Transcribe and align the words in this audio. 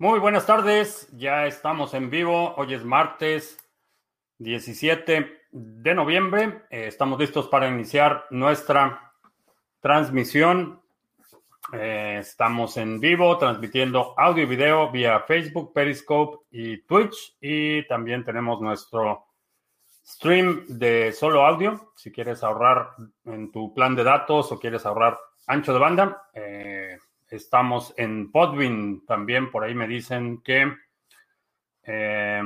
Muy 0.00 0.20
buenas 0.20 0.46
tardes, 0.46 1.08
ya 1.16 1.46
estamos 1.46 1.92
en 1.92 2.08
vivo. 2.08 2.54
Hoy 2.54 2.72
es 2.72 2.84
martes 2.84 3.58
17 4.38 5.40
de 5.50 5.94
noviembre. 5.96 6.62
Eh, 6.70 6.86
estamos 6.86 7.18
listos 7.18 7.48
para 7.48 7.68
iniciar 7.68 8.24
nuestra 8.30 9.12
transmisión. 9.80 10.80
Eh, 11.72 12.18
estamos 12.20 12.76
en 12.76 13.00
vivo 13.00 13.38
transmitiendo 13.38 14.14
audio 14.16 14.44
y 14.44 14.46
video 14.46 14.88
vía 14.92 15.18
Facebook, 15.26 15.72
Periscope 15.72 16.46
y 16.52 16.76
Twitch. 16.82 17.36
Y 17.40 17.84
también 17.88 18.24
tenemos 18.24 18.60
nuestro 18.60 19.26
stream 20.06 20.64
de 20.68 21.10
solo 21.10 21.44
audio. 21.44 21.92
Si 21.96 22.12
quieres 22.12 22.44
ahorrar 22.44 22.90
en 23.24 23.50
tu 23.50 23.74
plan 23.74 23.96
de 23.96 24.04
datos 24.04 24.52
o 24.52 24.60
quieres 24.60 24.86
ahorrar 24.86 25.18
ancho 25.48 25.72
de 25.72 25.78
banda. 25.80 26.22
Eh, 26.34 26.98
Estamos 27.30 27.92
en 27.98 28.32
Podbean 28.32 29.04
también, 29.04 29.50
por 29.50 29.62
ahí 29.62 29.74
me 29.74 29.86
dicen 29.86 30.40
que 30.40 30.72
eh, 31.82 32.42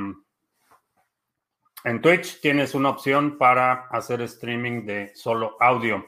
en 1.85 2.01
Twitch 2.01 2.41
tienes 2.41 2.75
una 2.75 2.89
opción 2.89 3.37
para 3.37 3.87
hacer 3.87 4.21
streaming 4.23 4.85
de 4.85 5.15
solo 5.15 5.55
audio. 5.61 6.05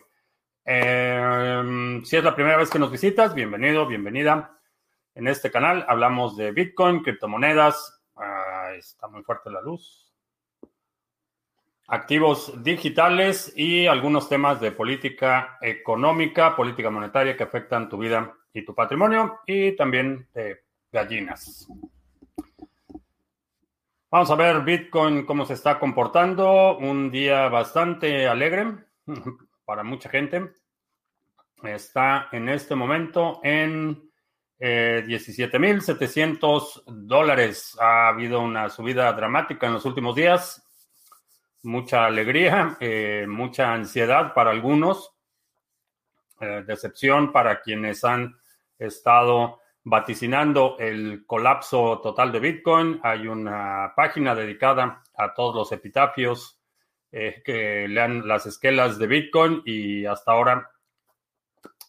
Eh, 0.65 2.01
si 2.03 2.17
es 2.17 2.23
la 2.23 2.35
primera 2.35 2.57
vez 2.57 2.69
que 2.69 2.79
nos 2.79 2.91
visitas, 2.91 3.33
bienvenido, 3.33 3.87
bienvenida. 3.87 4.59
En 5.13 5.29
este 5.29 5.49
canal 5.49 5.85
hablamos 5.87 6.35
de 6.35 6.51
Bitcoin, 6.51 7.01
criptomonedas. 7.01 8.01
está 8.77 9.07
muy 9.07 9.23
fuerte 9.23 9.51
la 9.51 9.61
luz. 9.61 10.13
Activos 11.87 12.61
digitales 12.61 13.53
y 13.55 13.87
algunos 13.87 14.27
temas 14.27 14.59
de 14.59 14.71
política 14.71 15.57
económica, 15.61 16.57
política 16.57 16.89
monetaria 16.89 17.37
que 17.37 17.43
afectan 17.43 17.87
tu 17.87 17.97
vida 17.97 18.35
y 18.55 18.63
tu 18.63 18.73
patrimonio 18.73 19.41
y 19.45 19.75
también 19.75 20.27
de 20.33 20.63
gallinas. 20.91 21.67
Vamos 24.09 24.31
a 24.31 24.35
ver 24.35 24.61
Bitcoin 24.61 25.25
cómo 25.25 25.45
se 25.45 25.55
está 25.55 25.77
comportando. 25.77 26.77
Un 26.77 27.11
día 27.11 27.49
bastante 27.49 28.27
alegre 28.27 28.73
para 29.65 29.83
mucha 29.83 30.09
gente. 30.09 30.53
Está 31.61 32.29
en 32.31 32.47
este 32.47 32.75
momento 32.75 33.41
en 33.43 34.09
eh, 34.57 35.03
17.700 35.05 36.83
dólares. 36.85 37.75
Ha 37.77 38.07
habido 38.07 38.39
una 38.39 38.69
subida 38.69 39.11
dramática 39.11 39.67
en 39.67 39.73
los 39.73 39.83
últimos 39.83 40.15
días. 40.15 40.63
Mucha 41.63 42.05
alegría, 42.05 42.77
eh, 42.79 43.25
mucha 43.27 43.73
ansiedad 43.73 44.33
para 44.33 44.51
algunos, 44.51 45.11
eh, 46.39 46.63
decepción 46.65 47.33
para 47.33 47.59
quienes 47.59 48.05
han 48.05 48.37
estado 48.79 49.59
vaticinando 49.85 50.77
el 50.79 51.25
colapso 51.25 51.99
total 52.01 52.31
de 52.31 52.39
Bitcoin. 52.39 52.99
Hay 53.03 53.27
una 53.27 53.93
página 53.95 54.35
dedicada 54.35 55.03
a 55.15 55.33
todos 55.33 55.55
los 55.55 55.71
epitafios 55.71 56.59
eh, 57.11 57.41
que 57.45 57.87
lean 57.87 58.27
las 58.27 58.47
esquelas 58.47 58.97
de 58.97 59.07
Bitcoin 59.07 59.61
y 59.63 60.05
hasta 60.05 60.31
ahora 60.31 60.71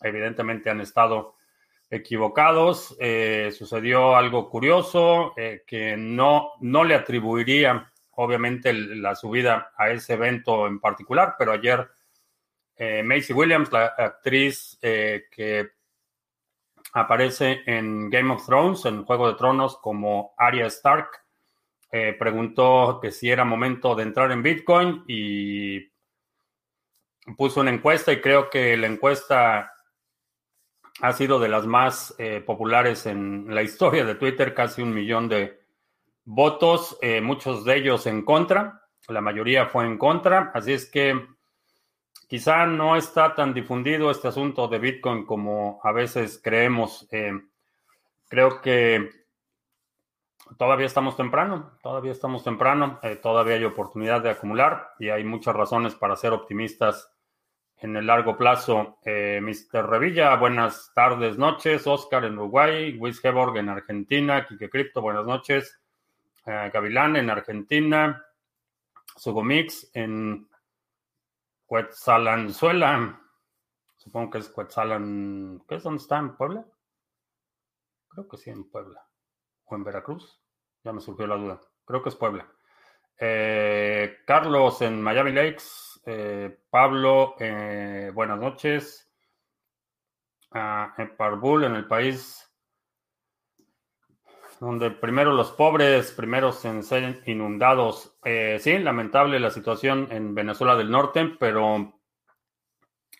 evidentemente 0.03 0.69
han 0.69 0.83
estado 0.83 1.37
equivocados. 1.89 2.95
Eh, 3.01 3.51
sucedió 3.57 4.15
algo 4.15 4.51
curioso 4.51 5.33
eh, 5.37 5.65
que 5.67 5.97
no, 5.97 6.53
no 6.61 6.85
le 6.85 6.95
atribuiría 6.95 7.91
obviamente 8.11 8.73
la 8.75 9.15
subida 9.15 9.73
a 9.77 9.91
ese 9.91 10.15
evento 10.15 10.67
en 10.67 10.81
particular, 10.81 11.35
pero 11.39 11.53
ayer 11.53 11.91
Macy 13.05 13.33
Williams, 13.33 13.73
la 13.73 13.87
actriz 13.87 14.79
que 14.81 15.76
aparece 16.97 17.63
en 17.67 18.09
Game 18.09 18.33
of 18.33 18.47
Thrones, 18.47 18.87
en 18.87 19.05
Juego 19.05 19.29
de 19.29 19.35
Tronos, 19.35 19.77
como 19.77 20.35
Arya 20.39 20.67
Stark. 20.67 21.11
Eh, 21.93 22.17
preguntó 22.19 22.99
que 23.01 23.13
si 23.13 23.31
era 23.31 23.45
momento 23.45 23.95
de 23.95 24.03
entrar 24.03 24.33
en 24.33 24.43
Bitcoin 24.43 25.05
y 25.07 25.93
puso 27.37 27.61
una 27.61 27.71
encuesta 27.71 28.13
y 28.13 28.21
creo 28.21 28.49
que 28.49 28.77
la 28.79 28.87
encuesta 28.87 29.73
ha 31.03 31.13
sido 31.13 31.39
de 31.39 31.49
las 31.49 31.67
más 31.67 32.15
eh, 32.19 32.41
populares 32.41 33.05
en 33.05 33.55
la 33.55 33.63
historia 33.63 34.07
de 34.07 34.15
Twitter, 34.15 34.55
casi 34.55 34.81
un 34.81 34.95
millón 34.95 35.29
de 35.29 35.61
votos, 36.25 36.97
eh, 37.03 37.21
muchos 37.21 37.65
de 37.67 37.77
ellos 37.77 38.07
en 38.07 38.25
contra, 38.25 38.83
la 39.09 39.21
mayoría 39.21 39.67
fue 39.67 39.85
en 39.85 39.99
contra, 39.99 40.51
así 40.55 40.73
es 40.73 40.91
que 40.91 41.15
Quizá 42.29 42.67
no 42.67 42.97
está 42.97 43.37
tan 43.37 43.55
difundido 43.55 44.11
este 44.11 44.27
asunto 44.27 44.67
de 44.67 44.81
Bitcoin 44.81 45.25
como 45.25 45.79
a 45.85 45.93
veces 45.93 46.41
creemos. 46.43 47.07
Eh, 47.13 47.33
creo 48.29 48.61
que 48.61 49.11
todavía 50.59 50.87
estamos 50.87 51.17
temprano, 51.17 51.79
todavía 51.83 52.11
estamos 52.11 52.43
temprano, 52.43 52.99
eh, 53.05 53.15
todavía 53.15 53.55
hay 53.55 53.65
oportunidad 53.65 54.23
de 54.23 54.31
acumular 54.31 54.91
y 54.99 55.09
hay 55.09 55.23
muchas 55.23 55.55
razones 55.55 55.95
para 55.95 56.17
ser 56.17 56.33
optimistas 56.33 57.13
en 57.79 57.95
el 57.95 58.09
largo 58.09 58.37
plazo. 58.37 58.99
Eh, 59.05 59.39
Mr. 59.41 59.89
Revilla, 59.89 60.35
buenas 60.35 60.91
tardes, 60.97 61.39
noches. 61.39 61.87
Oscar 61.87 62.25
en 62.25 62.39
Uruguay, 62.39 62.91
Luis 62.91 63.25
Heborg 63.25 63.57
en 63.59 63.69
Argentina, 63.69 64.45
Kike 64.49 64.69
Crypto, 64.69 65.01
buenas 65.01 65.27
noches. 65.27 65.79
Gavilán 66.45 67.17
en 67.17 67.29
Argentina, 67.29 68.25
Sugomix 69.17 69.91
en 69.95 70.47
Cuetzalanzuela. 71.67 73.21
Supongo 73.97 74.31
que 74.31 74.39
es 74.39 74.49
Cuetzalan. 74.49 75.65
¿Qué 75.69 75.75
es 75.75 75.83
donde 75.83 76.01
está? 76.01 76.19
¿En 76.19 76.37
Puebla? 76.37 76.65
Creo 78.09 78.29
que 78.29 78.37
sí, 78.37 78.51
en 78.51 78.71
Puebla. 78.71 79.05
¿O 79.65 79.75
en 79.75 79.85
Veracruz? 79.85 80.41
Ya 80.85 80.93
me 80.93 81.01
surgió 81.01 81.27
la 81.27 81.37
duda. 81.37 81.61
Creo 81.85 82.03
que 82.03 82.11
es 82.11 82.17
Puebla. 82.17 82.49
Eh, 83.19 84.19
Carlos 84.27 84.81
en 84.83 85.03
Miami 85.03 85.33
Lakes. 85.33 86.01
Eh, 86.07 86.57
Pablo, 86.71 87.35
eh, 87.41 88.11
buenas 88.15 88.39
noches. 88.39 89.11
Ah, 90.53 90.95
en 90.97 91.17
Parbul, 91.17 91.65
en 91.65 91.75
el 91.75 91.89
país 91.89 92.46
donde 94.61 94.91
primero 94.91 95.33
los 95.33 95.53
pobres, 95.53 96.13
primeros 96.13 96.65
en 96.65 96.83
ser 96.83 97.23
inundados. 97.27 98.17
Eh, 98.25 98.59
sí, 98.61 98.79
lamentable 98.79 99.41
la 99.41 99.51
situación 99.51 100.09
en 100.11 100.35
Venezuela 100.35 100.77
del 100.77 100.91
Norte, 100.91 101.37
pero 101.39 102.01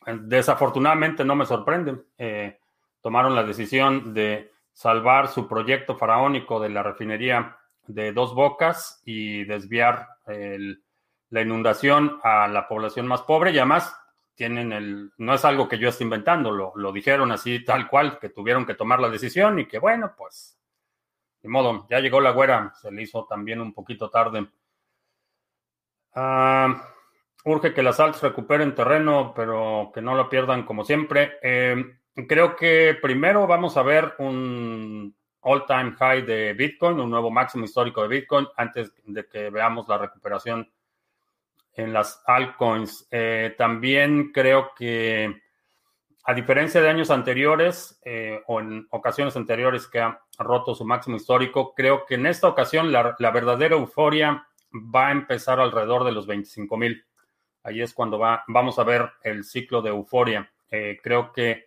eh, 0.07 0.19
desafortunadamente 0.23 1.25
no 1.25 1.35
me 1.35 1.47
sorprende. 1.47 2.05
Eh, 2.19 2.59
tomaron 3.01 3.35
la 3.35 3.45
decisión 3.45 4.15
de 4.15 4.53
salvar 4.73 5.29
su 5.29 5.47
proyecto 5.49 5.97
faraónico 5.97 6.61
de 6.61 6.71
la 6.71 6.83
refinería 6.83 7.57
de 7.87 8.13
Dos 8.13 8.35
Bocas 8.35 9.01
y 9.05 9.45
desviar 9.45 10.09
la 11.31 11.41
inundación 11.41 12.19
a 12.23 12.49
la 12.49 12.67
población 12.67 13.07
más 13.07 13.23
pobre 13.23 13.53
y 13.53 13.59
además 13.59 13.97
tienen 14.35 14.73
el, 14.73 15.13
no 15.19 15.35
es 15.35 15.45
algo 15.45 15.69
que 15.69 15.79
yo 15.79 15.89
esté 15.89 16.05
inventando, 16.05 16.51
lo, 16.51 16.73
lo 16.75 16.93
dijeron 16.93 17.33
así 17.33 17.65
tal 17.65 17.89
cual, 17.89 18.19
que 18.19 18.29
tuvieron 18.29 18.67
que 18.67 18.75
tomar 18.75 19.01
la 19.01 19.09
decisión 19.09 19.59
y 19.61 19.67
que 19.67 19.79
bueno, 19.79 20.15
pues 20.17 20.59
modo, 21.49 21.87
ya 21.91 22.01
llegó 22.01 22.21
la 22.21 22.31
güera, 22.31 22.73
se 22.81 22.91
le 22.91 23.03
hizo 23.03 23.27
también 23.27 23.61
un 23.61 23.73
poquito 23.73 24.11
tarde. 24.11 24.47
Ah, 26.15 26.89
urge 27.45 27.75
que 27.75 27.83
las 27.83 28.01
altas 28.01 28.23
recuperen 28.23 28.75
terreno, 28.75 29.33
pero 29.35 29.91
que 29.95 30.01
no 30.01 30.15
lo 30.15 30.29
pierdan 30.29 30.65
como 30.65 30.85
siempre. 30.85 31.39
Eh, 31.43 31.99
creo 32.27 32.57
que 32.57 32.97
primero 33.01 33.47
vamos 33.47 33.77
a 33.77 33.83
ver 33.83 34.15
un 34.19 35.15
all-time 35.43 35.93
high 35.93 36.23
de 36.23 36.55
Bitcoin, 36.55 36.99
un 36.99 37.11
nuevo 37.11 37.31
máximo 37.31 37.65
histórico 37.65 38.03
de 38.03 38.09
Bitcoin, 38.09 38.49
antes 38.57 38.93
de 39.05 39.27
que 39.27 39.51
veamos 39.51 39.87
la 39.89 39.99
recuperación 39.99 40.69
en 41.75 41.93
las 41.93 42.23
altcoins. 42.27 43.07
Eh, 43.11 43.55
también 43.57 44.33
creo 44.33 44.73
que 44.75 45.43
a 46.29 46.35
diferencia 46.35 46.81
de 46.81 46.89
años 46.89 47.11
anteriores 47.11 48.01
eh, 48.05 48.43
o 48.49 48.59
en 48.59 48.89
ocasiones 48.91 49.37
anteriores 49.37 49.87
que 49.87 50.01
ha 50.01 50.21
roto 50.39 50.75
su 50.75 50.85
máximo 50.85 51.17
histórico, 51.17 51.73
creo 51.73 52.05
que 52.05 52.17
en 52.17 52.27
esta 52.27 52.49
ocasión 52.49 52.91
la, 52.91 53.15
verdadera 53.31 53.77
euforia 53.77 54.45
va 54.75 55.09
a 55.09 55.13
empezar 55.13 55.61
alrededor 55.61 56.03
de 56.03 56.11
los 56.11 56.27
25 56.27 56.77
mil. 56.77 57.05
Ahí 57.63 57.81
es 57.81 57.95
cuando 57.95 58.19
va, 58.19 58.43
vamos 58.49 58.81
a 58.81 58.85
ver 58.85 59.09
el 59.23 59.45
ciclo 59.45 59.83
de 59.83 59.91
euforia. 59.91 60.51
Eh, 60.69 60.99
creo 61.01 61.33
que 61.33 61.67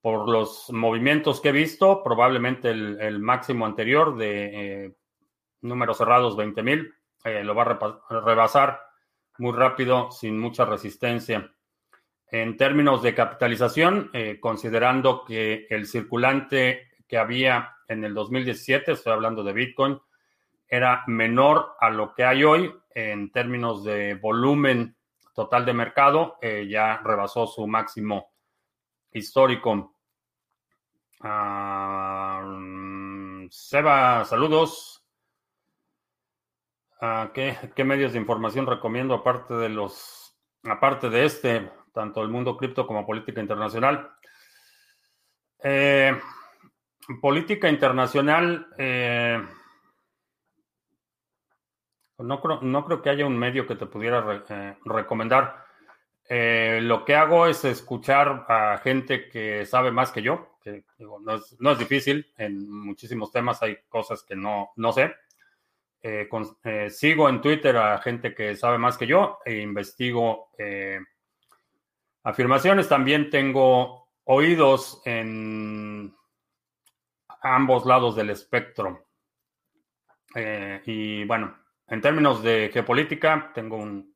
por 0.00 0.28
los 0.28 0.70
movimientos 0.70 1.40
que 1.40 1.48
he 1.48 1.52
visto, 1.52 2.04
probablemente 2.04 2.70
el, 2.70 3.18
máximo 3.18 3.66
anterior 3.66 4.16
de 4.16 4.84
eh, 4.84 4.94
números 5.62 5.98
cerrados 5.98 6.36
20 6.36 6.62
mil 6.62 6.94
lo 7.24 7.54
va 7.54 7.62
a 7.64 8.20
rebasar 8.20 8.80
muy 9.38 9.52
rápido 9.52 10.12
sin 10.12 10.38
mucha 10.38 10.64
resistencia. 10.64 11.52
En 12.32 12.56
términos 12.56 13.02
de 13.02 13.14
capitalización, 13.14 14.10
eh, 14.12 14.38
considerando 14.40 15.24
que 15.24 15.66
el 15.68 15.86
circulante 15.86 16.90
que 17.08 17.18
había 17.18 17.76
en 17.88 18.04
el 18.04 18.14
2017, 18.14 18.92
estoy 18.92 19.12
hablando 19.12 19.42
de 19.42 19.52
Bitcoin, 19.52 20.00
era 20.68 21.02
menor 21.08 21.74
a 21.80 21.90
lo 21.90 22.14
que 22.14 22.24
hay 22.24 22.44
hoy 22.44 22.72
en 22.94 23.32
términos 23.32 23.82
de 23.82 24.14
volumen 24.14 24.96
total 25.34 25.64
de 25.64 25.72
mercado, 25.72 26.38
eh, 26.40 26.68
ya 26.68 26.98
rebasó 26.98 27.48
su 27.48 27.66
máximo 27.66 28.30
histórico. 29.10 29.96
Ah, 31.20 32.42
Seba, 33.50 34.24
saludos. 34.24 35.04
Ah, 37.00 37.30
¿qué, 37.34 37.56
¿Qué 37.74 37.82
medios 37.82 38.12
de 38.12 38.18
información 38.18 38.66
recomiendo 38.66 39.14
aparte 39.14 39.54
de 39.54 39.68
los, 39.68 40.36
aparte 40.62 41.10
de 41.10 41.24
este, 41.24 41.70
tanto 41.92 42.22
el 42.22 42.28
mundo 42.28 42.56
cripto 42.56 42.86
como 42.86 43.06
política 43.06 43.40
internacional? 43.40 44.12
Eh, 45.62 46.18
política 47.20 47.68
internacional, 47.68 48.68
eh, 48.78 49.42
no, 52.18 52.40
creo, 52.40 52.60
no 52.62 52.84
creo 52.84 53.02
que 53.02 53.10
haya 53.10 53.26
un 53.26 53.38
medio 53.38 53.66
que 53.66 53.74
te 53.74 53.86
pudiera 53.86 54.44
eh, 54.48 54.76
recomendar. 54.84 55.68
Lo 56.32 57.04
que 57.04 57.16
hago 57.16 57.48
es 57.48 57.64
escuchar 57.64 58.46
a 58.48 58.78
gente 58.78 59.28
que 59.28 59.66
sabe 59.66 59.90
más 59.90 60.12
que 60.12 60.22
yo, 60.22 60.58
que 60.62 60.84
no, 60.98 61.34
es, 61.34 61.56
no 61.58 61.72
es 61.72 61.78
difícil, 61.80 62.32
en 62.36 62.70
muchísimos 62.70 63.32
temas 63.32 63.60
hay 63.64 63.78
cosas 63.88 64.22
que 64.22 64.36
no, 64.36 64.70
no 64.76 64.92
sé. 64.92 65.12
Sigo 66.90 67.28
en 67.28 67.40
Twitter 67.40 67.76
a 67.76 67.98
gente 67.98 68.32
que 68.32 68.54
sabe 68.54 68.78
más 68.78 68.96
que 68.96 69.08
yo 69.08 69.40
e 69.44 69.58
investigo 69.58 70.50
afirmaciones. 72.22 72.88
También 72.88 73.30
tengo 73.30 74.08
oídos 74.24 75.02
en 75.04 76.14
ambos 77.42 77.86
lados 77.86 78.16
del 78.16 78.30
espectro. 78.30 79.06
Eh, 80.34 80.82
y 80.86 81.24
bueno, 81.24 81.56
en 81.86 82.00
términos 82.00 82.42
de 82.42 82.70
geopolítica, 82.72 83.50
tengo 83.54 83.76
un 83.76 84.14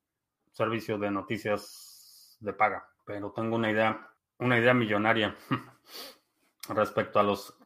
servicio 0.53 0.99
de 0.99 1.11
noticias 1.11 2.37
de 2.41 2.53
paga, 2.53 2.87
pero 3.05 3.33
tengo 3.33 3.57
una 3.57 3.71
idea, 3.71 4.09
una 4.39 4.59
idea 4.59 4.75
millonaria 4.75 5.35
respecto 6.69 7.19
a 7.19 7.25
los 7.25 7.59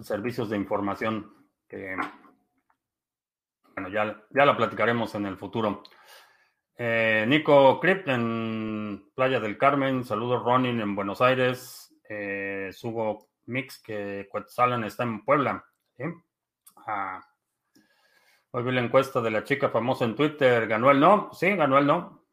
servicios 0.00 0.48
de 0.48 0.56
información 0.56 1.34
que, 1.66 1.96
bueno, 3.74 3.88
ya, 3.88 4.24
ya 4.30 4.44
la 4.44 4.56
platicaremos 4.56 5.14
en 5.16 5.26
el 5.26 5.36
futuro. 5.36 5.82
Eh, 6.80 7.24
Nico 7.26 7.80
Crypt 7.80 8.06
en 8.06 9.10
Playa 9.12 9.40
del 9.40 9.58
Carmen, 9.58 10.04
saludos 10.04 10.44
Ronin 10.44 10.80
en 10.80 10.94
Buenos 10.94 11.20
Aires, 11.20 11.92
eh, 12.08 12.70
Sugo 12.72 13.30
Mix 13.46 13.82
que 13.82 14.28
Quetzalan 14.32 14.84
está 14.84 15.02
en 15.02 15.24
Puebla. 15.24 15.64
¿sí? 15.96 16.04
Ah, 16.86 17.20
hoy 18.52 18.62
vi 18.62 18.70
la 18.70 18.80
encuesta 18.80 19.20
de 19.20 19.32
la 19.32 19.42
chica 19.42 19.70
famosa 19.70 20.04
en 20.04 20.14
Twitter, 20.14 20.68
¿ganó 20.68 20.92
el 20.92 21.00
no? 21.00 21.30
Sí, 21.32 21.50
ganó 21.56 21.78
el 21.78 21.86
no. 21.88 22.24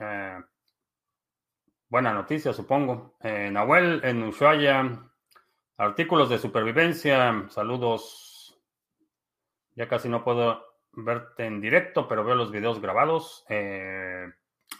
Eh, 0.00 0.40
buena 1.88 2.12
noticia, 2.12 2.52
supongo. 2.52 3.18
Nahuel 3.22 4.00
en 4.02 4.24
Ushuaia, 4.24 5.12
artículos 5.76 6.28
de 6.28 6.38
supervivencia, 6.38 7.46
saludos. 7.50 8.60
Ya 9.76 9.86
casi 9.86 10.08
no 10.08 10.24
puedo 10.24 10.65
verte 10.96 11.46
en 11.46 11.60
directo, 11.60 12.08
pero 12.08 12.24
veo 12.24 12.34
los 12.34 12.50
videos 12.50 12.80
grabados. 12.80 13.44
Eh, 13.48 14.26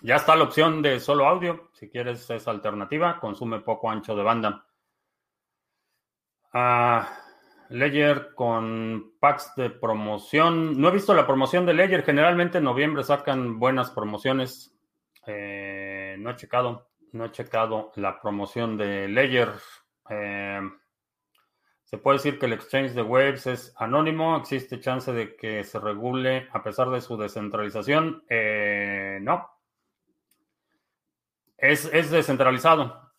ya 0.03 0.17
está 0.17 0.35
la 0.37 0.45
opción 0.45 0.83
de 0.83 0.99
solo 1.01 1.27
audio, 1.27 1.71
si 1.73 1.89
quieres 1.89 2.29
esa 2.29 2.51
alternativa, 2.51 3.21
consume 3.21 3.61
poco 3.61 3.91
ancho 3.91 4.17
de 4.17 4.23
banda. 4.23 4.67
Ah, 6.53 7.09
Ledger 7.69 8.35
con 8.35 9.13
packs 9.21 9.53
de 9.57 9.71
promoción. 9.71 10.81
No 10.81 10.89
he 10.89 10.93
visto 10.93 11.15
la 11.15 11.27
promoción 11.27 11.67
de 11.67 11.75
Ledger. 11.75 12.05
Generalmente 12.05 12.59
en 12.59 12.65
noviembre 12.65 13.03
sacan 13.03 13.59
buenas 13.59 13.91
promociones. 13.91 14.75
Eh, 15.27 16.17
no 16.19 16.31
he 16.31 16.37
checado. 16.37 16.89
No 17.13 17.27
he 17.27 17.31
checado 17.33 17.93
la 17.97 18.21
promoción 18.21 18.77
de 18.77 19.09
Ledger. 19.09 19.53
Eh, 20.09 20.61
se 21.87 21.99
puede 21.99 22.19
decir 22.19 22.41
que 22.41 22.47
el 22.47 22.53
exchange 22.53 22.95
de 22.95 23.03
Waves 23.03 23.47
es 23.47 23.73
anónimo. 23.77 24.37
¿Existe 24.37 24.81
chance 24.81 25.13
de 25.13 25.37
que 25.37 25.63
se 25.63 25.79
regule 25.79 26.49
a 26.53 26.61
pesar 26.63 26.91
de 26.91 27.01
su 27.01 27.17
descentralización? 27.17 28.25
Eh, 28.29 29.21
no. 29.23 29.49
Es, 31.57 31.89
es 31.93 32.11
descentralizado. 32.11 33.13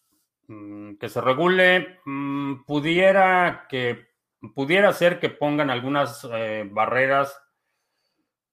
Mm, 0.48 0.96
Que 0.98 1.08
se 1.08 1.22
regule, 1.22 2.00
mm, 2.06 2.66
pudiera 2.66 3.68
que 3.70 4.08
pudiera 4.54 4.92
ser 4.94 5.20
que 5.20 5.30
pongan 5.30 5.70
algunas 5.70 6.28
eh, 6.32 6.68
barreras 6.70 7.42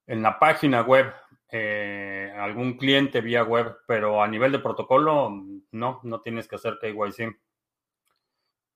en 0.07 0.23
la 0.23 0.39
página 0.39 0.83
web, 0.83 1.13
eh, 1.51 2.33
algún 2.39 2.77
cliente 2.77 3.21
vía 3.21 3.43
web, 3.43 3.79
pero 3.87 4.23
a 4.23 4.29
nivel 4.29 4.53
de 4.53 4.61
protocolo, 4.61 5.31
no, 5.73 6.01
no 6.03 6.21
tienes 6.21 6.47
que 6.49 6.57
hacer 6.57 6.79
KYC. 6.81 7.37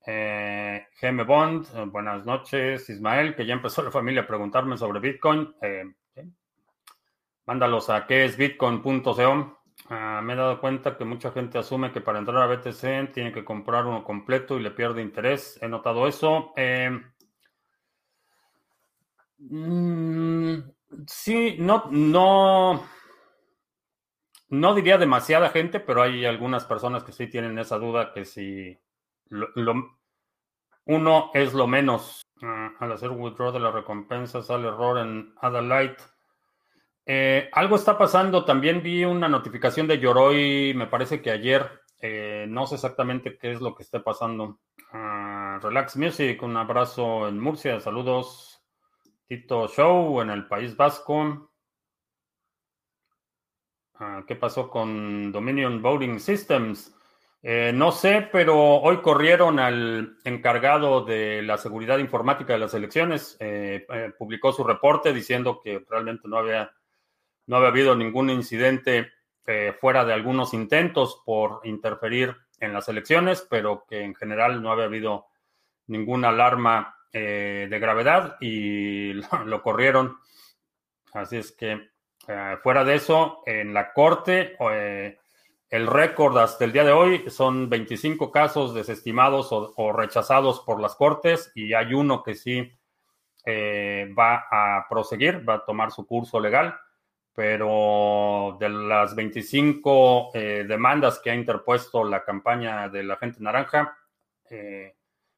Eh, 0.06 0.67
GM 1.00 1.24
Bond, 1.24 1.66
eh, 1.74 1.84
buenas 1.86 2.24
noches, 2.24 2.88
Ismael, 2.88 3.34
que 3.34 3.44
ya 3.46 3.54
empezó 3.54 3.82
la 3.82 3.90
familia 3.90 4.22
a 4.22 4.26
preguntarme 4.26 4.76
sobre 4.78 5.00
Bitcoin. 5.00 5.54
Eh. 5.60 5.84
Mándalos 7.46 7.90
a 7.90 8.06
que 8.06 8.24
es 8.24 8.36
bitcoin.co. 8.36 9.58
Ah, 9.90 10.20
me 10.22 10.34
he 10.34 10.36
dado 10.36 10.60
cuenta 10.60 10.96
que 10.96 11.04
mucha 11.04 11.32
gente 11.32 11.58
asume 11.58 11.90
que 11.90 12.00
para 12.00 12.20
entrar 12.20 12.40
a 12.42 12.46
BTC 12.46 13.08
tiene 13.12 13.32
que 13.32 13.44
comprar 13.44 13.86
uno 13.86 14.04
completo 14.04 14.56
y 14.56 14.62
le 14.62 14.70
pierde 14.70 15.02
interés. 15.02 15.58
He 15.60 15.66
notado 15.68 16.06
eso. 16.06 16.52
Eh, 16.56 16.90
mm, 19.38 20.58
sí, 21.06 21.56
no, 21.58 21.84
no, 21.90 22.82
no 24.50 24.74
diría 24.74 24.98
demasiada 24.98 25.50
gente, 25.50 25.80
pero 25.80 26.02
hay 26.02 26.24
algunas 26.24 26.64
personas 26.64 27.04
que 27.04 27.12
sí 27.12 27.26
tienen 27.28 27.58
esa 27.58 27.78
duda 27.78 28.12
que 28.12 28.24
si 28.24 28.78
lo- 29.28 29.97
uno 30.88 31.30
es 31.34 31.54
lo 31.54 31.66
menos. 31.66 32.22
Ah, 32.42 32.72
al 32.80 32.92
hacer 32.92 33.10
withdraw 33.10 33.52
de 33.52 33.60
la 33.60 33.70
recompensa 33.70 34.42
sale 34.42 34.68
error 34.68 34.98
en 34.98 35.34
Adalite. 35.40 36.02
Eh, 37.04 37.48
algo 37.52 37.76
está 37.76 37.96
pasando. 37.98 38.44
También 38.44 38.82
vi 38.82 39.04
una 39.04 39.28
notificación 39.28 39.86
de 39.86 39.98
Yoroi, 39.98 40.72
me 40.74 40.86
parece 40.86 41.20
que 41.20 41.30
ayer. 41.30 41.82
Eh, 42.00 42.46
no 42.48 42.66
sé 42.66 42.76
exactamente 42.76 43.36
qué 43.38 43.52
es 43.52 43.60
lo 43.60 43.74
que 43.74 43.82
esté 43.82 44.00
pasando. 44.00 44.60
Ah, 44.92 45.58
Relax 45.62 45.96
Music, 45.96 46.42
un 46.42 46.56
abrazo 46.56 47.28
en 47.28 47.38
Murcia. 47.38 47.80
Saludos. 47.80 48.62
Tito 49.26 49.68
Show 49.68 50.22
en 50.22 50.30
el 50.30 50.46
País 50.48 50.74
Vasco. 50.74 51.50
Ah, 53.94 54.24
¿Qué 54.26 54.36
pasó 54.36 54.70
con 54.70 55.32
Dominion 55.32 55.82
Voting 55.82 56.18
Systems? 56.18 56.97
Eh, 57.40 57.72
no 57.72 57.92
sé, 57.92 58.28
pero 58.32 58.56
hoy 58.56 59.00
corrieron 59.00 59.60
al 59.60 60.16
encargado 60.24 61.04
de 61.04 61.40
la 61.42 61.56
seguridad 61.56 61.98
informática 61.98 62.52
de 62.52 62.58
las 62.58 62.74
elecciones. 62.74 63.36
Eh, 63.38 63.86
eh, 63.88 64.12
publicó 64.18 64.52
su 64.52 64.64
reporte 64.64 65.12
diciendo 65.12 65.60
que 65.62 65.84
realmente 65.88 66.26
no 66.26 66.38
había 66.38 66.72
no 67.46 67.56
había 67.56 67.68
habido 67.68 67.96
ningún 67.96 68.28
incidente 68.28 69.10
eh, 69.46 69.74
fuera 69.80 70.04
de 70.04 70.12
algunos 70.12 70.52
intentos 70.52 71.22
por 71.24 71.60
interferir 71.64 72.36
en 72.60 72.74
las 72.74 72.88
elecciones, 72.88 73.46
pero 73.48 73.86
que 73.88 74.02
en 74.02 74.14
general 74.14 74.62
no 74.62 74.70
había 74.70 74.84
habido 74.84 75.28
ninguna 75.86 76.28
alarma 76.28 76.98
eh, 77.12 77.66
de 77.70 77.78
gravedad 77.78 78.36
y 78.40 79.12
lo, 79.46 79.62
corrieron. 79.62 80.18
Así 81.14 81.38
es 81.38 81.52
que 81.52 81.88
fuera 82.62 82.84
de 82.84 82.96
eso, 82.96 83.42
en 83.46 83.72
la 83.72 83.94
corte, 83.94 84.54
el 85.70 85.86
récord 85.86 86.36
hasta 86.38 86.64
el 86.64 86.72
día 86.72 86.84
de 86.84 86.92
hoy 86.92 87.24
son 87.28 87.68
25 87.68 88.30
casos 88.30 88.74
desestimados 88.74 89.52
o, 89.52 89.74
o 89.76 89.92
rechazados 89.92 90.60
por 90.60 90.80
las 90.80 90.94
cortes 90.94 91.52
y 91.54 91.74
hay 91.74 91.94
uno 91.94 92.22
que 92.22 92.34
sí 92.34 92.72
eh, 93.44 94.12
va 94.18 94.46
a 94.50 94.86
proseguir, 94.88 95.48
va 95.48 95.54
a 95.54 95.64
tomar 95.64 95.90
su 95.90 96.06
curso 96.06 96.40
legal 96.40 96.78
pero 97.38 98.56
de 98.58 98.68
las 98.68 99.14
25 99.14 100.30
eh, 100.34 100.64
demandas 100.66 101.20
que 101.20 101.30
ha 101.30 101.36
interpuesto 101.36 102.02
la 102.02 102.24
campaña 102.24 102.88
de 102.88 103.04
la 103.04 103.14
gente 103.14 103.38
naranja, 103.40 103.96
eh, 104.50 104.96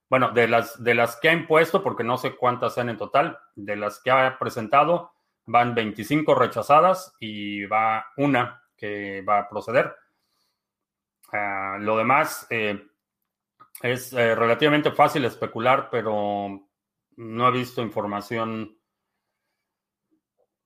bueno, 0.09 0.31
de 0.31 0.49
las, 0.49 0.83
de 0.83 0.95
las 0.95 1.17
que 1.17 1.29
ha 1.29 1.35
impuesto, 1.35 1.83
porque 1.83 2.03
no 2.03 2.17
sé 2.17 2.37
cuántas 2.37 2.73
sean 2.73 2.89
en 2.89 2.97
total, 2.97 3.39
de 3.55 3.77
las 3.77 4.01
que 4.01 4.11
ha 4.11 4.39
presentado, 4.39 5.13
van 5.45 5.75
25 5.75 6.35
rechazadas 6.35 7.15
y 7.21 7.67
va 7.67 8.07
una 8.17 8.63
que 8.79 9.21
va 9.21 9.41
a 9.41 9.49
proceder. 9.51 9.95
Ah, 11.33 11.79
lo 11.81 11.97
demás 11.97 12.47
eh, 12.51 12.87
es 13.83 14.13
eh, 14.13 14.35
relativamente 14.35 14.91
fácil 14.91 15.25
especular, 15.25 15.89
pero 15.91 16.69
no 17.17 17.49
he 17.49 17.53
visto 17.53 17.83
información 17.83 18.77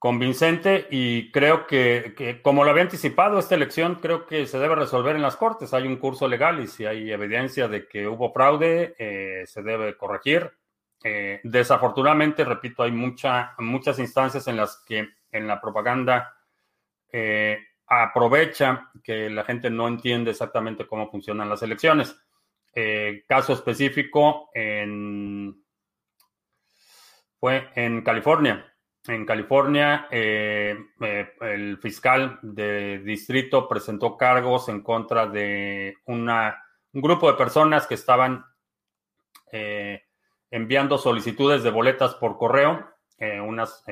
convincente 0.05 0.87
y 0.91 1.31
creo 1.31 1.67
que, 1.67 2.41
como 2.43 2.63
lo 2.63 2.71
había 2.71 2.83
anticipado, 2.83 3.39
esta 3.39 3.55
elección 3.55 3.95
creo 3.95 4.27
que 4.27 4.47
se 4.47 4.59
debe 4.59 4.75
resolver 4.75 5.17
en 5.17 5.23
las 5.23 5.37
cortes. 5.37 5.73
Hay 5.73 5.87
un 5.87 5.97
curso 5.97 6.29
legal 6.29 6.61
y 6.61 6.67
si 6.67 6.85
hay 6.85 7.11
evidencia 7.11 7.69
de 7.69 7.89
que 7.89 8.07
hubo 8.07 8.31
fraude, 8.31 8.95
eh, 8.99 9.45
se 9.47 9.63
debe 9.63 9.97
corregir. 9.97 10.53
Eh, 11.03 11.41
desafortunadamente, 11.43 12.45
repito, 12.45 12.83
hay 12.83 12.93
mucha, 12.93 13.55
muchas 13.59 13.99
instancias 13.99 14.47
en 14.47 14.57
las 14.57 14.83
que 14.87 15.09
en 15.33 15.47
la 15.47 15.59
propaganda 15.59 16.37
aprovecha 17.87 18.91
que 19.03 19.29
la 19.31 19.45
gente 19.45 19.71
no 19.71 19.89
entiende 19.89 20.31
exactamente 20.31 20.87
cómo 20.87 21.11
funcionan 21.11 21.49
las 21.49 21.63
elecciones. 21.63 22.17
Eh, 22.75 23.25
caso 23.29 23.53
específico, 23.53 24.51
en 24.53 25.63
fue 27.39 27.69
en 27.75 28.03
California. 28.03 28.65
En 29.07 29.27
California, 29.27 30.09
eh, 30.11 30.77
eh, 31.01 31.33
el 31.43 31.79
fiscal 31.79 32.39
de 32.43 33.01
distrito 33.01 33.69
presentó 33.69 34.17
cargos 34.17 34.69
en 34.71 34.83
contra 34.83 35.27
de 35.27 35.95
un 36.07 36.27
grupo 36.95 37.31
de 37.31 37.37
personas 37.37 37.87
que 37.87 37.95
estaban 37.95 38.45
enviando 40.51 40.99
solicitudes 40.99 41.63
de 41.63 41.71
boletas 41.71 42.17
por 42.17 42.37
correo, 42.37 42.91
unas 43.47 43.85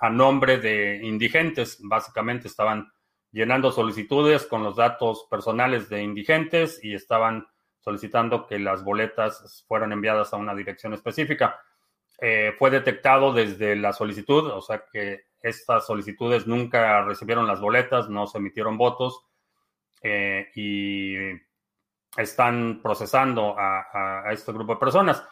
a 0.00 0.08
nombre 0.08 0.56
de 0.56 1.00
indigentes. 1.02 1.78
Básicamente 1.82 2.48
estaban 2.48 2.93
llenando 3.34 3.72
solicitudes 3.72 4.46
con 4.46 4.62
los 4.62 4.76
datos 4.76 5.26
personales 5.28 5.88
de 5.88 6.04
indigentes 6.04 6.82
y 6.84 6.94
estaban 6.94 7.48
solicitando 7.80 8.46
que 8.46 8.60
las 8.60 8.84
boletas 8.84 9.64
fueran 9.66 9.90
enviadas 9.90 10.32
a 10.32 10.36
una 10.36 10.54
dirección 10.54 10.94
específica. 10.94 11.60
Eh, 12.20 12.54
fue 12.56 12.70
detectado 12.70 13.32
desde 13.32 13.74
la 13.74 13.92
solicitud, 13.92 14.46
o 14.46 14.60
sea 14.60 14.84
que 14.90 15.24
estas 15.40 15.84
solicitudes 15.84 16.46
nunca 16.46 17.02
recibieron 17.02 17.48
las 17.48 17.60
boletas, 17.60 18.08
no 18.08 18.28
se 18.28 18.38
emitieron 18.38 18.78
votos 18.78 19.26
eh, 20.00 20.48
y 20.54 21.16
están 22.16 22.80
procesando 22.80 23.56
a, 23.58 24.30
este 24.30 24.52
grupo 24.52 24.74
de 24.74 24.80
personas. 24.80 25.26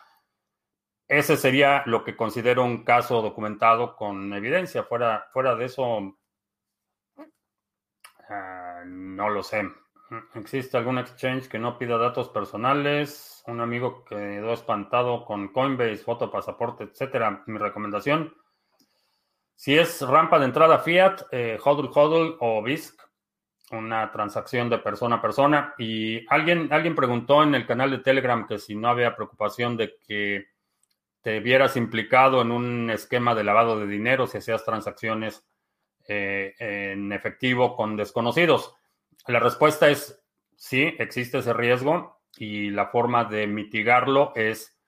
Ese 1.07 1.37
sería 1.37 1.85
lo 1.87 2.03
que 2.03 2.17
considero 2.17 2.65
un 2.65 2.83
caso 2.83 3.23
documentado 3.23 3.95
con 3.95 4.33
evidencia. 4.35 4.83
Fuera, 4.83 5.29
fuera 5.33 5.55
de 5.55 5.67
eso, 5.67 6.17
ah, 8.33 8.83
no 8.87 9.29
lo 9.29 9.43
sé. 9.43 9.69
¿Existe 10.35 10.77
algún 10.77 10.99
exchange 10.99 11.49
que 11.49 11.59
no 11.59 11.79
pida 11.79 11.97
datos 11.97 12.29
personales? 12.29 13.43
Un 13.47 13.61
amigo 13.61 14.05
quedó 14.05 14.53
espantado 14.53 15.25
con 15.25 15.49
Coinbase, 15.49 15.99
foto, 15.99 16.31
pasaporte, 16.31 16.85
etcétera. 16.85 17.43
Mi 17.47 17.59
recomendación, 17.59 18.35
si 19.55 19.79
es 19.79 20.03
rampa 20.03 20.39
de 20.39 20.47
entrada 20.47 20.81
Fiat, 20.81 21.23
eh, 21.31 21.59
HODL 21.63 21.91
HODL 21.93 22.37
o 22.41 22.63
BISC, 22.63 23.01
una 23.71 24.11
transacción 24.13 24.69
de 24.69 24.79
persona 24.79 25.17
a 25.17 25.23
persona. 25.23 25.75
Y 25.79 26.27
alguien, 26.29 26.73
alguien 26.73 26.95
preguntó 26.95 27.43
en 27.43 27.55
el 27.55 27.67
canal 27.67 27.91
de 27.91 27.99
Telegram 27.99 28.47
que 28.47 28.59
si 28.59 28.75
no 28.75 28.89
había 28.89 29.17
preocupación 29.17 29.77
de 29.77 29.97
que 30.07 30.47
te 31.23 31.41
vieras 31.41 31.77
implicado 31.77 32.43
en 32.43 32.51
un 32.51 32.91
esquema 32.91 33.35
de 33.35 33.45
lavado 33.45 33.79
de 33.79 33.87
dinero 33.87 34.27
si 34.27 34.39
hacías 34.39 34.65
transacciones 34.65 35.47
eh, 36.09 36.55
en 36.59 37.13
efectivo 37.13 37.77
con 37.77 37.97
desconocidos. 37.97 38.75
La 39.27 39.39
respuesta 39.39 39.89
es 39.89 40.23
sí, 40.57 40.95
existe 40.99 41.39
ese 41.39 41.53
riesgo 41.53 42.21
y 42.37 42.71
la 42.71 42.87
forma 42.87 43.25
de 43.25 43.47
mitigarlo 43.47 44.33
es 44.35 44.79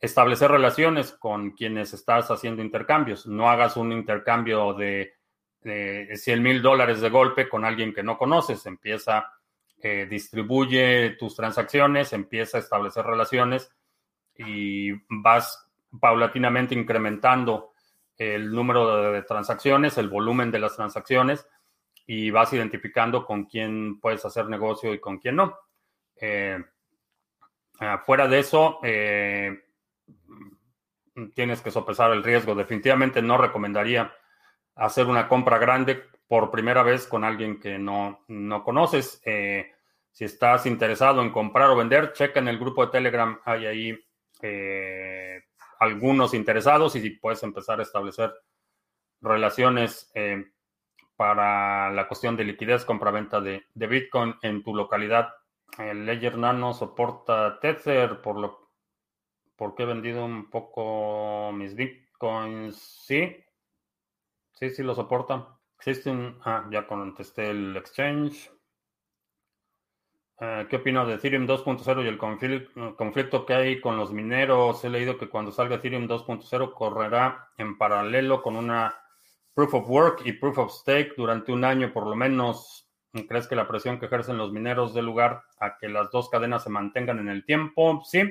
establecer 0.00 0.50
relaciones 0.50 1.12
con 1.12 1.52
quienes 1.52 1.94
estás 1.94 2.30
haciendo 2.30 2.62
intercambios. 2.62 3.26
No 3.26 3.48
hagas 3.48 3.76
un 3.76 3.92
intercambio 3.92 4.74
de, 4.74 5.14
100 5.62 6.42
mil 6.42 6.60
dólares 6.60 7.00
de 7.00 7.08
golpe 7.08 7.48
con 7.48 7.64
alguien 7.64 7.94
que 7.94 8.02
no 8.02 8.18
conoces. 8.18 8.66
Empieza, 8.66 9.32
eh, 9.80 10.08
distribuye 10.10 11.10
tus 11.10 11.36
transacciones, 11.36 12.12
empieza 12.12 12.58
a 12.58 12.60
establecer 12.60 13.04
relaciones 13.04 13.70
y 14.36 14.90
vas 15.08 15.68
paulatinamente 16.00 16.74
incrementando 16.74 17.71
el 18.22 18.50
número 18.50 19.12
de 19.12 19.22
transacciones, 19.22 19.98
el 19.98 20.08
volumen 20.08 20.50
de 20.50 20.58
las 20.58 20.76
transacciones 20.76 21.46
y 22.06 22.30
vas 22.30 22.52
identificando 22.52 23.24
con 23.24 23.44
quién 23.44 24.00
puedes 24.00 24.24
hacer 24.24 24.48
negocio 24.48 24.92
y 24.92 25.00
con 25.00 25.18
quién 25.18 25.36
no. 25.36 25.58
Eh, 26.20 26.58
fuera 28.04 28.28
de 28.28 28.38
eso, 28.38 28.78
eh, 28.82 29.64
tienes 31.34 31.60
que 31.60 31.70
sopesar 31.70 32.12
el 32.12 32.22
riesgo. 32.22 32.54
Definitivamente 32.54 33.22
no 33.22 33.38
recomendaría 33.38 34.12
hacer 34.74 35.06
una 35.06 35.28
compra 35.28 35.58
grande 35.58 36.02
por 36.26 36.50
primera 36.50 36.82
vez 36.82 37.06
con 37.06 37.24
alguien 37.24 37.60
que 37.60 37.78
no, 37.78 38.24
no 38.28 38.64
conoces. 38.64 39.20
Eh, 39.24 39.72
si 40.10 40.24
estás 40.24 40.66
interesado 40.66 41.22
en 41.22 41.30
comprar 41.30 41.70
o 41.70 41.76
vender, 41.76 42.12
checa 42.12 42.40
en 42.40 42.48
el 42.48 42.58
grupo 42.58 42.84
de 42.84 42.92
Telegram. 42.92 43.40
Hay 43.44 43.66
ahí 43.66 43.98
algunos 45.82 46.34
interesados 46.34 46.94
y 46.96 47.10
puedes 47.10 47.42
empezar 47.42 47.80
a 47.80 47.82
establecer 47.82 48.32
relaciones 49.20 50.12
para 51.16 51.90
la 51.90 52.08
cuestión 52.08 52.36
de 52.36 52.44
liquidez, 52.44 52.84
compra-venta 52.84 53.40
de, 53.40 53.64
de, 53.74 53.86
Bitcoin 53.86 54.34
en 54.42 54.62
tu 54.62 54.74
localidad. 54.74 55.32
El 55.78 56.06
Ledger 56.06 56.38
Nano 56.38 56.72
soporta 56.72 57.58
Tether, 57.60 58.20
por 58.20 58.38
lo 58.38 58.62
porque 59.56 59.84
he 59.84 59.86
vendido 59.86 60.24
un 60.24 60.50
poco 60.50 61.52
mis 61.52 61.74
Bitcoins. 61.74 62.76
Sí, 63.06 63.36
sí, 64.54 64.70
sí 64.70 64.82
lo 64.82 64.94
soporta. 64.94 65.58
Existe 65.78 66.10
un... 66.10 66.38
Ah, 66.44 66.68
ya 66.70 66.86
contesté 66.86 67.50
el 67.50 67.76
exchange. 67.76 68.50
Eh, 70.44 70.66
¿Qué 70.68 70.74
opino 70.74 71.06
de 71.06 71.14
Ethereum 71.14 71.46
2.0 71.46 72.04
y 72.04 72.08
el 72.08 72.18
conflicto 72.96 73.46
que 73.46 73.54
hay 73.54 73.80
con 73.80 73.96
los 73.96 74.12
mineros? 74.12 74.82
He 74.82 74.90
leído 74.90 75.16
que 75.16 75.28
cuando 75.28 75.52
salga 75.52 75.76
Ethereum 75.76 76.08
2.0 76.08 76.74
correrá 76.74 77.50
en 77.58 77.78
paralelo 77.78 78.42
con 78.42 78.56
una 78.56 78.92
Proof 79.54 79.74
of 79.74 79.88
Work 79.88 80.22
y 80.24 80.32
Proof 80.32 80.58
of 80.58 80.72
Stake 80.72 81.14
durante 81.16 81.52
un 81.52 81.64
año 81.64 81.92
por 81.92 82.08
lo 82.08 82.16
menos. 82.16 82.88
¿Crees 83.28 83.46
que 83.46 83.54
la 83.54 83.68
presión 83.68 84.00
que 84.00 84.06
ejercen 84.06 84.36
los 84.36 84.50
mineros 84.50 84.94
dé 84.94 85.02
lugar 85.02 85.44
a 85.60 85.78
que 85.78 85.88
las 85.88 86.10
dos 86.10 86.28
cadenas 86.28 86.64
se 86.64 86.70
mantengan 86.70 87.20
en 87.20 87.28
el 87.28 87.44
tiempo? 87.44 88.02
Sí. 88.04 88.22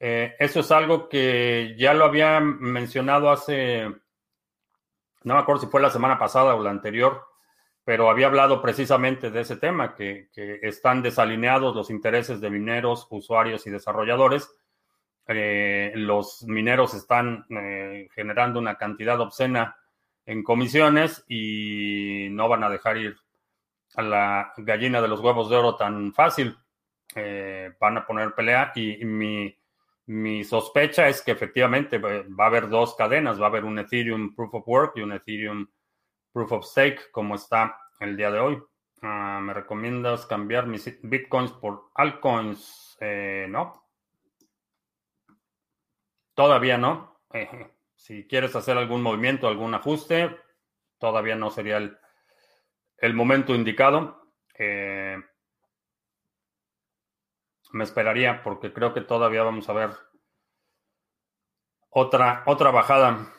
Eh, 0.00 0.34
eso 0.40 0.58
es 0.58 0.72
algo 0.72 1.08
que 1.08 1.76
ya 1.78 1.94
lo 1.94 2.04
había 2.04 2.40
mencionado 2.40 3.30
hace, 3.30 3.84
no 5.22 5.34
me 5.34 5.38
acuerdo 5.38 5.60
si 5.60 5.68
fue 5.68 5.80
la 5.80 5.90
semana 5.90 6.18
pasada 6.18 6.56
o 6.56 6.62
la 6.64 6.70
anterior, 6.70 7.31
pero 7.84 8.08
había 8.08 8.26
hablado 8.26 8.62
precisamente 8.62 9.30
de 9.30 9.40
ese 9.40 9.56
tema, 9.56 9.94
que, 9.94 10.28
están 10.62 11.02
desalineados 11.02 11.74
los 11.74 11.90
intereses 11.90 12.40
de 12.40 12.50
mineros, 12.50 13.06
usuarios 13.10 13.66
y 13.66 13.70
desarrolladores. 13.70 14.54
Eh, 15.26 15.92
los 15.94 16.42
mineros 16.44 16.94
están 16.94 17.44
eh, 17.50 18.08
generando 18.14 18.58
una 18.58 18.76
cantidad 18.76 19.20
obscena 19.20 19.76
en 20.26 20.42
comisiones 20.42 21.24
y 21.28 22.28
no 22.30 22.48
van 22.48 22.64
a 22.64 22.70
dejar 22.70 22.98
ir 22.98 23.16
a 23.96 24.02
la 24.02 24.52
gallina 24.56 25.00
de 25.00 25.08
los 25.08 25.20
huevos 25.20 25.50
de 25.50 25.56
oro 25.56 25.76
tan 25.76 26.12
fácil. 26.12 26.56
Eh, 27.14 27.72
van 27.80 27.98
a 27.98 28.06
poner 28.06 28.32
pelea 28.32 28.72
y, 28.74 29.04
mi, 29.04 29.54
mi, 30.06 30.44
sospecha 30.44 31.08
es 31.08 31.20
que 31.20 31.32
efectivamente 31.32 31.98
va 31.98 32.44
a 32.44 32.46
haber 32.46 32.68
dos 32.68 32.94
cadenas, 32.94 33.40
va 33.40 33.46
a 33.46 33.48
haber 33.48 33.64
un 33.64 33.78
Ethereum 33.78 34.34
Proof 34.34 34.54
of 34.54 34.68
Work 34.68 34.96
y 34.96 35.02
un 35.02 35.12
Ethereum 35.12 35.66
Proof 36.32 36.52
of 36.52 36.64
Stake 36.64 37.10
como 37.10 37.34
está 37.34 37.78
el 38.00 38.16
día 38.16 38.30
de 38.30 38.40
hoy. 38.40 38.62
Ah, 39.02 39.40
¿Me 39.42 39.52
recomiendas 39.52 40.26
cambiar 40.26 40.66
mis 40.66 40.98
bitcoins 41.02 41.52
por 41.52 41.90
altcoins? 41.94 42.96
Eh, 43.00 43.46
no. 43.48 43.88
Todavía 46.34 46.78
no. 46.78 47.20
Eh, 47.32 47.70
si 47.94 48.26
quieres 48.26 48.54
hacer 48.56 48.78
algún 48.78 49.02
movimiento, 49.02 49.48
algún 49.48 49.74
ajuste, 49.74 50.36
todavía 50.98 51.36
no 51.36 51.50
sería 51.50 51.78
el, 51.78 53.14
momento 53.14 53.54
indicado. 53.54 54.32
Eh, 54.56 55.18
me 57.72 57.84
esperaría 57.84 58.42
porque 58.42 58.72
creo 58.72 58.94
que 58.94 59.00
todavía 59.00 59.42
vamos 59.42 59.68
a 59.68 59.72
ver 59.72 59.90
otra, 61.90 62.44
otra 62.46 62.70
bajada. 62.70 63.32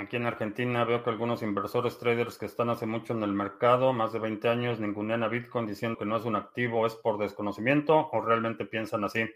Aquí 0.00 0.16
en 0.16 0.24
Argentina 0.24 0.82
veo 0.84 1.04
que 1.04 1.10
algunos 1.10 1.42
inversores 1.42 1.98
traders 1.98 2.38
que 2.38 2.46
están 2.46 2.70
hace 2.70 2.86
mucho 2.86 3.12
en 3.12 3.22
el 3.22 3.34
mercado, 3.34 3.92
más 3.92 4.14
de 4.14 4.18
20 4.18 4.48
años, 4.48 4.80
ningunean 4.80 5.22
a 5.22 5.28
Bitcoin 5.28 5.66
diciendo 5.66 5.98
que 5.98 6.06
no 6.06 6.16
es 6.16 6.24
un 6.24 6.36
activo, 6.36 6.86
es 6.86 6.94
por 6.94 7.18
desconocimiento 7.18 8.08
o 8.10 8.22
realmente 8.22 8.64
piensan 8.64 9.04
así. 9.04 9.28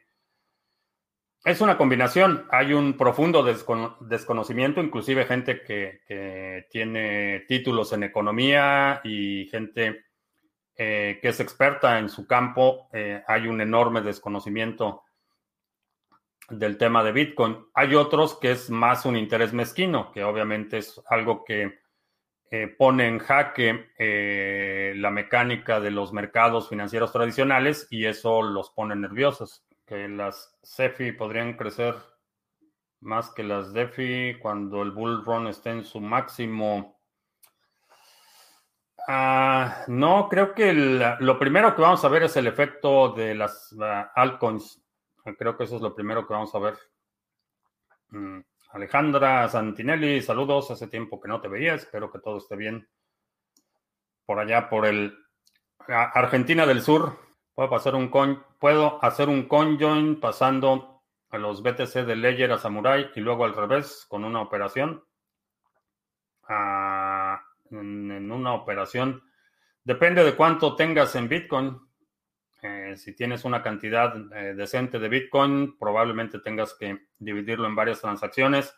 Es 1.45 1.61
una 1.61 1.77
combinación. 1.77 2.47
Hay 2.51 2.73
un 2.73 2.97
profundo 2.97 3.45
desconocimiento, 3.45 4.81
inclusive 4.81 5.27
gente 5.27 5.61
que, 5.61 6.65
tiene 6.71 7.41
títulos 7.47 7.93
en 7.93 8.05
economía 8.05 9.03
y 9.05 9.47
gente 9.51 10.07
eh, 10.77 11.19
que 11.21 11.29
es 11.29 11.41
experta 11.41 11.99
en 11.99 12.09
su 12.09 12.27
campo. 12.27 12.89
Eh, 12.91 13.23
hay 13.29 13.49
un 13.49 13.61
enorme 13.61 14.01
desconocimiento 14.01 15.03
del 16.51 16.79
tema 16.79 17.03
de 17.03 17.13
Bitcoin. 17.13 17.59
Hay 17.75 17.95
otros 17.95 18.39
que 18.39 18.53
es 18.53 18.71
más 18.71 19.07
un 19.07 19.17
interés 19.17 19.53
mezquino, 19.53 20.13
que 20.13 20.25
obviamente 20.25 20.79
es 20.79 21.01
algo 21.09 21.45
que 21.45 21.81
eh, 22.51 22.69
pone 22.69 23.09
en 23.09 23.19
jaque 23.19 24.95
la 24.97 25.11
mecánica 25.11 25.81
de 25.81 25.91
los 25.91 26.13
mercados 26.13 26.69
financieros 26.69 27.13
tradicionales 27.13 27.87
y 27.91 28.07
eso 28.07 28.43
los 28.43 28.71
pone 28.71 28.95
nerviosos 28.95 29.65
que 29.87 30.09
las 30.09 30.57
CEFI 30.63 31.13
podrían 31.13 31.55
crecer 31.55 31.95
más 33.05 33.31
que 33.31 33.43
las 33.43 33.73
DeFi 33.73 34.39
cuando 34.41 34.83
el 34.83 34.91
bull 34.91 35.25
run 35.25 35.47
esté 35.47 35.71
en 35.71 35.85
su 35.85 36.01
máximo. 36.01 36.99
Ah, 39.07 39.85
no, 39.89 40.29
creo 40.31 40.55
que 40.55 40.73
lo 40.73 41.39
primero 41.39 41.77
que 41.77 41.83
vamos 41.83 42.03
a 42.05 42.09
ver 42.09 42.25
es 42.25 42.37
el 42.37 42.47
efecto 42.47 43.11
de 43.11 43.35
las 43.35 43.75
altcoins. 44.15 44.83
Creo 45.39 45.57
que 45.57 45.65
eso 45.65 45.77
es 45.77 45.83
lo 45.83 45.95
primero 45.95 46.27
que 46.27 46.35
vamos 46.35 46.55
a 46.55 46.59
ver. 46.59 46.79
Mm, 48.09 48.41
Alejandra 48.71 49.49
Santinelli, 49.49 50.21
saludos. 50.21 50.71
Hace 50.71 50.89
tiempo 50.89 51.21
que 51.21 51.29
no 51.29 51.41
te 51.41 51.49
veía. 51.49 51.75
Espero 51.75 52.11
que 52.11 52.19
todo 52.19 52.39
esté 52.39 52.57
bien 52.57 52.89
por 54.27 54.39
allá, 54.39 54.69
por 54.69 54.87
el 54.87 55.17
Argentina 55.89 56.67
del 56.67 56.83
Sur. 56.83 57.19
Puedo, 57.55 57.71
pasar 57.71 57.95
un 57.95 58.11
puedo 58.59 59.03
hacer 59.05 59.29
un 59.29 59.47
conjoin 59.47 60.19
pasando 60.19 61.03
a 61.31 61.39
los 61.39 61.63
BTC 61.63 62.05
de 62.05 62.17
Ledger 62.17 62.53
a 62.53 62.59
Samurai 62.59 63.11
y 63.15 63.21
luego 63.21 63.45
al 63.45 63.55
revés 63.55 64.07
con 64.09 64.25
una 64.25 64.41
operación. 64.41 65.05
Ah, 66.49 67.43
en, 67.71 68.31
una 68.31 68.55
operación. 68.55 69.23
Depende 69.83 70.25
de 70.25 70.35
cuánto 70.35 70.77
tengas 70.77 71.15
en 71.17 71.29
Bitcoin. 71.29 71.79
Eh, 72.85 72.97
si 72.97 73.15
tienes 73.15 73.45
una 73.45 73.63
cantidad 73.63 74.15
eh, 74.35 74.55
decente 74.55 74.99
de 74.99 75.09
Bitcoin, 75.09 75.79
probablemente 75.79 76.39
tengas 76.41 76.75
que 76.75 77.07
dividirlo 77.19 77.67
en 77.67 77.75
varias 77.75 78.01
transacciones. 78.01 78.75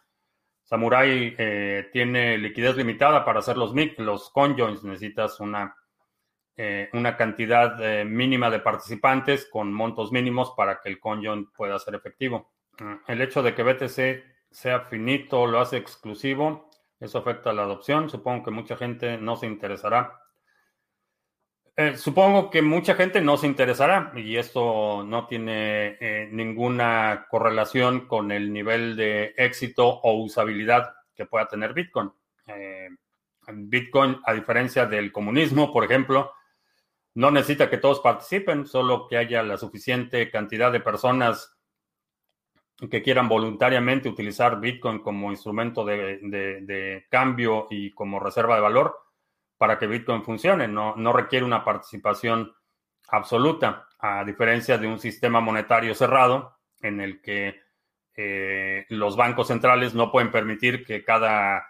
Samurai 0.63 1.35
eh, 1.37 1.89
tiene 1.93 2.39
liquidez 2.39 2.77
limitada 2.77 3.25
para 3.25 3.41
hacer 3.41 3.57
los, 3.57 3.73
los 3.99 4.31
conjoins. 4.31 4.85
Necesitas 4.85 5.41
una, 5.41 5.77
una 6.93 7.17
cantidad 7.17 8.05
mínima 8.05 8.51
de 8.51 8.61
participantes 8.61 9.47
con 9.51 9.73
montos 9.73 10.11
mínimos 10.11 10.55
para 10.57 10.81
que 10.81 10.89
el 10.89 10.99
conjoin 10.99 11.53
pueda 11.53 11.79
ser 11.79 11.95
efectivo. 11.95 12.53
El 13.07 13.21
hecho 13.21 13.43
de 13.43 13.55
que 13.55 13.63
BTC 13.63 14.25
sea 14.51 14.81
finito 14.81 15.47
lo 15.47 15.61
hace 15.61 15.77
exclusivo. 15.77 16.71
Eso 16.99 17.19
afecta 17.19 17.51
a 17.51 17.53
la 17.53 17.63
adopción. 17.63 18.11
Supongo 18.11 18.47
que 18.47 18.51
mucha 18.51 18.77
gente 18.77 19.19
no 19.19 19.37
se 19.37 19.47
interesará 19.47 20.19
eh, 21.79 21.95
supongo 21.99 22.51
que 22.51 22.63
mucha 22.63 22.95
gente 22.95 23.21
no 23.21 23.37
se 23.37 23.47
interesará 23.47 24.11
y 24.17 24.39
esto 24.39 25.05
no 25.05 25.27
tiene 25.27 25.99
eh, 26.01 26.27
ninguna 26.33 27.27
correlación 27.29 28.07
con 28.07 28.33
el 28.33 28.51
nivel 28.51 28.97
de 28.97 29.35
éxito 29.37 29.87
o 29.87 30.15
usabilidad 30.23 30.95
que 31.15 31.27
pueda 31.27 31.47
tener 31.47 31.75
Bitcoin. 31.75 32.11
Eh, 32.47 32.89
Bitcoin, 33.53 34.19
a 34.25 34.33
diferencia 34.33 34.87
del 34.87 35.13
comunismo, 35.13 35.71
por 35.71 35.85
ejemplo, 35.85 36.33
no 37.15 37.31
necesita 37.31 37.69
que 37.69 37.77
todos 37.77 38.01
participen, 38.01 38.67
solo 38.67 39.07
que 39.07 39.19
haya 39.19 39.43
la 39.43 39.59
suficiente 39.59 40.31
cantidad 40.31 40.73
de 40.73 40.81
personas 40.81 41.59
que 42.91 43.03
quieran 43.03 43.29
voluntariamente 43.29 44.09
utilizar 44.09 44.61
Bitcoin 44.61 45.01
como 45.01 45.31
instrumento 45.31 45.85
de 45.85 47.07
cambio 47.11 47.67
y 47.71 47.93
como 47.93 48.19
reserva 48.19 48.55
de 48.55 48.63
valor 48.63 49.06
para 49.59 49.79
que 49.79 49.87
Bitcoin 49.87 50.23
funcione. 50.23 50.69
No, 50.69 50.95
no 50.97 51.13
requiere 51.13 51.45
una 51.45 51.65
participación 51.65 52.53
absoluta, 53.09 53.89
a 53.99 54.25
diferencia 54.25 54.79
de 54.79 54.87
un 54.87 54.99
sistema 54.99 55.41
monetario 55.41 55.95
cerrado 55.95 56.59
en 56.81 57.01
el 57.01 57.21
que 57.21 57.61
eh, 58.17 58.87
los 58.89 59.17
bancos 59.17 59.49
centrales 59.49 59.95
no 59.95 60.11
pueden 60.11 60.31
permitir 60.31 60.85
que 60.85 61.05
cada, 61.05 61.67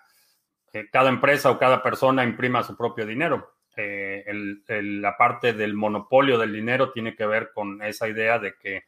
cada 0.92 1.08
empresa 1.08 1.50
o 1.50 1.58
cada 1.58 1.82
persona 1.82 2.24
imprima 2.24 2.62
su 2.62 2.76
propio 2.76 3.06
dinero. 3.06 3.54
Eh, 3.76 4.24
la 4.68 5.16
parte 5.16 5.52
del 5.52 5.74
monopolio 5.74 6.38
del 6.38 6.52
dinero 6.52 6.92
tiene 6.92 7.14
que 7.14 7.26
ver 7.26 7.50
con 7.52 7.82
esa 7.82 8.08
idea 8.08 8.38
de 8.38 8.54
que 8.56 8.84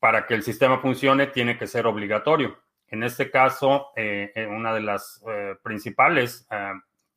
para 0.00 0.26
que 0.26 0.34
el 0.34 0.42
sistema 0.42 0.80
funcione 0.80 1.28
tiene 1.28 1.56
que 1.56 1.66
ser 1.66 1.86
obligatorio. 1.86 2.58
En 2.88 3.02
este 3.02 3.30
caso, 3.30 3.92
eh, 3.96 4.46
una 4.50 4.74
de 4.74 4.82
las 4.82 5.22
principales 5.62 6.46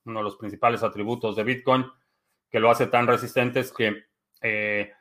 uno 0.08 0.20
de 0.20 0.24
los 0.24 0.36
principales 0.36 0.84
atributos 0.84 1.36
de 1.36 1.44
Bitcoin 1.44 1.86
que 2.50 2.60
lo 2.60 2.70
hace 2.70 2.88
tan 2.88 3.08
resistente 3.08 3.60
es 3.60 3.72
que 3.72 4.06
eh, 4.42 4.92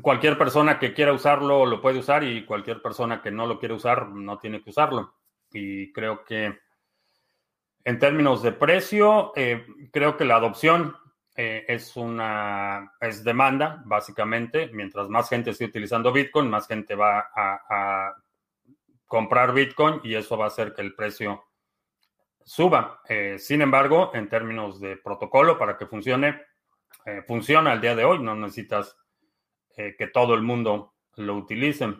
cualquier 0.00 0.38
persona 0.38 0.78
que 0.78 0.94
quiera 0.94 1.12
usarlo 1.12 1.66
lo 1.66 1.80
puede 1.80 1.98
usar 1.98 2.24
y 2.24 2.44
cualquier 2.44 2.82
persona 2.82 3.22
que 3.22 3.30
no 3.30 3.46
lo 3.46 3.58
quiere 3.58 3.74
usar 3.74 4.08
no 4.08 4.38
tiene 4.38 4.62
que 4.62 4.70
usarlo. 4.70 5.14
Y 5.50 5.92
creo 5.92 6.24
que 6.24 6.58
en 7.84 7.98
términos 7.98 8.42
de 8.42 8.52
precio, 8.52 9.32
eh, 9.36 9.64
creo 9.92 10.16
que 10.16 10.24
la 10.24 10.36
adopción 10.36 10.96
eh, 11.36 11.64
es 11.68 11.96
una 11.96 12.92
es 13.00 13.22
demanda, 13.22 13.82
básicamente. 13.84 14.70
Mientras 14.72 15.08
más 15.08 15.28
gente 15.28 15.50
esté 15.50 15.66
utilizando 15.66 16.12
Bitcoin, 16.12 16.50
más 16.50 16.66
gente 16.66 16.94
va 16.94 17.30
a, 17.34 17.60
a 17.68 18.16
comprar 19.06 19.52
Bitcoin 19.52 20.00
y 20.02 20.14
eso 20.14 20.36
va 20.36 20.46
a 20.46 20.48
hacer 20.48 20.74
que 20.74 20.82
el 20.82 20.94
precio 20.94 21.45
suba. 22.46 23.00
Eh, 23.08 23.38
sin 23.38 23.60
embargo, 23.60 24.12
en 24.14 24.28
términos 24.28 24.80
de 24.80 24.96
protocolo, 24.96 25.58
para 25.58 25.76
que 25.76 25.86
funcione, 25.86 26.40
eh, 27.04 27.22
funciona 27.26 27.72
al 27.72 27.80
día 27.80 27.94
de 27.94 28.04
hoy. 28.04 28.20
No 28.20 28.34
necesitas 28.36 28.96
eh, 29.76 29.96
que 29.98 30.06
todo 30.06 30.34
el 30.34 30.42
mundo 30.42 30.94
lo 31.16 31.34
utilice. 31.34 31.92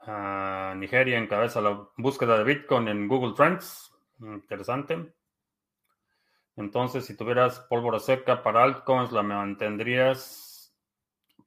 Ah, 0.00 0.74
Nigeria 0.76 1.18
encabeza 1.18 1.60
la 1.60 1.88
búsqueda 1.96 2.38
de 2.38 2.44
Bitcoin 2.44 2.88
en 2.88 3.08
Google 3.08 3.34
Trends. 3.34 3.92
Interesante. 4.20 5.14
Entonces, 6.56 7.06
si 7.06 7.16
tuvieras 7.16 7.60
pólvora 7.60 7.98
seca 7.98 8.42
para 8.42 8.62
altcoins, 8.62 9.12
¿la 9.12 9.22
mantendrías 9.22 10.47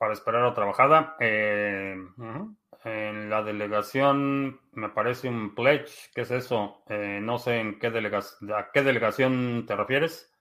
para 0.01 0.13
esperar 0.13 0.43
otra 0.45 0.65
bajada? 0.65 1.15
En 1.19 2.09
la 3.29 3.43
delegación 3.43 4.59
me 4.71 4.89
parece 4.89 5.29
un 5.29 5.53
pledge. 5.53 6.09
¿Qué 6.15 6.21
es 6.21 6.31
eso? 6.31 6.81
Eh, 6.89 7.19
no 7.21 7.37
sé 7.37 7.59
en 7.59 7.77
qué 7.77 7.91
delegación, 7.91 8.51
a 8.51 8.71
qué 8.73 8.81
delegación 8.81 9.65
te 9.67 9.75
refieres. 9.75 10.33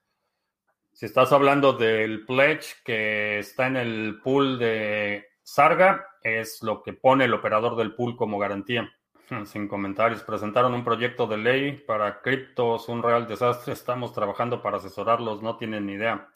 Si 0.93 1.05
estás 1.05 1.31
hablando 1.31 1.73
del 1.73 2.25
pledge 2.25 2.77
que 2.83 3.37
está 3.37 3.67
en 3.67 3.77
el 3.77 4.19
pool 4.23 4.57
de 4.57 5.27
Sarga, 5.43 6.07
es 6.23 6.63
lo 6.63 6.81
que 6.81 6.93
pone 6.93 7.25
el 7.25 7.33
operador 7.35 7.75
del 7.75 7.93
pool 7.93 8.17
como 8.17 8.39
garantía. 8.39 8.91
Sin 9.45 9.67
comentarios, 9.67 10.23
presentaron 10.23 10.73
un 10.73 10.83
proyecto 10.83 11.27
de 11.27 11.37
ley 11.37 11.73
para 11.73 12.23
criptos, 12.23 12.89
un 12.89 13.03
real 13.03 13.27
desastre. 13.27 13.73
Estamos 13.73 14.11
trabajando 14.11 14.63
para 14.63 14.77
asesorarlos, 14.77 15.43
no 15.43 15.57
tienen 15.57 15.85
ni 15.85 15.93
idea. 15.93 16.31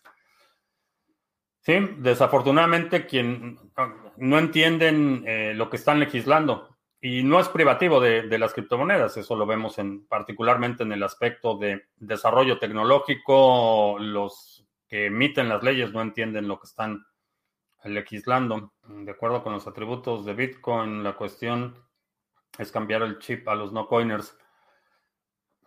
Sí, 1.66 1.74
desafortunadamente 1.98 3.08
quien 3.08 3.58
no 4.18 4.38
entienden 4.38 5.24
eh, 5.26 5.54
lo 5.56 5.68
que 5.72 5.78
están 5.78 6.00
legislando 6.00 6.78
y 7.02 7.24
no 7.24 7.40
es 7.40 7.50
privativo 7.50 8.00
de, 8.00 8.38
las 8.38 8.54
criptomonedas, 8.54 9.18
eso 9.18 9.36
lo 9.36 9.48
vemos 9.48 9.80
en 9.80 10.06
particularmente 10.06 10.84
en 10.84 10.92
el 10.92 11.02
aspecto 11.02 11.58
de 11.58 11.86
desarrollo 11.96 12.60
tecnológico, 12.60 13.98
los 14.00 14.64
que 14.88 15.08
emiten 15.08 15.50
las 15.50 15.64
leyes 15.64 15.92
no 15.92 16.04
entienden 16.04 16.48
lo 16.48 16.60
que 16.60 16.68
están 16.68 17.04
legislando. 17.84 18.74
De 18.88 19.12
acuerdo 19.12 19.42
con 19.42 19.54
los 19.54 19.66
atributos 19.66 20.24
de 20.24 20.36
Bitcoin, 20.36 21.04
la 21.04 21.14
cuestión 21.14 21.84
es 22.60 22.72
cambiar 22.72 23.02
el 23.02 23.18
chip 23.18 23.48
a 23.48 23.56
los 23.56 23.74
no 23.74 23.88
coiners. 23.88 24.38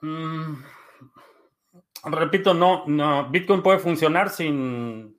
Mm, 0.00 0.62
repito, 2.04 2.54
no, 2.54 2.84
no, 2.86 3.28
Bitcoin 3.30 3.62
puede 3.62 3.80
funcionar 3.80 4.30
sin 4.30 5.17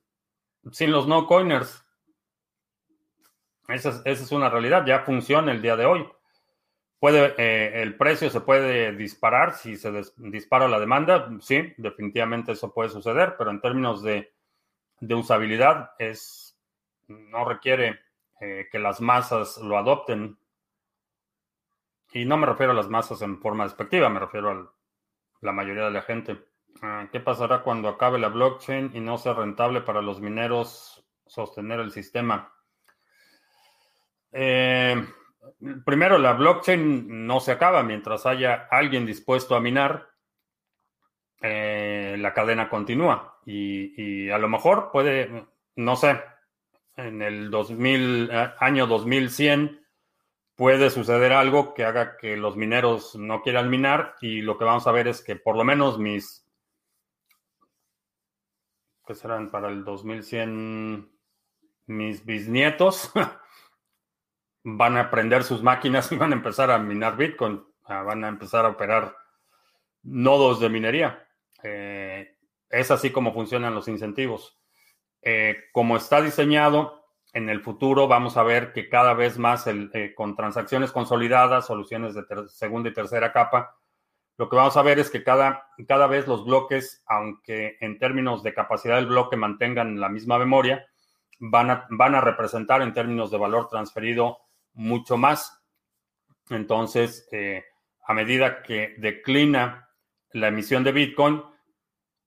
sin 0.72 0.90
los 0.90 1.06
no 1.06 1.26
coiners. 1.26 1.84
Esa 3.68 4.02
es, 4.04 4.32
una 4.32 4.50
realidad, 4.50 4.84
ya 4.84 5.00
funciona 5.00 5.52
el 5.52 5.62
día 5.62 5.76
de 5.76 5.86
hoy. 5.86 6.08
Puede, 6.98 7.34
eh, 7.38 7.82
el 7.82 7.96
precio 7.96 8.28
se 8.28 8.40
puede 8.40 8.92
disparar 8.92 9.54
si 9.54 9.76
se 9.76 9.90
dispara 10.16 10.68
la 10.68 10.80
demanda, 10.80 11.30
sí, 11.40 11.72
definitivamente 11.78 12.52
eso 12.52 12.74
puede 12.74 12.90
suceder, 12.90 13.36
pero 13.38 13.50
en 13.50 13.60
términos 13.60 14.02
de, 14.02 14.32
usabilidad 15.14 15.92
es, 15.98 16.58
no 17.06 17.44
requiere 17.44 18.00
eh, 18.40 18.68
que 18.70 18.78
las 18.78 19.00
masas 19.00 19.58
lo 19.58 19.78
adopten. 19.78 20.36
Y 22.12 22.24
no 22.24 22.36
me 22.36 22.46
refiero 22.46 22.72
a 22.72 22.74
las 22.76 22.88
masas 22.88 23.22
en 23.22 23.40
forma 23.40 23.64
despectiva, 23.64 24.08
me 24.08 24.20
refiero 24.20 24.50
a 24.50 24.72
la 25.40 25.52
mayoría 25.52 25.84
de 25.84 25.90
la 25.92 26.02
gente. 26.02 26.49
Ah, 26.82 27.08
¿Qué 27.12 27.20
pasará 27.20 27.62
cuando 27.62 27.88
acabe 27.88 28.18
la 28.18 28.28
blockchain 28.28 28.92
y 28.94 29.00
no 29.00 29.18
sea 29.18 29.34
rentable 29.34 29.82
para 29.82 30.00
los 30.00 30.20
mineros 30.20 31.04
sostener 31.26 31.80
el 31.80 31.92
sistema? 31.92 32.52
Eh, 34.32 35.04
primero, 35.84 36.18
la 36.18 36.32
blockchain 36.32 37.26
no 37.26 37.40
se 37.40 37.52
acaba 37.52 37.82
mientras 37.82 38.26
haya 38.26 38.68
alguien 38.70 39.06
dispuesto 39.06 39.54
a 39.54 39.60
minar. 39.60 40.08
Eh, 41.42 42.16
la 42.18 42.34
cadena 42.34 42.68
continúa 42.68 43.38
y, 43.46 44.28
a 44.28 44.36
lo 44.36 44.48
mejor 44.48 44.90
puede, 44.92 45.46
no 45.76 45.96
sé, 45.96 46.20
en 46.96 47.22
el 47.22 47.50
2000, 47.50 48.28
eh, 48.30 48.50
año 48.58 48.86
2100 48.86 49.80
puede 50.54 50.90
suceder 50.90 51.32
algo 51.32 51.72
que 51.72 51.86
haga 51.86 52.18
que 52.18 52.36
los 52.36 52.56
mineros 52.56 53.16
no 53.16 53.40
quieran 53.40 53.70
minar 53.70 54.16
y 54.20 54.42
lo 54.42 54.58
que 54.58 54.66
vamos 54.66 54.86
a 54.86 54.92
ver 54.92 55.08
es 55.08 55.22
que 55.22 55.34
por 55.34 55.56
lo 55.56 55.64
menos 55.64 55.98
mis 55.98 56.46
que 59.06 59.14
serán 59.14 59.50
para 59.50 59.68
el 59.68 59.84
2100 59.84 61.10
mis 61.86 62.24
bisnietos, 62.24 63.12
van 64.64 64.96
a 64.96 65.10
prender 65.10 65.42
sus 65.42 65.62
máquinas 65.62 66.10
y 66.12 66.16
van 66.16 66.32
a 66.32 66.36
empezar 66.36 66.70
a 66.70 66.78
minar 66.78 67.16
Bitcoin, 67.16 67.64
van 67.86 68.24
a 68.24 68.28
empezar 68.28 68.64
a 68.64 68.68
operar 68.68 69.16
nodos 70.02 70.60
de 70.60 70.68
minería. 70.68 71.26
Eh, 71.62 72.36
es 72.68 72.90
así 72.90 73.10
como 73.10 73.32
funcionan 73.32 73.74
los 73.74 73.88
incentivos. 73.88 74.58
Eh, 75.22 75.64
como 75.72 75.96
está 75.96 76.22
diseñado, 76.22 77.04
en 77.32 77.48
el 77.48 77.60
futuro 77.60 78.08
vamos 78.08 78.36
a 78.36 78.42
ver 78.42 78.72
que 78.72 78.88
cada 78.88 79.14
vez 79.14 79.38
más 79.38 79.66
eh, 79.66 80.14
con 80.14 80.36
transacciones 80.36 80.92
consolidadas, 80.92 81.66
soluciones 81.66 82.14
de 82.14 82.24
segunda 82.48 82.88
y 82.88 82.94
tercera 82.94 83.32
capa, 83.32 83.76
lo 84.40 84.48
que 84.48 84.56
vamos 84.56 84.74
a 84.78 84.82
ver 84.82 84.98
es 84.98 85.10
que 85.10 85.22
cada, 85.22 85.68
cada 85.86 86.06
vez 86.06 86.26
los 86.26 86.46
bloques, 86.46 87.04
aunque 87.04 87.76
en 87.78 87.98
términos 87.98 88.42
de 88.42 88.54
capacidad 88.54 88.96
del 88.96 89.04
bloque 89.04 89.36
mantengan 89.36 90.00
la 90.00 90.08
misma 90.08 90.38
memoria, 90.38 90.86
van 91.40 91.70
a, 91.70 91.86
van 91.90 92.14
a 92.14 92.22
representar 92.22 92.80
en 92.80 92.94
términos 92.94 93.30
de 93.30 93.36
valor 93.36 93.68
transferido 93.68 94.38
mucho 94.72 95.18
más. 95.18 95.62
Entonces, 96.48 97.28
eh, 97.32 97.64
a 98.06 98.14
medida 98.14 98.62
que 98.62 98.94
declina 98.96 99.90
la 100.32 100.48
emisión 100.48 100.84
de 100.84 100.92
Bitcoin, 100.92 101.42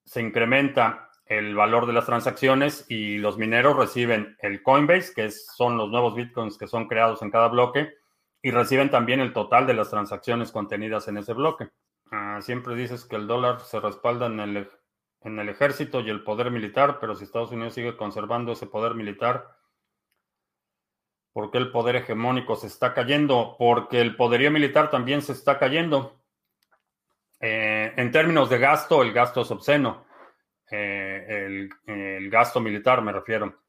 se 0.06 0.22
incrementa 0.22 1.10
el 1.26 1.56
valor 1.56 1.88
de 1.88 1.94
las 1.94 2.06
transacciones 2.06 2.86
y 2.90 3.18
los 3.18 3.40
mineros 3.40 3.76
reciben 3.76 4.38
el 4.40 4.62
Coinbase, 4.62 5.16
que 5.16 5.32
son 5.32 5.78
los 5.78 5.90
nuevos 5.90 6.14
Bitcoins 6.14 6.60
que 6.60 6.68
son 6.68 6.88
creados 6.88 7.24
en 7.24 7.32
cada 7.32 7.48
bloque, 7.48 7.92
y 8.40 8.52
reciben 8.52 8.92
también 8.92 9.20
el 9.20 9.34
total 9.34 9.66
de 9.66 9.74
las 9.74 9.90
transacciones 9.90 10.52
contenidas 10.52 11.08
en 11.08 11.18
ese 11.18 11.34
bloque. 11.34 11.70
Ah, 12.12 12.40
siempre 12.42 12.76
dices 12.76 13.06
que 13.06 13.16
el 13.16 13.28
dólar 13.28 13.62
se 13.62 13.80
respalda 13.80 14.28
en 14.28 14.40
el, 14.40 14.70
en 15.22 15.40
el 15.40 15.50
ejército 15.50 16.02
y 16.02 16.10
el 16.10 16.24
poder 16.24 16.52
militar, 16.52 17.00
pero 17.00 17.16
si 17.16 17.24
Estados 17.24 17.52
Unidos 17.52 17.74
sigue 17.74 17.98
conservando 17.98 18.52
ese 18.52 18.68
poder 18.68 18.94
militar, 18.94 19.58
¿por 21.34 21.50
qué 21.50 21.58
el 21.58 21.72
poder 21.72 21.96
hegemónico 21.98 22.56
se 22.56 22.68
está 22.68 22.94
cayendo? 22.94 23.56
Porque 23.58 24.02
el 24.02 24.16
poderío 24.16 24.52
militar 24.52 24.90
también 24.90 25.22
se 25.22 25.34
está 25.34 25.58
cayendo. 25.58 26.24
Eh, 27.40 27.94
en 27.98 28.12
términos 28.12 28.50
de 28.50 28.58
gasto, 28.58 29.02
el 29.02 29.12
gasto 29.12 29.42
es 29.42 29.52
obsceno. 29.52 30.06
Eh, 30.72 31.68
el, 31.86 32.30
gasto 32.30 32.60
militar, 32.60 33.02
me 33.02 33.12
refiero. 33.12 33.63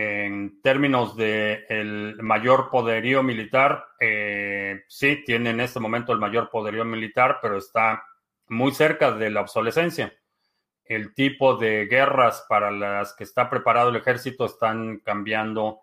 En 0.00 0.62
términos 0.62 1.16
de 1.16 1.66
el 1.68 2.22
mayor 2.22 2.70
poderío 2.70 3.24
militar, 3.24 3.84
eh, 3.98 4.84
sí, 4.86 5.24
tiene 5.26 5.50
en 5.50 5.58
este 5.58 5.80
momento 5.80 6.12
el 6.12 6.20
mayor 6.20 6.50
poderío 6.50 6.84
militar, 6.84 7.40
pero 7.42 7.58
está 7.58 8.04
muy 8.46 8.70
cerca 8.70 9.10
de 9.10 9.28
la 9.28 9.40
obsolescencia. 9.40 10.16
El 10.84 11.14
tipo 11.14 11.56
de 11.56 11.86
guerras 11.86 12.46
para 12.48 12.70
las 12.70 13.12
que 13.14 13.24
está 13.24 13.50
preparado 13.50 13.88
el 13.88 13.96
ejército 13.96 14.44
están 14.44 14.98
cambiando 14.98 15.80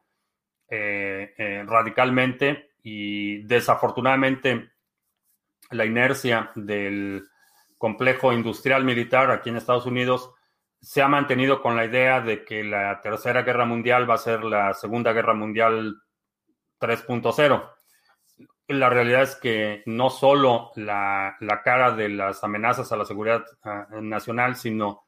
eh, 0.70 1.34
eh, 1.38 1.66
radicalmente 1.68 2.70
y 2.84 3.40
desafortunadamente 3.40 4.70
la 5.72 5.84
inercia 5.84 6.52
del 6.56 7.28
complejo 7.78 8.32
industrial 8.32 8.86
militar 8.86 9.30
aquí 9.30 9.50
en 9.50 9.58
Estados 9.58 9.86
Unidos 9.86 10.32
se 10.82 11.02
ha 11.02 11.08
mantenido 11.08 11.62
con 11.62 11.76
la 11.76 11.86
idea 11.86 12.22
de 12.22 12.44
que 12.46 12.64
la 12.64 13.02
Tercera 13.02 13.42
Guerra 13.42 13.66
Mundial 13.66 14.10
va 14.10 14.16
a 14.16 14.20
ser 14.20 14.44
la 14.44 14.74
Segunda 14.74 15.14
Guerra 15.14 15.34
Mundial 15.34 15.96
3.0. 16.80 17.72
La 18.68 18.90
realidad 18.90 19.24
es 19.24 19.36
que 19.36 19.84
no 19.86 20.10
solo 20.10 20.72
la, 20.76 21.38
cara 21.64 21.92
de 21.92 22.10
las 22.10 22.44
amenazas 22.44 22.92
a 22.92 22.98
la 22.98 23.06
seguridad 23.06 23.44
uh, 23.64 24.02
nacional, 24.02 24.56
sino 24.56 25.06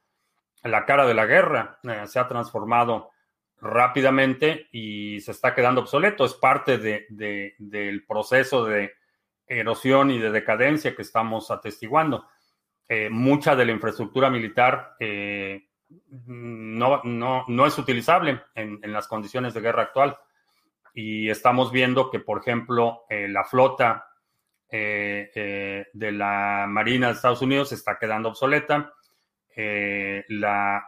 la 0.64 0.86
cara 0.86 1.06
de 1.06 1.14
la 1.14 1.26
guerra 1.26 1.80
uh, 1.84 2.08
se 2.08 2.20
ha 2.20 2.28
transformado 2.28 3.12
rápidamente 3.60 4.68
y 4.72 5.20
se 5.22 5.32
está 5.32 5.56
quedando 5.56 5.82
obsoleto. 5.82 6.26
Es 6.26 6.36
parte 6.36 6.78
de, 6.78 7.56
del 7.58 8.06
proceso 8.06 8.66
de 8.66 8.94
erosión 9.48 10.12
y 10.12 10.20
de 10.20 10.32
decadencia 10.32 10.96
que 10.96 11.02
estamos 11.02 11.50
atestiguando. 11.50 12.28
Eh, 12.90 13.10
mucha 13.10 13.54
de 13.56 13.66
la 13.66 13.74
infraestructura 13.74 14.30
militar 14.30 14.96
eh, 14.98 15.68
no, 16.28 17.02
no, 17.04 17.44
no 17.46 17.66
es 17.66 17.78
utilizable 17.78 18.44
en, 18.56 18.80
las 18.94 19.08
condiciones 19.08 19.54
de 19.54 19.62
guerra 19.62 19.84
actual. 19.84 20.18
Y 20.94 21.30
estamos 21.30 21.72
viendo 21.72 22.10
que, 22.10 22.20
por 22.20 22.40
ejemplo, 22.40 23.06
eh, 23.10 23.28
la 23.28 23.44
flota 23.44 24.06
de 24.70 25.86
la 25.94 26.66
Marina 26.68 27.08
de 27.08 27.14
Estados 27.14 27.42
Unidos 27.42 27.72
está 27.72 27.98
quedando 27.98 28.30
obsoleta. 28.30 28.94
la, 29.56 30.86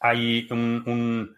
hay 0.00 0.48
un, 0.50 1.36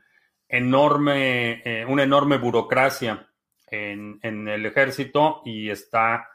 enorme, 0.48 1.84
una 1.86 2.02
enorme 2.02 2.38
burocracia 2.38 3.28
en, 3.66 4.20
en 4.22 4.48
el 4.48 4.64
ejército 4.64 5.42
y 5.44 5.68
está 5.68 6.30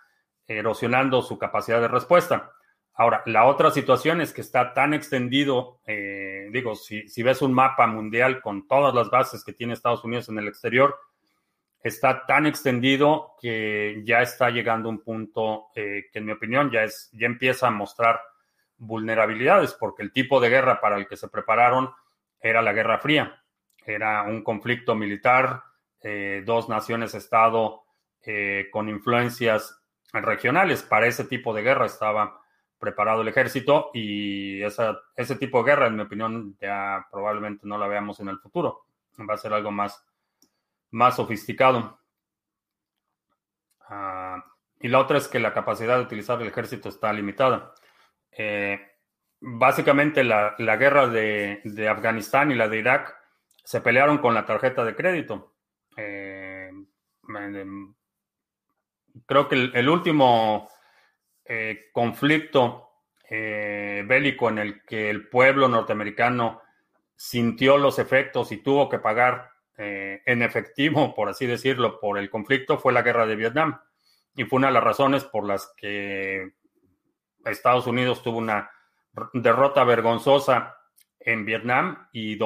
erosionando 0.48 1.22
su 1.22 1.38
capacidad 1.38 1.82
de 1.82 1.88
respuesta. 1.88 2.52
Ahora, 2.98 3.24
la 3.26 3.46
otra 3.46 3.72
situación 3.72 4.22
es 4.22 4.32
que 4.32 4.40
está 4.40 4.74
tan 4.74 4.94
extendido, 4.94 5.82
eh, 5.86 6.48
digo, 6.52 6.76
si, 6.76 7.24
ves 7.24 7.42
un 7.42 7.54
mapa 7.54 7.88
mundial 7.88 8.42
con 8.42 8.68
todas 8.68 8.96
las 8.96 9.10
bases 9.10 9.44
que 9.44 9.52
tiene 9.52 9.74
Estados 9.74 10.06
Unidos 10.06 10.30
en 10.30 10.40
el 10.40 10.48
exterior, 10.48 10.98
está 11.84 12.26
tan 12.26 12.46
extendido 12.46 13.36
que 13.42 14.02
ya 14.06 14.22
está 14.22 14.50
llegando 14.50 14.88
un 14.88 15.02
punto 15.02 15.68
eh, 15.76 16.06
que 16.12 16.20
en 16.20 16.26
mi 16.26 16.32
opinión 16.32 16.72
ya, 16.72 16.84
es, 16.84 17.10
ya 17.12 17.26
empieza 17.26 17.68
a 17.68 17.72
mostrar 17.72 18.22
vulnerabilidades, 18.78 19.74
porque 19.74 20.02
el 20.02 20.14
tipo 20.14 20.40
de 20.40 20.50
guerra 20.50 20.80
para 20.80 20.96
el 20.96 21.06
que 21.06 21.18
se 21.18 21.28
prepararon 21.28 21.92
era 22.40 22.62
la 22.62 22.72
Guerra 22.72 23.00
Fría, 23.00 23.44
era 23.86 24.24
un 24.24 24.42
conflicto 24.42 24.96
militar, 24.96 25.64
eh, 26.02 26.44
dos 26.46 26.70
naciones-estado 26.70 27.82
con 28.72 28.90
influencias 28.90 29.85
regionales. 30.24 30.84
Para 30.84 31.08
ese 31.08 31.26
tipo 31.26 31.54
de 31.54 31.62
guerra 31.62 31.86
estaba 31.86 32.42
preparado 32.80 33.22
el 33.22 33.28
ejército 33.28 33.90
y 33.94 34.62
ese 34.62 35.36
tipo 35.40 35.60
de 35.60 35.72
guerra, 35.72 35.88
en 35.88 35.96
mi 35.96 36.04
opinión, 36.04 36.56
ya 36.60 37.08
probablemente 37.12 37.68
no 37.68 37.78
la 37.78 37.88
veamos 37.88 38.20
en 38.20 38.30
el 38.30 38.40
futuro. 38.40 38.86
Va 39.28 39.34
a 39.34 39.38
ser 39.38 39.54
algo 39.54 39.72
más, 39.72 40.06
más 40.92 41.16
sofisticado. 41.16 42.00
Ah, 43.88 44.44
y 44.80 44.88
la 44.88 45.00
otra 45.00 45.18
es 45.18 45.28
que 45.28 45.40
la 45.40 45.54
capacidad 45.54 45.98
de 45.98 46.04
utilizar 46.04 46.42
el 46.42 46.48
ejército 46.48 46.90
está 46.90 47.12
limitada. 47.14 47.74
Eh, 48.32 48.80
básicamente 49.40 50.24
la, 50.24 50.56
guerra 50.58 51.08
de, 51.08 51.88
Afganistán 51.90 52.52
y 52.52 52.56
la 52.56 52.68
de 52.68 52.80
Irak 52.80 53.16
se 53.64 53.82
pelearon 53.82 54.18
con 54.18 54.34
la 54.34 54.46
tarjeta 54.46 54.84
de 54.84 54.96
crédito. 54.96 55.56
Eh, 55.98 56.72
creo 59.26 59.48
que 59.48 59.72
el 59.74 59.90
último 59.90 60.70
eh, 61.48 61.90
conflicto 61.92 62.90
eh, 63.30 64.04
bélico 64.08 64.50
en 64.50 64.58
el 64.58 64.82
que 64.84 65.12
el 65.12 65.30
pueblo 65.30 65.68
norteamericano 65.68 66.62
sintió 67.16 67.78
los 67.78 68.00
efectos 68.00 68.52
y 68.52 68.58
tuvo 68.58 68.90
que 68.90 68.98
pagar 68.98 69.52
eh, 69.78 70.24
en 70.26 70.42
efectivo, 70.42 71.14
por 71.14 71.30
así 71.30 71.46
decirlo, 71.46 72.00
por 72.00 72.18
el 72.18 72.32
conflicto 72.32 72.80
fue 72.80 72.94
la 72.94 73.04
guerra 73.04 73.28
de 73.28 73.36
Vietnam. 73.36 73.80
Y 74.36 74.46
fue 74.46 74.58
una 74.58 74.68
de 74.68 74.74
las 74.74 74.84
razones 74.84 75.24
por 75.24 75.46
las 75.46 75.72
que 75.78 76.54
Estados 77.46 77.86
Unidos 77.86 78.24
tuvo 78.24 78.40
una 78.40 78.70
derrota 79.34 79.84
vergonzosa 79.84 80.76
en 81.20 81.46
Vietnam 81.46 82.08
y, 82.12 82.40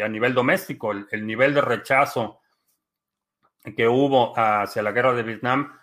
a 0.00 0.08
nivel 0.08 0.34
doméstico. 0.34 0.92
el, 0.92 1.26
nivel 1.26 1.52
de 1.52 1.60
rechazo 1.60 2.40
que 3.76 3.88
hubo 3.88 4.32
hacia 4.36 4.82
la 4.82 4.92
guerra 4.92 5.14
de 5.14 5.24
Vietnam 5.24 5.76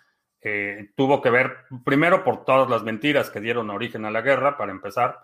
eh, 0.46 0.90
tuvo 0.94 1.22
que 1.22 1.30
ver, 1.30 1.56
primero, 1.86 2.22
por 2.22 2.44
todas 2.44 2.68
las 2.68 2.82
mentiras 2.82 3.30
que 3.30 3.40
dieron 3.40 3.70
origen 3.70 4.04
a 4.04 4.10
la 4.10 4.20
guerra, 4.20 4.58
para 4.58 4.72
empezar, 4.72 5.18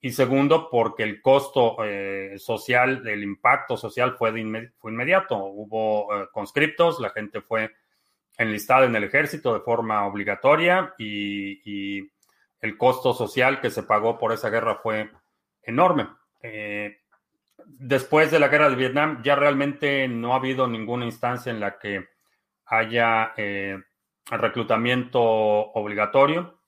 y 0.00 0.12
segundo, 0.12 0.70
porque 0.70 1.02
el 1.02 1.20
costo 1.20 1.76
eh, 1.84 2.38
social, 2.38 3.06
el 3.06 3.22
impacto 3.22 3.76
social 3.76 4.16
fue, 4.16 4.32
fue 4.78 4.90
inmediato. 4.90 5.36
Hubo 5.36 6.22
eh, 6.22 6.28
conscriptos, 6.32 7.00
la 7.00 7.10
gente 7.10 7.42
fue 7.42 7.70
enlistada 8.38 8.86
en 8.86 8.96
el 8.96 9.04
ejército 9.04 9.52
de 9.52 9.60
forma 9.60 10.06
obligatoria 10.06 10.94
y, 10.98 12.10
el 12.62 12.78
costo 12.78 13.12
social 13.12 13.60
que 13.60 13.70
se 13.70 13.82
pagó 13.82 14.18
por 14.18 14.32
esa 14.32 14.48
guerra 14.48 14.76
fue 14.76 15.10
enorme. 15.64 16.06
después 17.66 18.30
de 18.30 18.38
la 18.38 18.46
guerra 18.46 18.70
de 18.70 18.76
Vietnam, 18.76 19.20
ya 19.24 19.34
realmente 19.34 20.06
no 20.06 20.32
ha 20.32 20.36
habido 20.36 20.68
ninguna 20.68 21.04
instancia 21.04 21.50
en 21.50 21.58
la 21.58 21.80
que 21.80 22.06
haya 22.66 23.34
reclutamiento 24.30 25.20
obligatorio. 25.20 26.58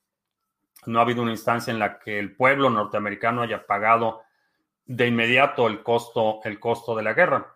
No 0.87 0.99
ha 0.99 1.03
habido 1.03 1.23
una 1.23 1.33
instancia 1.33 1.73
en 1.73 1.79
la 1.79 1.99
que 1.99 2.19
el 2.19 2.37
pueblo 2.37 2.71
norteamericano 2.71 3.43
haya 3.43 3.67
pagado 3.67 4.23
de 4.87 5.07
inmediato 5.07 5.67
el 5.67 5.83
costo, 5.83 6.41
el 6.45 6.61
costo 6.61 6.95
de 6.95 7.03
la 7.03 7.15
guerra. 7.15 7.55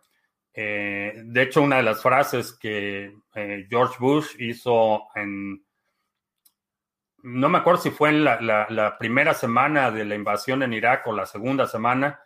Eh, 0.55 1.23
de 1.25 1.43
hecho, 1.43 1.63
una 1.63 1.77
de 1.77 1.83
las 1.83 2.03
frases 2.03 2.53
que 2.53 3.15
eh, 3.35 3.67
George 3.69 3.97
Bush 4.01 4.35
hizo 4.39 5.09
en, 5.15 5.63
no 7.23 7.49
me 7.49 7.59
acuerdo 7.59 7.81
si 7.81 7.91
fue 7.91 8.11
en 8.11 8.25
la, 8.25 8.97
primera 8.99 9.35
semana 9.35 9.91
de 9.91 10.05
la 10.05 10.15
invasión 10.15 10.63
en 10.63 10.73
Irak 10.73 11.07
o 11.07 11.13
la 11.13 11.27
segunda 11.27 11.67
semana, 11.67 12.21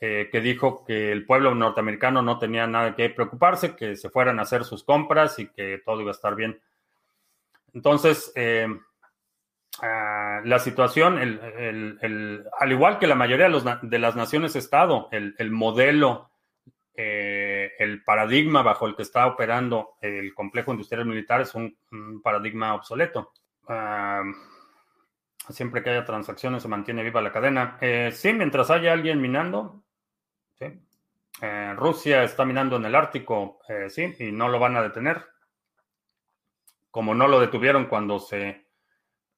eh, 0.00 0.28
que 0.30 0.40
dijo 0.40 0.84
que 0.84 1.12
el 1.12 1.24
pueblo 1.24 1.54
norteamericano 1.54 2.20
no 2.20 2.38
tenía 2.38 2.66
nada 2.66 2.94
que 2.94 3.10
preocuparse, 3.10 3.74
que 3.74 3.96
se 3.96 4.10
fueran 4.10 4.38
a 4.38 4.42
hacer 4.42 4.64
sus 4.64 4.84
compras 4.84 5.38
y 5.38 5.48
que 5.48 5.80
todo 5.84 6.00
iba 6.00 6.10
a 6.10 6.14
estar 6.14 6.34
bien. 6.34 6.60
Entonces, 7.74 8.32
eh, 8.36 8.68
ah, 9.82 10.40
la 10.44 10.58
situación, 10.60 11.18
al 11.18 12.72
igual 12.72 12.98
que 12.98 13.08
la 13.08 13.16
mayoría 13.16 13.48
de, 13.82 13.98
las 13.98 14.16
naciones-estado, 14.16 15.08
el, 15.10 15.50
modelo 15.50 16.30
eh, 16.96 17.72
el 17.80 18.04
paradigma 18.04 18.62
bajo 18.62 18.86
el 18.86 18.94
que 18.94 19.02
está 19.02 19.26
operando 19.26 19.96
el 20.00 20.32
complejo 20.34 20.70
industrial 20.70 21.04
militar 21.04 21.40
es 21.40 21.54
un, 21.54 21.76
paradigma 22.22 22.74
obsoleto. 22.74 23.32
siempre 25.48 25.82
que 25.82 25.90
haya 25.90 26.04
transacciones 26.04 26.62
se 26.62 26.68
mantiene 26.68 27.02
viva 27.02 27.20
la 27.20 27.32
cadena. 27.32 27.76
Eh, 27.80 28.10
sí, 28.12 28.32
mientras 28.32 28.70
haya 28.70 28.92
alguien 28.92 29.20
minando, 29.20 29.82
Rusia 31.76 32.22
está 32.22 32.44
minando 32.44 32.76
en 32.76 32.84
el 32.84 32.94
Ártico, 32.94 33.58
sí, 33.88 34.14
y 34.20 34.30
no 34.30 34.48
lo 34.48 34.60
van 34.60 34.76
a 34.76 34.82
detener. 34.82 35.33
Como 36.94 37.12
no 37.12 37.26
lo 37.26 37.40
detuvieron 37.40 37.86
cuando 37.86 38.20
se 38.20 38.68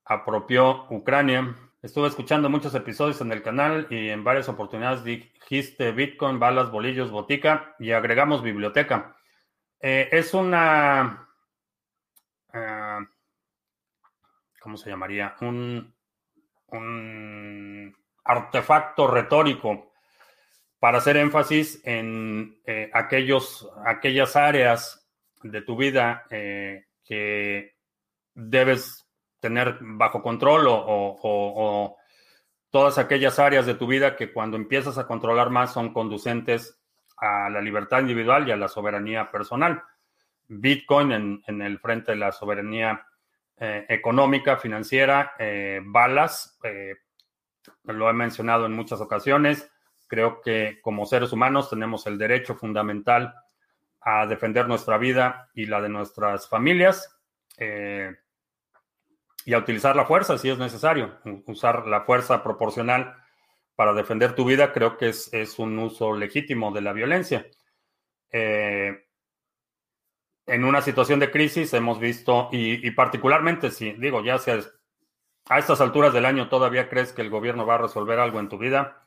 apropió 0.04 0.84
Ucrania. 0.90 1.56
Estuve 1.80 2.08
escuchando 2.08 2.50
muchos 2.50 2.74
episodios 2.74 3.22
en 3.22 3.32
el 3.32 3.42
canal 3.42 3.86
y 3.88 4.10
en 4.10 4.22
varias 4.22 4.50
oportunidades 4.50 5.04
dijiste 5.04 5.90
Bitcoin, 5.92 6.38
balas, 6.38 6.70
bolillos, 6.70 7.10
botica 7.10 7.74
y 7.78 7.92
agregamos 7.92 8.42
biblioteca. 8.42 9.16
Eh, 9.80 10.06
es 10.12 10.34
una... 10.34 11.30
Eh, 12.52 12.98
¿Cómo 14.60 14.76
se 14.76 14.90
llamaría? 14.90 15.34
Un, 15.40 15.94
un 16.66 17.96
artefacto 18.22 19.06
retórico 19.06 19.94
para 20.78 20.98
hacer 20.98 21.16
énfasis 21.16 21.80
en 21.86 22.60
eh, 22.66 22.90
aquellos, 22.92 23.66
aquellas 23.86 24.36
áreas 24.36 25.08
de 25.42 25.62
tu 25.62 25.74
vida 25.74 26.26
que 27.06 27.76
debes 28.34 29.08
tener 29.40 29.78
bajo 29.80 30.22
control 30.22 30.66
o, 30.68 31.96
todas 32.70 32.98
aquellas 32.98 33.38
áreas 33.38 33.64
de 33.64 33.74
tu 33.74 33.86
vida 33.86 34.16
que 34.16 34.32
cuando 34.32 34.56
empiezas 34.56 34.98
a 34.98 35.06
controlar 35.06 35.48
más 35.48 35.72
son 35.72 35.94
conducentes 35.94 36.78
a 37.16 37.48
la 37.48 37.62
libertad 37.62 38.00
individual 38.00 38.46
y 38.46 38.50
a 38.50 38.56
la 38.56 38.68
soberanía 38.68 39.30
personal. 39.30 39.82
Bitcoin 40.48 41.40
en, 41.46 41.62
el 41.62 41.78
frente 41.78 42.12
de 42.12 42.18
la 42.18 42.32
soberanía 42.32 43.06
eh, 43.56 43.86
económica, 43.88 44.58
financiera, 44.58 45.32
eh, 45.38 45.80
balas, 45.82 46.58
eh, 46.62 46.96
lo 47.84 48.10
he 48.10 48.12
mencionado 48.12 48.66
en 48.66 48.72
muchas 48.72 49.00
ocasiones, 49.00 49.70
creo 50.06 50.40
que 50.42 50.78
como 50.82 51.06
seres 51.06 51.32
humanos 51.32 51.70
tenemos 51.70 52.06
el 52.06 52.18
derecho 52.18 52.54
fundamental 52.54 53.34
a 54.08 54.24
defender 54.26 54.68
nuestra 54.68 54.98
vida 54.98 55.50
y 55.52 55.66
la 55.66 55.80
de 55.80 55.88
nuestras 55.88 56.48
familias 56.48 57.12
y 59.46 59.52
a 59.52 59.58
utilizar 59.58 59.96
la 59.96 60.06
fuerza 60.06 60.38
si 60.38 60.48
es 60.48 60.58
necesario. 60.58 61.18
Usar 61.46 61.88
la 61.88 62.02
fuerza 62.02 62.42
proporcional 62.42 63.16
para 63.74 63.92
defender 63.92 64.34
tu 64.34 64.44
vida 64.44 64.72
creo 64.72 64.96
que 64.96 65.08
es, 65.08 65.58
un 65.58 65.76
uso 65.80 66.14
legítimo 66.14 66.70
de 66.72 66.80
la 66.82 66.92
violencia. 66.92 67.46
Eh, 68.30 69.06
en 70.46 70.64
una 70.64 70.82
situación 70.82 71.18
de 71.18 71.32
crisis 71.32 71.74
hemos 71.74 71.98
visto, 71.98 72.48
y, 72.52 72.88
particularmente 72.92 73.72
si, 73.72 73.92
digo, 73.92 74.24
ya 74.24 74.38
sea 74.38 74.60
a 75.48 75.58
estas 75.58 75.80
alturas 75.80 76.12
del 76.12 76.26
año 76.26 76.48
todavía 76.48 76.88
crees 76.88 77.12
que 77.12 77.22
el 77.22 77.30
gobierno 77.30 77.66
va 77.66 77.74
a 77.74 77.78
resolver 77.78 78.20
algo 78.20 78.38
en 78.38 78.48
tu 78.48 78.56
vida, 78.56 79.04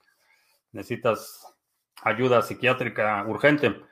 necesitas 0.74 1.56
ayuda 2.04 2.42
psiquiátrica 2.42 3.24
urgente. 3.26 3.89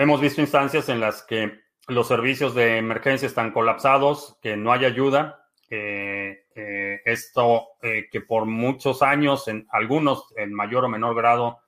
Hemos 0.00 0.22
visto 0.22 0.40
instancias 0.40 0.88
en 0.88 0.98
las 0.98 1.22
que 1.22 1.60
los 1.86 2.08
servicios 2.08 2.54
de 2.54 2.78
emergencia 2.78 3.26
están 3.26 3.52
colapsados, 3.52 4.38
que 4.40 4.56
no 4.56 4.72
hay 4.72 4.86
ayuda. 4.86 5.44
Eh, 5.68 6.46
esto 7.04 7.66
eh, 7.82 8.08
que 8.10 8.22
por 8.22 8.46
muchos 8.46 9.02
años, 9.02 9.46
en 9.46 9.66
algunos 9.70 10.32
en 10.38 10.54
mayor 10.54 10.86
o 10.86 10.88
menor 10.88 11.14
grado, 11.14 11.58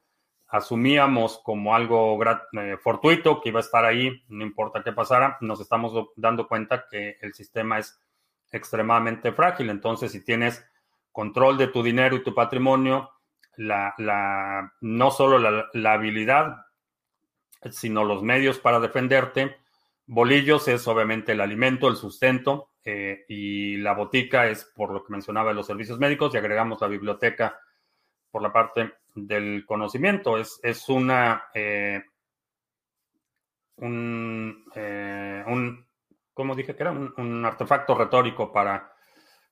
asumíamos 0.48 1.42
como 1.44 1.74
algo 1.74 2.18
eh, 2.24 2.78
fortuito, 2.82 3.38
que 3.42 3.50
iba 3.50 3.60
a 3.60 3.64
estar 3.68 3.84
ahí, 3.84 4.24
no 4.28 4.46
importa 4.46 4.82
qué 4.82 4.92
pasara, 4.92 5.36
nos 5.42 5.60
estamos 5.60 5.92
dando 6.16 6.48
cuenta 6.48 6.86
que 6.90 7.18
el 7.20 7.34
sistema 7.34 7.80
es 7.80 8.00
extremadamente 8.50 9.32
frágil. 9.32 9.68
Entonces, 9.68 10.10
si 10.10 10.24
tienes 10.24 10.66
control 11.10 11.58
de 11.58 11.66
tu 11.66 11.82
dinero 11.82 12.16
y 12.16 12.22
tu 12.22 12.34
patrimonio, 12.34 13.10
la, 13.58 14.72
no 14.80 15.10
solo 15.10 15.38
la 15.38 15.92
habilidad, 15.92 16.56
sino 17.70 18.04
los 18.04 18.22
medios 18.22 18.58
para 18.58 18.80
defenderte, 18.80 19.56
Bolillos 20.06 20.68
es 20.68 20.86
obviamente 20.88 21.32
el 21.32 21.40
alimento, 21.40 21.88
el 21.88 21.96
sustento, 21.96 22.70
eh, 22.84 23.24
y 23.28 23.76
la 23.76 23.94
botica 23.94 24.46
es 24.46 24.64
por 24.64 24.92
lo 24.92 25.04
que 25.04 25.12
mencionaba 25.12 25.52
los 25.52 25.66
servicios 25.66 25.98
médicos, 25.98 26.34
y 26.34 26.38
agregamos 26.38 26.80
la 26.80 26.88
biblioteca 26.88 27.58
por 28.30 28.42
la 28.42 28.52
parte 28.52 28.94
del 29.14 29.64
conocimiento. 29.66 30.38
Es, 30.38 30.58
es 30.62 30.88
una. 30.88 31.44
Eh, 31.54 32.02
un, 33.76 34.64
eh, 34.74 35.44
un, 35.46 35.86
¿cómo 36.34 36.54
dije 36.54 36.74
que 36.74 36.82
era? 36.82 36.90
Un, 36.90 37.44
artefacto 37.44 37.94
retórico 37.94 38.52
para 38.52 38.92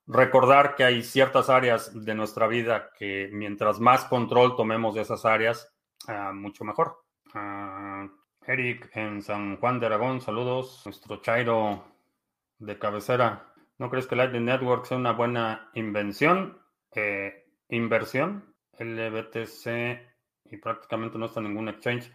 recordar 0.06 0.74
que 0.74 0.84
hay 0.84 1.02
ciertas 1.02 1.48
áreas 1.48 2.04
de 2.04 2.14
nuestra 2.14 2.46
vida 2.46 2.90
que 2.98 3.28
mientras 3.32 3.80
más 3.80 4.04
control 4.04 4.56
tomemos 4.56 4.94
de 4.94 5.02
esas 5.02 5.24
áreas, 5.24 5.72
ah, 6.06 6.32
mucho 6.34 6.64
mejor. 6.64 6.98
Ah, 7.34 8.08
Eric 8.46 8.90
en 8.94 9.22
San 9.22 9.56
Juan 9.58 9.78
de 9.78 9.86
Aragón, 9.86 10.20
saludos. 10.20 10.82
Nuestro 10.84 11.16
Chairo 11.16 11.84
de 12.58 12.78
cabecera. 12.78 13.52
¿No 13.78 13.88
crees 13.88 14.06
que 14.06 14.16
Lightning 14.16 14.44
Network 14.44 14.86
sea 14.86 14.96
una 14.96 15.12
buena 15.12 15.70
invención? 15.74 16.58
Eh, 16.92 17.46
inversión. 17.68 18.54
LBTC 18.78 19.66
y 20.46 20.56
prácticamente 20.56 21.18
no 21.18 21.26
está 21.26 21.40
ningún 21.40 21.68
exchange. 21.68 22.10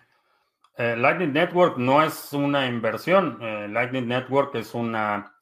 Eh, 0.77 0.97
Lightning 0.97 1.31
Network 1.31 1.77
no 1.77 2.03
es 2.03 2.33
una 2.33 2.67
inversión. 2.67 3.37
Eh, 3.41 3.67
Lightning 3.69 4.07
Network 4.07 4.55
es 4.55 4.73
una 4.73 5.33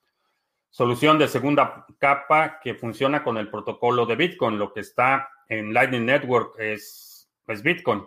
solución 0.70 1.18
de 1.18 1.28
segunda 1.28 1.86
capa 1.98 2.60
que 2.60 2.76
funciona 2.76 3.24
con 3.24 3.38
el 3.38 3.50
protocolo 3.50 4.06
de 4.06 4.16
Bitcoin. 4.16 4.60
Lo 4.60 4.72
que 4.72 4.82
está 4.82 5.30
en 5.48 5.74
Lightning 5.74 6.06
Network 6.06 6.60
es 6.60 7.30
Bitcoin, 7.64 8.06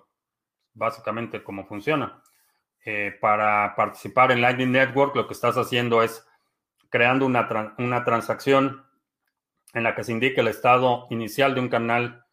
básicamente 0.76 1.42
cómo 1.42 1.66
funciona. 1.66 2.22
Eh, 2.84 3.16
para 3.20 3.74
participar 3.74 4.30
en 4.30 4.40
Lightning 4.40 4.70
Network, 4.70 5.16
lo 5.16 5.26
que 5.26 5.34
estás 5.34 5.56
haciendo 5.56 6.02
es 6.02 6.24
creando 6.88 7.26
una, 7.26 7.74
una 7.78 8.04
transacción 8.04 8.86
en 9.74 9.82
la 9.82 9.94
que 9.96 10.04
se 10.04 10.12
indique 10.12 10.40
el 10.40 10.48
estado 10.48 11.06
inicial 11.10 11.54
de 11.54 11.60
un 11.60 11.68
canal 11.68 12.24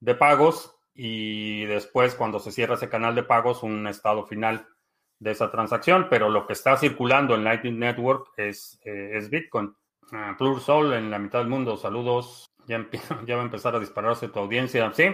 de 0.00 0.14
pagos 0.16 0.76
y 0.92 1.64
después 1.66 2.14
cuando 2.16 2.40
se 2.40 2.50
cierra 2.50 2.74
ese 2.74 2.88
canal 2.88 3.14
de 3.14 3.22
pagos 3.22 3.62
un 3.62 3.86
estado 3.86 4.26
final 4.26 4.66
de 5.20 5.30
esa 5.30 5.50
transacción, 5.50 6.08
pero 6.10 6.28
lo 6.28 6.46
que 6.46 6.54
está 6.54 6.76
circulando 6.76 7.34
en 7.34 7.44
Lightning 7.44 7.78
Network 7.78 8.32
es, 8.36 8.80
eh, 8.84 9.12
es 9.14 9.30
Bitcoin. 9.30 9.74
Uh, 10.12 10.36
Plur 10.36 10.60
Sol 10.60 10.92
en 10.94 11.10
la 11.10 11.18
mitad 11.18 11.38
del 11.38 11.48
mundo, 11.48 11.76
saludos. 11.76 12.46
Ya, 12.66 12.84
ya 13.26 13.36
va 13.36 13.42
a 13.42 13.44
empezar 13.44 13.76
a 13.76 13.78
dispararse 13.78 14.28
tu 14.28 14.38
audiencia. 14.40 14.90
Sí, 14.92 15.04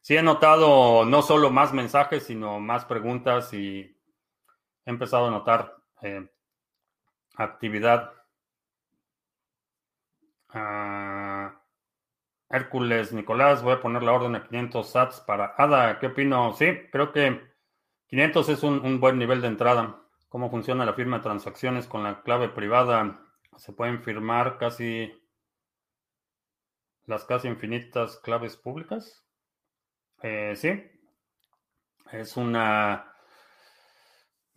sí 0.00 0.16
he 0.16 0.22
notado 0.22 1.04
no 1.04 1.22
solo 1.22 1.50
más 1.50 1.72
mensajes, 1.72 2.24
sino 2.24 2.60
más 2.60 2.84
preguntas 2.84 3.52
y 3.54 3.80
he 4.84 4.90
empezado 4.90 5.26
a 5.26 5.30
notar 5.30 5.76
eh, 6.02 6.28
actividad. 7.36 8.12
Ah, 10.50 11.58
Hércules 12.50 13.12
Nicolás, 13.12 13.62
voy 13.62 13.74
a 13.74 13.80
poner 13.80 14.02
la 14.02 14.12
orden 14.12 14.34
a 14.34 14.46
500 14.46 14.90
sats 14.90 15.20
para 15.20 15.54
ADA. 15.56 15.98
¿Qué 15.98 16.06
opino? 16.06 16.52
Sí, 16.54 16.66
creo 16.90 17.12
que 17.12 17.42
500 18.08 18.48
es 18.48 18.62
un, 18.62 19.00
buen 19.00 19.18
nivel 19.18 19.42
de 19.42 19.48
entrada. 19.48 20.02
¿Cómo 20.28 20.50
funciona 20.50 20.86
la 20.86 20.94
firma 20.94 21.18
de 21.18 21.24
transacciones 21.24 21.86
con 21.86 22.02
la 22.02 22.22
clave 22.22 22.48
privada? 22.48 23.20
Se 23.56 23.72
pueden 23.72 24.02
firmar 24.02 24.58
casi 24.58 25.12
las 27.06 27.24
casi 27.24 27.48
infinitas 27.48 28.18
claves 28.18 28.56
públicas. 28.56 29.27
Eh, 30.22 30.54
sí, 30.56 30.82
es 32.12 32.36
una 32.36 33.08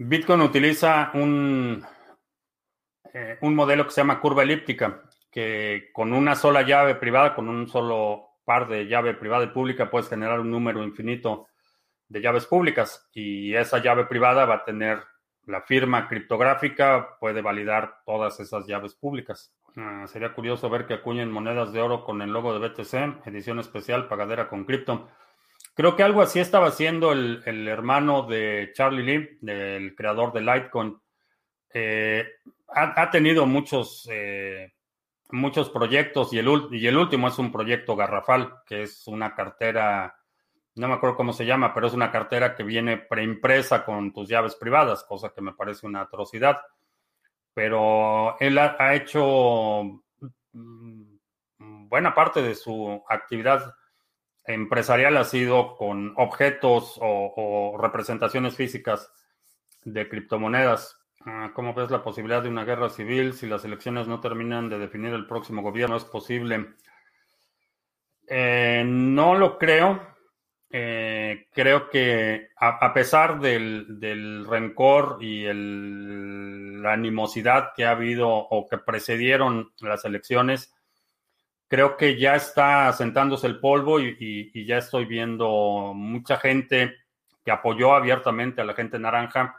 Bitcoin 0.03 0.41
utiliza 0.41 1.11
un, 1.13 1.85
eh, 3.13 3.37
un 3.41 3.53
modelo 3.53 3.85
que 3.85 3.91
se 3.91 4.01
llama 4.01 4.19
curva 4.19 4.41
elíptica, 4.41 5.03
que 5.29 5.89
con 5.93 6.11
una 6.11 6.35
sola 6.35 6.63
llave 6.63 6.95
privada, 6.95 7.35
con 7.35 7.47
un 7.47 7.67
solo 7.67 8.39
par 8.43 8.67
de 8.67 8.87
llave 8.87 9.13
privada 9.13 9.43
y 9.43 9.49
pública, 9.49 9.91
puedes 9.91 10.09
generar 10.09 10.39
un 10.39 10.49
número 10.49 10.83
infinito 10.83 11.47
de 12.07 12.19
llaves 12.19 12.47
públicas 12.47 13.07
y 13.13 13.53
esa 13.53 13.77
llave 13.77 14.05
privada 14.05 14.45
va 14.45 14.55
a 14.55 14.65
tener 14.65 15.03
la 15.45 15.61
firma 15.61 16.07
criptográfica, 16.07 17.17
puede 17.19 17.41
validar 17.41 17.99
todas 18.05 18.39
esas 18.39 18.65
llaves 18.65 18.95
públicas. 18.95 19.53
Ah, 19.77 20.05
sería 20.07 20.33
curioso 20.33 20.69
ver 20.69 20.87
que 20.87 20.95
acuñen 20.95 21.31
monedas 21.31 21.71
de 21.71 21.79
oro 21.79 22.03
con 22.03 22.21
el 22.21 22.31
logo 22.31 22.57
de 22.57 22.67
BTC, 22.67 23.27
edición 23.27 23.59
especial, 23.59 24.07
pagadera 24.07 24.49
con 24.49 24.65
cripto. 24.65 25.09
Creo 25.73 25.95
que 25.95 26.03
algo 26.03 26.21
así 26.21 26.39
estaba 26.39 26.67
haciendo 26.67 27.11
el, 27.11 27.67
hermano 27.67 28.23
de 28.23 28.71
Charlie 28.73 29.03
Lee, 29.03 29.37
del 29.41 29.95
creador 29.95 30.33
de 30.33 30.41
Litecoin. 30.41 30.97
Eh, 31.73 32.25
ha, 32.67 33.09
tenido 33.09 33.45
muchos, 33.45 34.07
eh, 34.11 34.73
muchos 35.31 35.69
proyectos 35.69 36.33
y 36.33 36.39
el, 36.39 36.47
el 36.71 36.97
último 36.97 37.27
es 37.27 37.39
un 37.39 37.51
proyecto 37.51 37.95
garrafal, 37.95 38.55
que 38.65 38.83
es 38.83 39.07
una 39.07 39.33
cartera 39.33 40.15
no 40.75 40.87
me 40.87 40.93
acuerdo 40.93 41.17
cómo 41.17 41.33
se 41.33 41.45
llama, 41.45 41.73
pero 41.73 41.87
es 41.87 41.93
una 41.93 42.11
cartera 42.11 42.55
que 42.55 42.63
viene 42.63 42.97
preimpresa 42.97 43.83
con 43.83 44.13
tus 44.13 44.29
llaves 44.29 44.55
privadas, 44.55 45.03
cosa 45.03 45.29
que 45.29 45.41
me 45.41 45.53
parece 45.53 45.85
una 45.85 46.01
atrocidad. 46.01 46.61
Pero 47.53 48.39
él 48.39 48.57
ha, 48.57 48.95
hecho 48.95 50.01
mm, 50.53 51.17
buena 51.57 52.15
parte 52.15 52.41
de 52.41 52.55
su 52.55 53.03
actividad 53.09 53.75
empresarial 54.45 55.17
ha 55.17 55.23
sido 55.23 55.75
con 55.75 56.13
objetos 56.17 56.97
o, 57.01 57.77
representaciones 57.79 58.55
físicas 58.55 59.11
de 59.83 60.07
criptomonedas. 60.07 60.97
Ah, 61.25 61.51
¿Cómo 61.53 61.73
ves 61.73 61.91
la 61.91 62.03
posibilidad 62.03 62.41
de 62.41 62.49
una 62.49 62.65
guerra 62.65 62.89
civil 62.89 63.33
si 63.33 63.47
las 63.47 63.63
elecciones 63.63 64.07
no 64.07 64.19
terminan 64.19 64.69
de 64.69 64.79
definir 64.79 65.13
el 65.13 65.27
próximo 65.27 65.61
gobierno? 65.61 65.95
¿Es 65.95 66.05
posible? 66.05 66.73
Eh, 68.27 68.83
no 68.85 69.35
lo 69.35 69.57
creo. 69.57 70.11
Eh, 70.73 71.47
creo 71.51 71.89
que 71.89 72.47
a, 72.55 72.93
pesar 72.93 73.41
del, 73.41 74.45
rencor 74.47 75.17
y 75.19 75.43
la 75.43 76.93
animosidad 76.93 77.73
que 77.75 77.85
ha 77.85 77.91
habido 77.91 78.29
o 78.29 78.67
que 78.69 78.77
precedieron 78.77 79.73
las 79.81 80.05
elecciones, 80.05 80.73
creo 81.71 81.95
que 81.95 82.19
ya 82.19 82.35
está 82.35 82.89
asentándose 82.89 83.47
el 83.47 83.61
polvo 83.61 83.97
y, 84.01 84.65
ya 84.65 84.79
estoy 84.79 85.05
viendo 85.05 85.93
mucha 85.95 86.35
gente 86.35 86.97
que 87.45 87.51
apoyó 87.51 87.93
abiertamente 87.95 88.59
a 88.59 88.65
la 88.65 88.73
gente 88.73 88.99
naranja, 88.99 89.55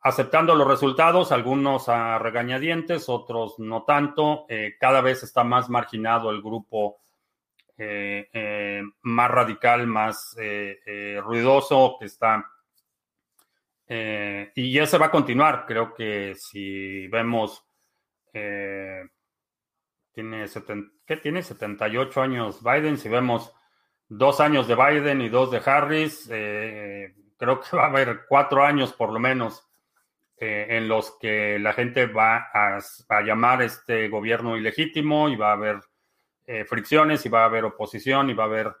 aceptando 0.00 0.54
los 0.54 0.68
resultados, 0.68 1.32
algunos 1.32 1.88
a 1.88 2.20
regañadientes, 2.20 3.08
otros 3.08 3.58
no 3.58 3.82
tanto. 3.82 4.46
Eh, 4.48 4.76
cada 4.78 5.00
vez 5.00 5.24
está 5.24 5.42
más 5.42 5.68
marginado 5.68 6.30
el 6.30 6.40
grupo 6.40 7.00
eh, 7.78 8.28
eh, 8.32 8.82
más 9.02 9.28
radical, 9.28 9.88
más 9.88 10.36
ruidoso, 11.20 11.96
que 11.98 12.06
está... 12.06 12.48
y 13.88 14.72
ya 14.72 14.86
se 14.86 14.98
va 14.98 15.06
a 15.06 15.10
continuar. 15.10 15.64
Creo 15.66 15.92
que 15.94 16.36
si 16.36 17.08
vemos... 17.08 17.66
tiene, 20.12 20.46
¿qué 21.06 21.16
tiene 21.16 21.42
78 21.42 22.22
años 22.22 22.62
Biden. 22.62 22.98
Si 22.98 23.08
vemos 23.08 23.52
dos 24.08 24.40
años 24.40 24.68
de 24.68 24.74
Biden 24.74 25.20
y 25.20 25.28
dos 25.28 25.50
de 25.50 25.62
Harris, 25.64 26.26
creo 26.28 27.60
que 27.60 27.76
va 27.76 27.84
a 27.84 27.88
haber 27.88 28.22
cuatro 28.28 28.64
años 28.64 28.92
por 28.92 29.12
lo 29.12 29.20
menos 29.20 29.66
en 30.36 30.88
los 30.88 31.16
que 31.18 31.58
la 31.58 31.72
gente 31.72 32.06
va 32.06 32.48
a, 32.52 32.80
llamar 33.22 33.62
este 33.62 34.08
gobierno 34.08 34.56
ilegítimo 34.56 35.28
y 35.28 35.36
va 35.36 35.50
a 35.50 35.54
haber 35.54 35.80
eh, 36.46 36.64
fricciones 36.64 37.24
y 37.24 37.28
va 37.28 37.42
a 37.42 37.46
haber 37.46 37.64
oposición 37.64 38.28
y 38.28 38.34
va 38.34 38.44
a 38.44 38.46
haber 38.46 38.76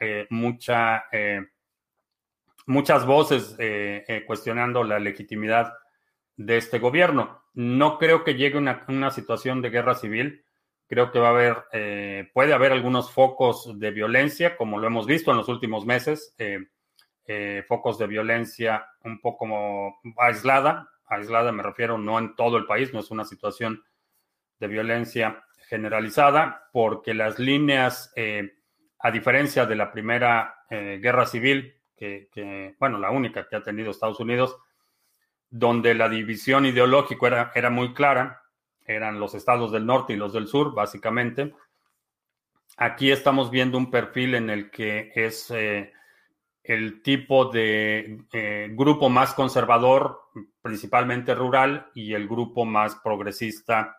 eh, 0.00 0.26
mucha, 0.30 1.04
eh, 1.12 1.40
muchas 2.66 3.04
voces 3.04 3.56
cuestionando 4.26 4.84
la 4.84 4.98
legitimidad 4.98 5.74
de 6.36 6.56
este 6.56 6.78
gobierno. 6.78 7.42
No 7.52 7.98
creo 7.98 8.24
que 8.24 8.34
llegue 8.34 8.58
una, 8.58 8.84
una 8.88 9.10
situación 9.10 9.60
de 9.62 9.70
guerra 9.70 9.94
civil. 9.94 10.43
Creo 10.86 11.10
que 11.10 11.18
va 11.18 11.28
a 11.28 11.30
haber, 11.30 12.30
puede 12.32 12.52
haber 12.52 12.72
algunos 12.72 13.10
focos 13.10 13.78
de 13.78 13.90
violencia, 13.90 14.56
como 14.56 14.78
lo 14.78 14.86
hemos 14.86 15.06
visto 15.06 15.30
en 15.30 15.38
los 15.38 15.48
últimos 15.48 15.86
meses, 15.86 16.36
focos 17.66 17.98
de 17.98 18.06
violencia 18.06 18.86
un 19.02 19.20
poco 19.20 19.98
aislada. 20.18 20.90
Aislada 21.06 21.52
me 21.52 21.62
refiero 21.62 21.98
no 21.98 22.18
en 22.18 22.36
todo 22.36 22.58
el 22.58 22.66
país, 22.66 22.92
no 22.92 23.00
es 23.00 23.10
una 23.10 23.24
situación 23.24 23.82
de 24.58 24.68
violencia 24.68 25.44
generalizada 25.68 26.68
porque 26.72 27.14
las 27.14 27.38
líneas, 27.38 28.12
eh, 28.16 28.54
a 28.98 29.10
diferencia 29.10 29.66
de 29.66 29.76
la 29.76 29.92
primera 29.92 30.64
eh, 30.70 30.98
guerra 31.02 31.26
civil, 31.26 31.74
que, 31.96 32.74
bueno, 32.78 32.98
la 32.98 33.10
única 33.10 33.48
que 33.48 33.56
ha 33.56 33.62
tenido 33.62 33.90
Estados 33.90 34.20
Unidos, 34.20 34.58
donde 35.48 35.94
la 35.94 36.10
división 36.10 36.66
ideológica 36.66 37.26
era, 37.26 37.52
era 37.54 37.70
muy 37.70 37.94
clara, 37.94 38.42
eran 38.84 39.18
los 39.20 39.34
estados 39.34 39.72
del 39.72 39.86
norte 39.86 40.12
y 40.12 40.16
los 40.16 40.32
del 40.32 40.46
sur, 40.46 40.74
básicamente. 40.74 41.54
Aquí 42.76 43.10
estamos 43.10 43.50
viendo 43.50 43.78
un 43.78 43.90
perfil 43.90 44.34
en 44.34 44.50
el 44.50 44.70
que 44.70 45.12
es 45.14 45.50
eh, 45.50 45.92
el 46.62 47.02
tipo 47.02 47.46
de 47.46 48.24
grupo 48.72 49.08
más 49.08 49.34
conservador, 49.34 50.22
principalmente 50.62 51.34
rural, 51.34 51.90
y 51.94 52.14
el 52.14 52.26
grupo 52.26 52.64
más 52.64 52.96
progresista, 52.96 53.96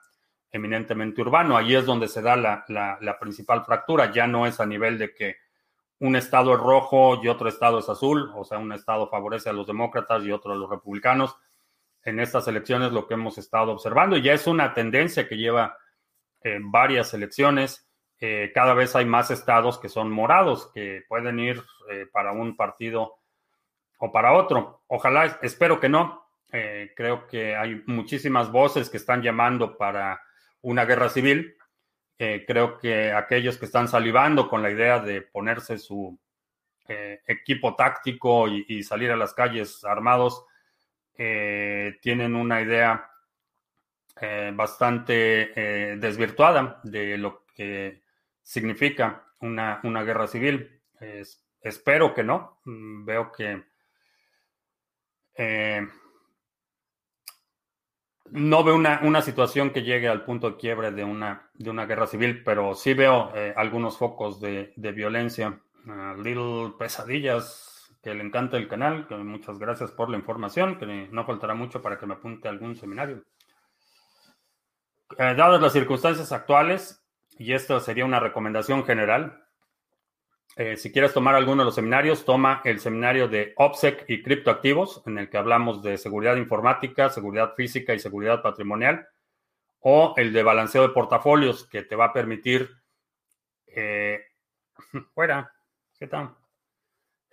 eminentemente 0.56 1.22
urbano. 1.22 1.58
Ahí 1.58 1.76
es 1.76 1.86
donde 1.86 2.08
se 2.08 2.22
da 2.22 2.36
la, 2.36 3.18
principal 3.20 3.64
fractura. 3.66 4.12
Ya 4.12 4.26
no 4.26 4.48
es 4.48 4.60
a 4.60 4.66
nivel 4.66 4.98
de 4.98 5.14
que 5.14 5.36
un 6.00 6.16
estado 6.16 6.54
es 6.54 6.60
rojo 6.60 7.22
y 7.22 7.28
otro 7.28 7.50
estado 7.50 7.80
es 7.80 7.90
azul, 7.90 8.32
o 8.36 8.44
sea, 8.44 8.58
un 8.58 8.72
estado 8.72 9.10
favorece 9.10 9.50
a 9.50 9.54
los 9.54 9.68
demócratas 9.68 10.24
y 10.24 10.32
otro 10.32 10.54
a 10.54 10.56
los 10.56 10.70
republicanos. 10.70 11.38
En 12.06 12.20
estas 12.20 12.48
elecciones 12.48 12.92
lo 12.92 13.08
que 13.08 13.16
hemos 13.16 13.38
estado 13.38 13.72
observando, 13.72 14.16
y 14.16 14.22
ya 14.22 14.34
es 14.34 14.48
una 14.48 14.74
tendencia 14.74 15.28
que 15.28 15.38
lleva 15.38 15.78
eh, 16.42 16.60
varias 16.62 17.14
elecciones, 17.14 17.90
eh, 18.20 18.52
cada 18.54 18.74
vez 18.74 18.96
hay 18.96 19.06
más 19.06 19.32
estados 19.32 19.78
que 19.78 19.90
son 19.90 20.12
morados, 20.12 20.72
que 20.74 21.04
pueden 21.10 21.40
ir 21.40 21.62
eh, 21.90 22.06
para 22.12 22.32
un 22.32 22.56
partido 22.56 23.16
o 23.98 24.12
para 24.12 24.34
otro. 24.34 24.84
Ojalá, 24.88 25.40
espero 25.42 25.80
que 25.80 25.90
no. 25.90 26.24
creo 26.96 27.28
que 27.28 27.54
hay 27.56 27.84
muchísimas 27.86 28.50
voces 28.50 28.90
que 28.90 28.98
están 28.98 29.22
llamando 29.22 29.78
para 29.78 30.22
una 30.62 30.86
guerra 30.86 31.10
civil. 31.10 31.58
creo 32.18 32.78
que 32.78 33.12
aquellos 33.12 33.58
que 33.58 33.66
están 33.66 33.88
salivando 33.90 34.48
con 34.48 34.62
la 34.62 34.72
idea 34.72 35.00
de 35.00 35.22
ponerse 35.22 35.78
su 35.78 36.18
eh, 36.88 37.20
equipo 37.26 37.74
táctico 37.76 38.48
y, 38.48 38.84
salir 38.84 39.10
a 39.10 39.16
las 39.16 39.34
calles 39.34 39.84
armados 39.84 40.46
eh, 41.18 41.98
tienen 42.02 42.36
una 42.36 42.62
idea 42.62 43.12
eh, 44.20 44.52
bastante 44.54 45.96
desvirtuada 45.98 46.80
de 46.84 47.18
lo 47.18 47.46
que 47.54 48.04
significa 48.42 49.26
una, 49.40 49.80
una 49.84 50.04
guerra 50.04 50.28
civil. 50.28 50.82
espero 51.62 52.14
que 52.14 52.24
no. 52.24 52.60
Mm, 52.66 53.06
veo 53.06 53.32
que 53.32 53.64
no 58.32 58.64
veo 58.64 58.76
una, 58.76 59.22
situación 59.22 59.72
que 59.72 59.84
llegue 59.84 60.08
al 60.08 60.26
punto 60.26 60.52
de 60.52 60.58
quiebre 60.58 60.92
de 60.92 61.04
una, 61.04 61.50
de 61.54 61.70
una 61.70 61.86
guerra 61.86 62.08
civil, 62.08 62.44
pero 62.44 62.74
sí 62.76 62.94
veo 62.94 63.32
eh, 63.36 63.54
algunos 63.56 63.98
focos 63.98 64.40
de, 64.42 64.74
violencia. 64.76 65.60
Little 66.18 66.74
Pesadillas, 66.80 67.75
que 68.06 68.14
le 68.14 68.24
encanta 68.24 68.58
el 68.58 68.68
canal, 68.68 69.08
que 69.08 69.16
muchas 69.16 69.58
gracias 69.58 69.90
por 69.90 70.12
la 70.12 70.18
información, 70.18 70.78
que 70.78 70.86
no 70.86 71.26
faltará 71.26 71.56
mucho 71.56 71.82
para 71.82 71.98
que 71.98 72.06
me 72.06 72.14
apunte 72.14 72.48
a 72.48 72.52
algún 72.52 72.76
seminario. 72.76 73.24
Eh, 75.18 75.34
dadas 75.36 75.60
las 75.60 75.74
circunstancias 75.74 76.32
actuales, 76.32 77.04
y 77.40 77.54
esto 77.54 77.80
sería 77.80 78.06
una 78.06 78.20
recomendación 78.20 78.86
general, 78.86 79.44
eh, 80.56 80.78
si 80.78 80.92
quieres 80.92 81.14
tomar 81.14 81.34
alguno 81.34 81.64
de 81.64 81.66
los 81.66 81.74
seminarios, 81.74 82.26
toma 82.26 82.62
el 82.64 82.80
seminario 82.80 83.28
de 83.28 83.54
OPSEC 83.58 84.06
y 84.08 84.22
criptoactivos, 84.22 85.02
en 85.08 85.18
el 85.18 85.28
que 85.28 85.40
hablamos 85.40 85.82
de 85.82 85.98
seguridad 85.98 86.36
informática, 86.36 87.10
seguridad 87.10 87.56
física 87.56 87.96
y 87.96 88.00
seguridad 88.00 88.44
patrimonial, 88.44 89.08
o 89.80 90.14
el 90.18 90.32
de 90.32 90.44
balanceo 90.44 90.84
de 90.84 90.94
portafolios, 90.94 91.68
que 91.68 91.82
te 91.82 91.96
va 91.96 92.06
a 92.06 92.14
permitir, 92.14 92.70
eh, 93.66 94.26
fuera, 95.16 95.52
¿qué 95.98 96.06
tal? 96.06 96.36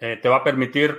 Eh, 0.05 0.17
te 0.17 0.29
va 0.29 0.39
a 0.39 0.43
permitir 0.43 0.99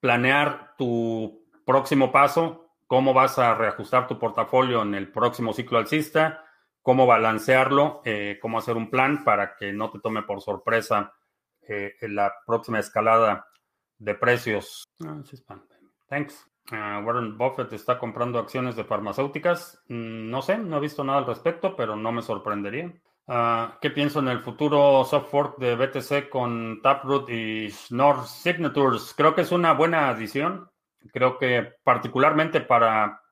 planear 0.00 0.74
tu 0.76 1.46
próximo 1.64 2.10
paso, 2.10 2.72
cómo 2.88 3.14
vas 3.14 3.38
a 3.38 3.54
reajustar 3.54 4.08
tu 4.08 4.18
portafolio 4.18 4.82
en 4.82 4.92
el 4.96 5.12
próximo 5.12 5.52
ciclo 5.52 5.78
alcista, 5.78 6.44
cómo 6.82 7.06
balancearlo, 7.06 8.02
eh, 8.04 8.40
cómo 8.42 8.58
hacer 8.58 8.76
un 8.76 8.90
plan 8.90 9.22
para 9.22 9.54
que 9.54 9.72
no 9.72 9.88
te 9.92 10.00
tome 10.00 10.24
por 10.24 10.40
sorpresa 10.40 11.14
eh, 11.62 11.94
la 12.00 12.34
próxima 12.44 12.80
escalada 12.80 13.46
de 13.98 14.16
precios. 14.16 14.82
Ah, 15.06 15.22
Thanks. 16.08 16.50
Ah, 16.72 17.00
Warren 17.06 17.38
Buffett 17.38 17.72
está 17.72 18.00
comprando 18.00 18.40
acciones 18.40 18.74
de 18.74 18.82
farmacéuticas. 18.82 19.80
Mm, 19.86 20.28
no 20.28 20.42
sé, 20.42 20.58
no 20.58 20.78
he 20.78 20.80
visto 20.80 21.04
nada 21.04 21.18
al 21.18 21.26
respecto, 21.26 21.76
pero 21.76 21.94
no 21.94 22.10
me 22.10 22.22
sorprendería. 22.22 22.92
Ah, 23.26 23.78
¿Qué 23.80 23.90
pienso 23.90 24.18
en 24.18 24.28
el 24.28 24.40
futuro 24.40 25.04
soft 25.04 25.30
fork 25.30 25.58
de 25.58 25.76
BTC 25.76 26.28
con 26.28 26.80
Taproot 26.82 27.30
y 27.30 27.70
Schnorr 27.70 28.26
Signatures? 28.26 29.14
Creo 29.16 29.34
que 29.34 29.42
es 29.42 29.52
una 29.52 29.72
buena 29.72 30.08
adición. 30.08 30.70
Creo 31.12 31.38
que 31.38 31.74
particularmente 31.82 32.60
para 32.60 33.24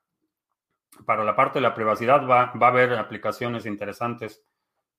para 1.05 1.25
la 1.25 1.35
parte 1.35 1.59
de 1.59 1.63
la 1.63 1.75
privacidad 1.75 2.27
va, 2.27 2.53
a 2.55 2.67
haber 2.69 2.95
aplicaciones 2.95 3.67
interesantes. 3.67 4.45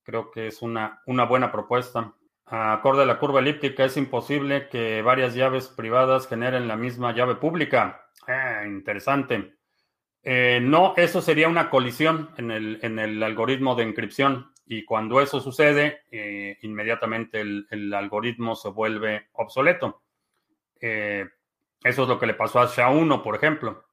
Creo 0.04 0.32
que 0.32 0.48
es 0.48 0.62
una, 0.62 1.02
una 1.06 1.26
buena 1.26 1.52
propuesta. 1.52 2.14
Acorde 2.46 3.04
a 3.04 3.06
la 3.06 3.20
curva 3.20 3.40
elíptica, 3.40 3.86
es 3.86 3.96
imposible 3.96 4.68
que 4.68 5.02
varias 5.02 5.34
llaves 5.34 5.70
privadas 5.70 6.28
generen 6.28 6.68
la 6.68 6.76
misma 6.76 7.14
llave 7.14 7.36
pública. 7.36 8.06
Ah, 8.28 8.64
interesante. 8.66 9.56
Eh, 10.24 10.60
no, 10.62 10.94
eso 10.98 11.22
sería 11.22 11.48
una 11.48 11.70
colisión 11.70 12.30
en 12.38 12.52
el, 12.52 12.80
en 12.82 13.00
el, 13.00 13.22
algoritmo 13.24 13.76
de 13.76 13.84
encripción. 13.84 14.53
Y 14.66 14.86
cuando 14.86 15.22
eso 15.22 15.40
sucede, 15.40 16.04
eh, 16.12 16.58
inmediatamente 16.62 17.42
el, 17.42 17.94
algoritmo 17.94 18.56
se 18.56 18.70
vuelve 18.70 19.28
obsoleto. 19.34 20.04
Eh, 20.80 21.26
eso 21.84 22.04
es 22.04 22.10
lo 22.10 22.20
que 22.20 22.28
le 22.28 22.34
pasó 22.34 22.60
a 22.60 22.68
SHA-1, 22.68 23.22
por 23.22 23.36
ejemplo. 23.36 23.86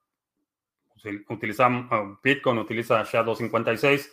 Utilizamos, 1.29 2.21
Bitcoin 2.23 2.59
utiliza 2.59 3.03
SHA-256. 3.05 4.11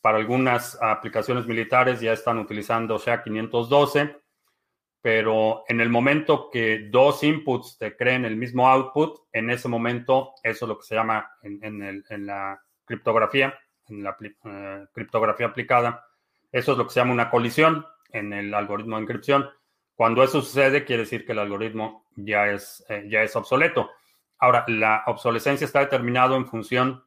Para 0.00 0.18
algunas 0.18 0.80
aplicaciones 0.80 1.46
militares 1.46 2.00
ya 2.00 2.12
están 2.12 2.38
utilizando 2.38 2.98
SHA-512 2.98 4.22
pero 5.02 5.64
en 5.66 5.80
el 5.80 5.88
momento 5.88 6.48
que 6.48 6.88
dos 6.88 7.24
inputs 7.24 7.76
te 7.76 7.96
creen 7.96 8.24
el 8.24 8.36
mismo 8.36 8.68
output, 8.68 9.26
en 9.32 9.50
ese 9.50 9.68
momento, 9.68 10.34
eso 10.44 10.64
es 10.64 10.68
lo 10.68 10.78
que 10.78 10.86
se 10.86 10.94
llama 10.94 11.28
en, 11.42 12.24
la 12.24 12.62
criptografía, 12.84 13.52
en 13.92 14.02
la 14.02 14.16
eh, 14.20 14.86
criptografía 14.92 15.46
aplicada, 15.46 16.06
eso 16.50 16.72
es 16.72 16.78
lo 16.78 16.86
que 16.86 16.92
se 16.92 17.00
llama 17.00 17.12
una 17.12 17.30
colisión 17.30 17.86
en 18.10 18.32
el 18.32 18.52
algoritmo 18.54 18.96
de 18.96 19.02
encripción. 19.02 19.48
Cuando 19.94 20.22
eso 20.22 20.42
sucede, 20.42 20.84
quiere 20.84 21.02
decir 21.02 21.24
que 21.24 21.32
el 21.32 21.38
algoritmo 21.38 22.06
ya 22.16 22.48
es, 22.48 22.84
eh, 22.88 23.06
ya 23.08 23.22
es 23.22 23.34
obsoleto. 23.36 23.90
Ahora, 24.38 24.64
la 24.68 25.04
obsolescencia 25.06 25.64
está 25.64 25.80
determinado 25.80 26.36
en 26.36 26.46
función 26.46 27.04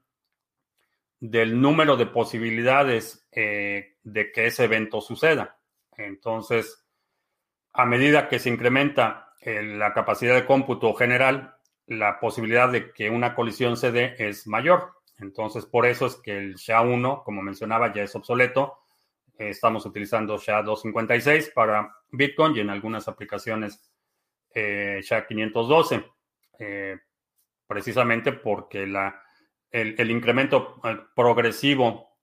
del 1.20 1.60
número 1.60 1.98
de 1.98 2.06
posibilidades 2.06 3.28
eh, 3.32 3.98
de 4.04 4.32
que 4.32 4.48
ese 4.48 4.66
evento 4.66 5.02
suceda. 5.02 5.58
Entonces, 5.98 6.86
a 7.74 7.86
medida 7.86 8.28
que 8.30 8.40
se 8.40 8.50
incrementa 8.50 9.34
la 9.42 9.94
capacidad 9.94 10.34
de 10.34 10.46
cómputo 10.46 10.96
general, 10.96 11.56
la 11.88 12.20
posibilidad 12.20 12.72
de 12.72 12.92
que 12.92 13.10
una 13.10 13.36
colisión 13.36 13.78
se 13.78 13.92
dé 13.92 14.16
es 14.18 14.48
mayor. 14.48 14.95
Entonces, 15.18 15.66
por 15.66 15.86
eso 15.86 16.08
es 16.08 16.16
que 16.18 16.38
el 16.38 16.56
SHA-1, 16.56 17.24
como 17.24 17.42
mencionaba, 17.42 17.94
ya 17.94 18.04
es 18.04 18.16
obsoleto. 18.16 18.80
estamos 19.38 19.86
utilizando 19.86 20.38
SHA-256 20.38 21.54
para 21.54 21.96
Bitcoin 22.12 22.56
y 22.56 22.60
en 22.62 22.70
algunas 22.70 23.08
aplicaciones 23.08 23.82
eh, 24.54 25.00
SHA-512, 25.02 26.06
eh, 26.60 26.98
precisamente 27.68 28.32
porque 28.32 28.88
la, 28.88 29.22
el 29.72 30.10
incremento 30.12 30.82
progresivo 31.16 32.16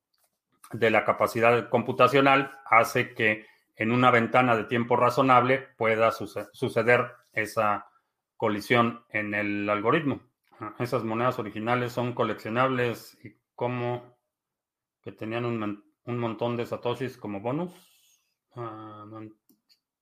de 0.73 0.91
la 0.91 1.05
capacidad 1.05 1.69
computacional 1.69 2.59
hace 2.65 3.15
que 3.15 3.47
en 3.77 3.93
una 3.93 4.11
ventana 4.11 4.57
de 4.57 4.65
tiempo 4.65 4.97
razonable 4.97 5.59
pueda 5.77 6.11
suceder 6.13 7.13
esa 7.33 7.87
colisión 8.37 9.05
en 9.09 9.35
el 9.35 9.69
algoritmo. 9.69 10.21
Esas 10.79 11.05
monedas 11.05 11.39
originales 11.39 11.93
son 11.93 12.13
coleccionables 12.13 13.19
y 13.25 13.37
como 13.55 14.17
que 15.03 15.13
tenían 15.13 15.45
un, 15.45 15.85
montón 16.05 16.57
de 16.57 16.67
satoshis 16.67 17.17
como 17.17 17.41
bonus. 17.41 17.73
Ah, 18.55 19.05
no 19.09 19.21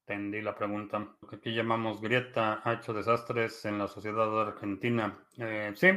entendí 0.06 0.42
la 0.42 0.54
pregunta. 0.54 0.98
Lo 1.20 1.28
que 1.28 1.36
aquí 1.36 1.54
llamamos 1.54 2.00
grieta 2.00 2.60
ha 2.64 2.74
hecho 2.74 2.92
desastres 2.92 3.64
en 3.64 3.78
la 3.78 3.88
sociedad 3.88 4.40
argentina. 4.40 5.18
Eh, 5.38 5.72
sí, 5.74 5.88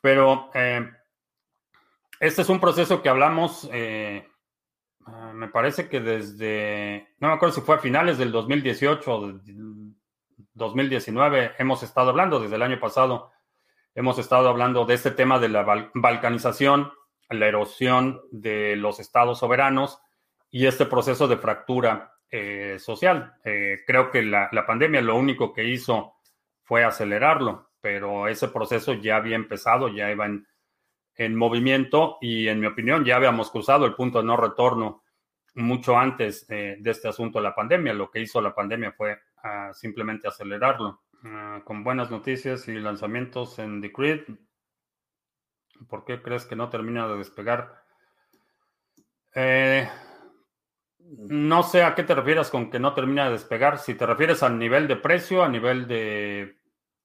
pero 0.00 0.50
eh, 0.54 0.90
este 2.20 2.42
es 2.42 2.48
un 2.48 2.60
proceso 2.60 3.02
que 3.02 3.08
hablamos 3.08 3.68
eh, 3.72 4.26
Ah, 5.06 5.32
me 5.34 5.48
parece 5.48 5.88
que 5.88 6.00
desde, 6.00 7.08
no 7.18 7.28
me 7.28 7.34
acuerdo 7.34 7.54
si 7.54 7.60
fue 7.60 7.74
a 7.76 7.78
finales 7.78 8.18
del 8.18 8.30
2018 8.30 9.12
o 9.12 9.40
2019, 10.54 11.52
hemos 11.58 11.82
estado 11.82 12.10
hablando, 12.10 12.38
desde 12.38 12.54
el 12.54 12.62
año 12.62 12.78
pasado, 12.78 13.31
hemos 13.94 14.18
estado 14.18 14.48
hablando 14.48 14.84
de 14.84 14.94
este 14.94 15.10
tema 15.10 15.38
de 15.38 15.48
la 15.48 15.90
balcanización, 15.94 16.92
la 17.28 17.46
erosión 17.46 18.20
de 18.30 18.76
los 18.76 19.00
estados 19.00 19.38
soberanos 19.38 19.98
y 20.50 20.66
este 20.66 20.86
proceso 20.86 21.28
de 21.28 21.36
fractura 21.36 22.14
eh, 22.30 22.76
social. 22.78 23.34
Eh, 23.44 23.80
creo 23.86 24.10
que 24.10 24.22
la, 24.22 24.50
pandemia 24.66 25.00
lo 25.00 25.16
único 25.16 25.52
que 25.52 25.64
hizo 25.64 26.14
fue 26.62 26.84
acelerarlo, 26.84 27.70
pero 27.80 28.28
ese 28.28 28.48
proceso 28.48 28.94
ya 28.94 29.16
había 29.16 29.36
empezado, 29.36 29.88
ya 29.88 30.10
iba 30.10 30.26
en, 30.26 30.46
en 31.14 31.36
movimiento 31.36 32.18
y 32.20 32.48
en 32.48 32.60
mi 32.60 32.66
opinión 32.66 33.04
ya 33.04 33.16
habíamos 33.16 33.50
cruzado 33.50 33.86
el 33.86 33.94
punto 33.94 34.18
de 34.18 34.24
no 34.24 34.36
retorno 34.36 35.02
mucho 35.54 35.98
antes 35.98 36.46
de 36.46 36.80
este 36.84 37.08
asunto 37.08 37.38
de 37.38 37.44
la 37.44 37.54
pandemia. 37.54 37.92
Lo 37.92 38.10
que 38.10 38.20
hizo 38.20 38.40
la 38.40 38.54
pandemia 38.54 38.92
fue 38.92 39.18
ah, 39.42 39.70
simplemente 39.74 40.28
acelerarlo. 40.28 41.02
Ah, 41.24 41.62
con 41.64 41.84
buenas 41.84 42.10
noticias 42.10 42.66
y 42.66 42.74
lanzamientos 42.74 43.58
en 43.60 43.80
Decreed, 43.80 44.22
¿por 45.88 46.04
qué 46.04 46.20
crees 46.20 46.44
que 46.44 46.56
no 46.56 46.68
termina 46.68 47.06
de 47.06 47.16
despegar? 47.16 47.84
Eh, 49.32 49.88
no 50.98 51.62
sé 51.62 51.84
a 51.84 51.94
qué 51.94 52.02
te 52.02 52.16
refieres 52.16 52.50
con 52.50 52.70
que 52.70 52.80
no 52.80 52.92
termina 52.92 53.26
de 53.26 53.32
despegar. 53.32 53.78
Si 53.78 53.94
te 53.94 54.04
refieres 54.04 54.42
al 54.42 54.58
nivel 54.58 54.88
de 54.88 54.96
precio, 54.96 55.44
a 55.44 55.48
nivel 55.48 55.86
de 55.86 56.56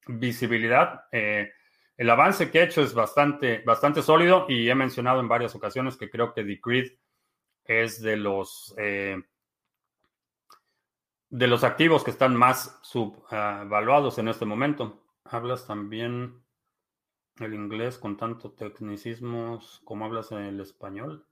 visibilidad, 0.08 1.04
eh, 1.12 1.52
el 1.96 2.10
avance 2.10 2.50
que 2.50 2.58
he 2.58 2.64
hecho 2.64 2.82
es 2.82 2.94
bastante, 2.94 3.62
bastante 3.64 4.02
sólido 4.02 4.46
y 4.48 4.68
he 4.68 4.74
mencionado 4.74 5.20
en 5.20 5.28
varias 5.28 5.54
ocasiones 5.54 5.96
que 5.96 6.10
creo 6.10 6.34
que 6.34 6.42
Decreed 6.42 6.92
es 7.64 8.02
de 8.02 8.16
los, 8.16 8.74
eh, 8.78 9.22
de 11.30 11.46
los 11.46 11.64
activos 11.64 12.04
que 12.04 12.10
están 12.10 12.34
más 12.36 12.78
subvaluados 12.82 14.18
en 14.18 14.28
este 14.28 14.44
momento. 14.44 15.04
Hablas 15.24 15.66
también 15.66 16.42
el 17.38 17.54
inglés 17.54 17.98
con 17.98 18.16
tanto 18.16 18.52
tecnicismos 18.52 19.80
como 19.84 20.04
hablas 20.04 20.32
el 20.32 20.60
español. 20.60 21.26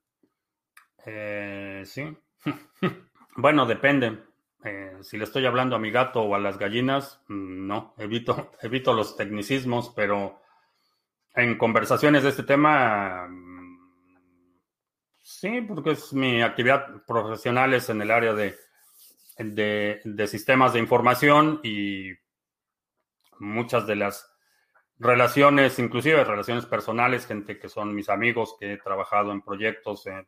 Eh, 1.04 1.82
sí. 1.84 2.16
bueno, 3.36 3.66
depende. 3.66 4.22
Eh, 4.64 4.96
si 5.02 5.16
le 5.16 5.24
estoy 5.24 5.46
hablando 5.46 5.76
a 5.76 5.78
mi 5.78 5.90
gato 5.90 6.22
o 6.22 6.34
a 6.34 6.38
las 6.38 6.58
gallinas, 6.58 7.22
mm, 7.28 7.66
no, 7.66 7.94
evito, 7.98 8.52
evito 8.62 8.92
los 8.92 9.16
tecnicismos, 9.16 9.92
pero 9.94 10.40
en 11.34 11.56
conversaciones 11.56 12.22
de 12.22 12.30
este 12.30 12.42
tema, 12.42 13.26
mm, 13.28 13.78
sí, 15.22 15.60
porque 15.62 15.92
es 15.92 16.12
mi 16.12 16.42
actividad 16.42 17.04
profesional 17.06 17.74
es 17.74 17.88
en 17.90 18.02
el 18.02 18.10
área 18.10 18.32
de, 18.32 18.56
de, 19.38 20.26
sistemas 20.26 20.72
de 20.72 20.78
información 20.78 21.60
y 21.62 22.12
muchas 23.38 23.86
de 23.86 23.96
las 23.96 24.32
relaciones, 24.98 25.78
inclusive 25.78 26.24
relaciones 26.24 26.66
personales, 26.66 27.26
gente 27.26 27.58
que 27.58 27.68
son 27.68 27.94
mis 27.94 28.08
amigos, 28.08 28.56
que 28.58 28.72
he 28.72 28.78
trabajado 28.78 29.32
en 29.32 29.42
proyectos, 29.42 30.06
eh, 30.06 30.26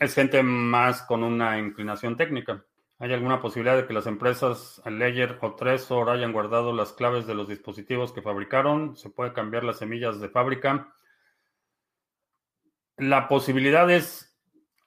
es 0.00 0.14
gente 0.14 0.42
más 0.42 1.02
con 1.02 1.22
una 1.22 1.58
inclinación 1.58 2.16
técnica. 2.16 2.64
¿Hay 3.00 3.12
alguna 3.12 3.40
posibilidad 3.40 3.76
de 3.76 3.86
que 3.86 3.92
las 3.92 4.08
empresas 4.08 4.82
Ledger 4.84 5.38
o 5.40 5.54
Trezor 5.54 6.10
hayan 6.10 6.32
guardado 6.32 6.72
las 6.72 6.92
claves 6.92 7.28
de 7.28 7.34
los 7.34 7.48
dispositivos 7.48 8.12
que 8.12 8.22
fabricaron? 8.22 8.96
¿Se 8.96 9.08
puede 9.08 9.32
cambiar 9.32 9.62
las 9.62 9.78
semillas 9.78 10.20
de 10.20 10.28
fábrica? 10.28 10.92
La 12.96 13.28
posibilidad 13.28 13.88
es 13.88 14.36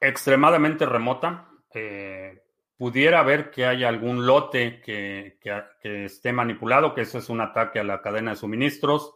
extremadamente 0.01 0.85
remota. 0.85 1.49
Eh, 1.73 2.40
pudiera 2.81 3.19
haber 3.19 3.51
que 3.51 3.67
haya 3.67 3.87
algún 3.87 4.25
lote 4.25 4.81
que, 4.81 5.37
esté 5.83 6.33
manipulado, 6.33 6.95
que 6.95 7.01
eso 7.01 7.19
es 7.19 7.29
un 7.29 7.39
ataque 7.39 7.77
a 7.77 7.83
la 7.83 8.01
cadena 8.01 8.31
de 8.31 8.37
suministros. 8.37 9.13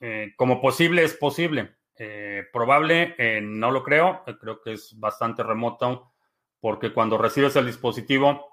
Eh, 0.00 0.32
como 0.38 0.58
posible 0.62 1.04
es 1.04 1.12
posible. 1.12 1.76
Eh, 1.96 2.46
probable, 2.50 3.14
no 3.42 3.70
lo 3.70 3.82
creo. 3.82 4.24
creo 4.40 4.62
que 4.62 4.72
es 4.72 4.98
bastante 4.98 5.42
remoto 5.42 6.14
porque 6.60 6.94
cuando 6.94 7.18
recibes 7.18 7.56
el 7.56 7.66
dispositivo, 7.66 8.46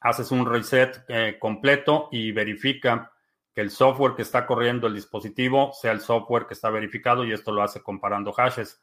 haces 0.00 0.30
un 0.30 0.46
reset 0.46 1.04
eh, 1.08 1.38
completo 1.40 2.08
y 2.12 2.30
verifica 2.30 3.10
que 3.52 3.62
el 3.62 3.70
software 3.70 4.14
que 4.14 4.22
está 4.22 4.46
corriendo 4.46 4.86
el 4.86 4.94
dispositivo 4.94 5.72
sea 5.72 5.90
el 5.90 6.02
software 6.02 6.46
que 6.46 6.54
está 6.54 6.70
verificado 6.70 7.24
y 7.24 7.32
esto 7.32 7.50
lo 7.50 7.64
hace 7.64 7.82
comparando 7.82 8.32
hashes. 8.32 8.80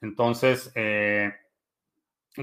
Entonces, 0.00 0.72
eh, 0.74 1.30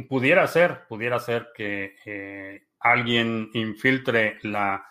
pudiera 0.04 0.48
ser, 0.48 0.86
pudiera 0.88 1.20
ser 1.20 1.50
que 1.56 1.96
eh, 2.06 2.68
alguien 2.80 3.50
infiltre 3.54 4.38
la 4.44 4.86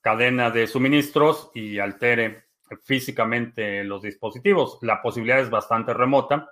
cadena 0.00 0.50
de 0.50 0.66
suministros 0.66 1.50
y 1.54 1.78
altere 1.78 2.44
físicamente 2.82 3.84
los 3.84 4.02
dispositivos. 4.02 4.78
La 4.82 5.02
posibilidad 5.02 5.40
es 5.40 5.50
bastante 5.50 5.94
remota 5.94 6.50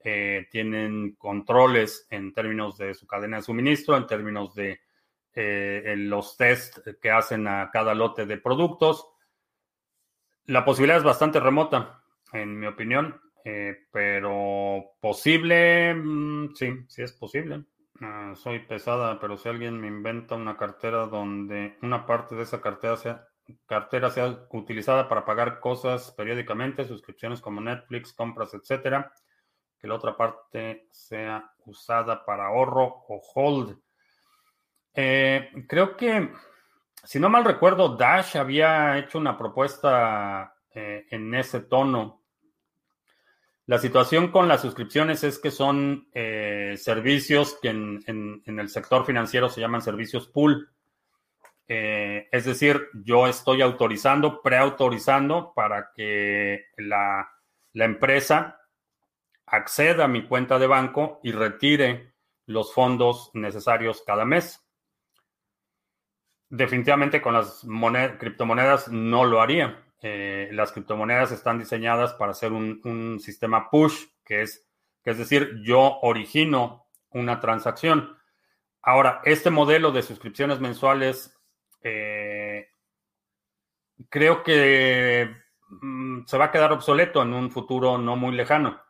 eh, 0.00 0.46
tienen 0.50 1.16
controles 1.16 2.06
en 2.10 2.32
términos 2.32 2.78
de 2.78 2.94
su 2.94 3.06
cadena 3.06 3.38
de 3.38 3.42
suministro, 3.42 3.96
en 3.96 4.06
términos 4.06 4.54
de 4.54 4.80
eh, 5.34 5.94
los 5.96 6.36
test 6.36 6.78
que 7.00 7.10
hacen 7.10 7.48
a 7.48 7.70
cada 7.72 7.94
lote 7.94 8.24
de 8.24 8.38
productos. 8.38 9.08
La 10.44 10.64
posibilidad 10.64 10.98
es 10.98 11.04
bastante 11.04 11.40
remota, 11.40 12.04
en 12.32 12.58
mi 12.58 12.66
opinión, 12.66 13.20
eh, 13.44 13.76
pero 13.92 14.92
posible, 15.00 15.94
mm, 15.94 16.54
sí, 16.54 16.72
sí 16.88 17.02
es 17.02 17.12
posible. 17.12 17.64
Ah, 18.00 18.34
soy 18.36 18.60
pesada, 18.60 19.18
pero 19.20 19.36
si 19.36 19.48
alguien 19.48 19.80
me 19.80 19.88
inventa 19.88 20.36
una 20.36 20.56
cartera 20.56 21.06
donde 21.06 21.76
una 21.82 22.06
parte 22.06 22.36
de 22.36 22.42
esa 22.42 22.60
cartera 22.60 22.96
sea, 22.96 23.26
cartera 23.66 24.10
sea 24.10 24.46
utilizada 24.50 25.08
para 25.08 25.24
pagar 25.24 25.58
cosas 25.58 26.12
periódicamente, 26.12 26.84
suscripciones 26.84 27.40
como 27.40 27.60
Netflix, 27.60 28.12
compras, 28.12 28.54
etcétera, 28.54 29.12
que 29.78 29.88
la 29.88 29.94
otra 29.94 30.16
parte 30.16 30.86
sea 30.90 31.52
usada 31.66 32.24
para 32.24 32.46
ahorro 32.46 33.04
o 33.08 33.20
hold. 33.34 33.78
Eh, 34.94 35.50
creo 35.68 35.96
que, 35.96 36.30
si 37.04 37.18
no 37.20 37.28
mal 37.28 37.44
recuerdo, 37.44 37.96
Dash 37.96 38.36
había 38.36 38.98
hecho 38.98 39.18
una 39.18 39.36
propuesta 39.36 40.54
eh, 40.74 41.06
en 41.10 41.34
ese 41.34 41.60
tono. 41.60 42.17
La 43.68 43.76
situación 43.76 44.28
con 44.28 44.48
las 44.48 44.62
suscripciones 44.62 45.22
es 45.24 45.38
que 45.38 45.50
son 45.50 46.08
eh, 46.14 46.74
servicios 46.78 47.58
que 47.60 47.68
en, 47.68 48.42
el 48.46 48.68
sector 48.70 49.04
financiero 49.04 49.50
se 49.50 49.60
llaman 49.60 49.82
servicios 49.82 50.26
pool. 50.26 50.70
es 51.66 52.44
decir, 52.46 52.88
yo 52.94 53.26
estoy 53.26 53.60
autorizando, 53.60 54.40
preautorizando 54.40 55.52
para 55.54 55.90
que 55.94 56.68
la, 56.78 57.30
la 57.74 57.84
empresa 57.84 58.58
acceda 59.44 60.04
a 60.04 60.08
mi 60.08 60.26
cuenta 60.26 60.58
de 60.58 60.66
banco 60.66 61.20
y 61.22 61.32
retire 61.32 62.14
los 62.46 62.72
fondos 62.72 63.30
necesarios 63.34 64.02
cada 64.06 64.24
mes. 64.24 64.66
Definitivamente 66.48 67.20
con 67.20 67.34
las 67.34 67.66
criptomonedas 68.18 68.88
no 68.88 69.26
lo 69.26 69.42
haría. 69.42 69.84
Eh, 70.00 70.48
las 70.52 70.72
criptomonedas 70.72 71.32
están 71.32 71.58
diseñadas 71.58 72.14
para 72.14 72.32
hacer 72.32 72.52
un, 72.52 73.18
sistema 73.20 73.68
push, 73.70 74.06
que 74.24 74.42
es, 74.42 74.66
que 75.02 75.10
es 75.10 75.18
decir, 75.18 75.60
yo 75.62 75.98
origino 76.02 76.86
una 77.10 77.40
transacción. 77.40 78.16
Ahora, 78.82 79.20
este 79.24 79.50
modelo 79.50 79.90
de 79.90 80.02
suscripciones 80.02 80.60
mensuales 80.60 81.36
eh, 81.82 82.68
creo 84.08 84.42
que 84.42 85.34
mm, 85.68 86.24
se 86.26 86.38
va 86.38 86.46
a 86.46 86.50
quedar 86.50 86.72
obsoleto 86.72 87.22
en 87.22 87.32
un 87.32 87.50
futuro 87.50 87.98
no 87.98 88.16
muy 88.16 88.34
lejano. 88.34 88.80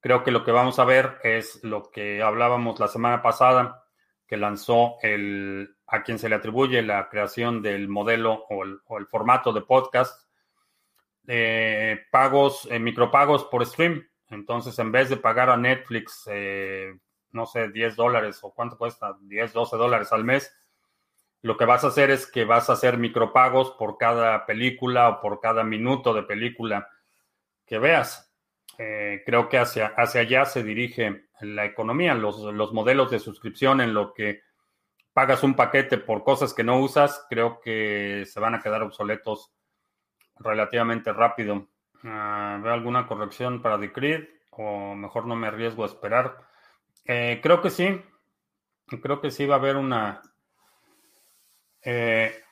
Creo 0.00 0.22
que 0.22 0.30
lo 0.30 0.44
que 0.44 0.52
vamos 0.52 0.78
a 0.78 0.84
ver 0.84 1.18
es 1.22 1.62
lo 1.64 1.90
que 1.90 2.22
hablábamos 2.22 2.78
la 2.78 2.88
semana 2.88 3.20
pasada, 3.20 3.84
que 4.26 4.36
lanzó 4.36 4.96
el, 5.02 5.76
a 5.86 6.02
quien 6.02 6.18
se 6.18 6.28
le 6.28 6.36
atribuye 6.36 6.82
la 6.82 7.08
creación 7.08 7.62
del 7.62 7.88
modelo 7.88 8.44
o 8.48 8.62
el, 8.62 9.06
formato 9.06 9.52
de 9.52 9.62
podcast, 9.62 10.27
eh, 11.30 12.06
pagos, 12.10 12.66
eh, 12.70 12.78
micropagos 12.78 13.44
por 13.44 13.64
stream. 13.66 14.08
Entonces, 14.30 14.78
en 14.78 14.90
vez 14.90 15.10
de 15.10 15.18
pagar 15.18 15.50
a 15.50 15.58
Netflix, 15.58 16.26
eh, 16.30 16.94
no 17.32 17.44
sé, 17.44 17.68
10 17.68 17.96
dólares 17.96 18.38
o 18.40 18.54
cuánto 18.54 18.78
cuesta, 18.78 19.14
10, 19.20 19.52
12 19.52 19.76
dólares 19.76 20.10
al 20.10 20.24
mes, 20.24 20.50
lo 21.42 21.58
que 21.58 21.66
vas 21.66 21.84
a 21.84 21.88
hacer 21.88 22.10
es 22.10 22.26
que 22.26 22.46
vas 22.46 22.70
a 22.70 22.72
hacer 22.72 22.96
micropagos 22.96 23.72
por 23.72 23.98
cada 23.98 24.46
película 24.46 25.10
o 25.10 25.20
por 25.20 25.38
cada 25.40 25.62
minuto 25.64 26.14
de 26.14 26.22
película 26.22 26.88
que 27.66 27.78
veas. 27.78 28.32
creo 28.76 29.48
que 29.48 29.58
hacia, 29.58 29.88
hacia 29.88 30.22
allá 30.22 30.44
se 30.46 30.62
dirige 30.62 31.28
la 31.40 31.66
economía, 31.66 32.14
los, 32.14 32.38
los 32.38 32.72
modelos 32.72 33.10
de 33.10 33.18
suscripción 33.18 33.80
en 33.80 33.92
lo 33.92 34.14
que 34.14 34.42
pagas 35.12 35.42
un 35.42 35.54
paquete 35.54 35.98
por 35.98 36.24
cosas 36.24 36.54
que 36.54 36.64
no 36.64 36.80
usas, 36.80 37.26
creo 37.28 37.60
que 37.60 38.24
se 38.26 38.40
van 38.40 38.54
a 38.54 38.60
quedar 38.60 38.82
obsoletos 38.82 39.52
relativamente 40.40 41.12
rápido. 41.12 41.66
Ah, 42.04 42.58
¿Veo 42.62 42.72
alguna 42.72 43.06
corrección 43.06 43.62
para 43.62 43.78
Decreed? 43.78 44.28
O 44.50 44.94
mejor 44.94 45.26
no 45.26 45.36
me 45.36 45.48
arriesgo 45.48 45.82
a 45.84 45.86
esperar. 45.86 46.48
Eh, 47.04 47.40
creo 47.42 47.60
que 47.60 47.70
sí. 47.70 48.00
Creo 49.02 49.20
que 49.20 49.30
sí 49.30 49.46
va 49.46 49.56
a 49.56 49.58
haber 49.58 49.76
una, 49.76 50.22
eh, 51.82 52.42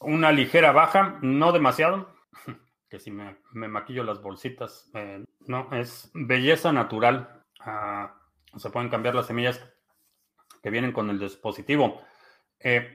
una 0.00 0.30
ligera 0.32 0.72
baja, 0.72 1.18
no 1.22 1.52
demasiado. 1.52 2.14
Que 2.88 3.00
si 3.00 3.10
me, 3.10 3.36
maquillo 3.52 4.04
las 4.04 4.22
bolsitas. 4.22 4.88
Eh, 4.94 5.24
no, 5.48 5.68
es 5.72 6.08
belleza 6.14 6.72
natural. 6.72 7.42
Ah, 7.58 8.14
se 8.56 8.70
pueden 8.70 8.90
cambiar 8.90 9.16
las 9.16 9.26
semillas 9.26 9.60
que 10.62 10.70
vienen 10.70 10.92
con 10.92 11.10
el 11.10 11.18
dispositivo. 11.18 12.00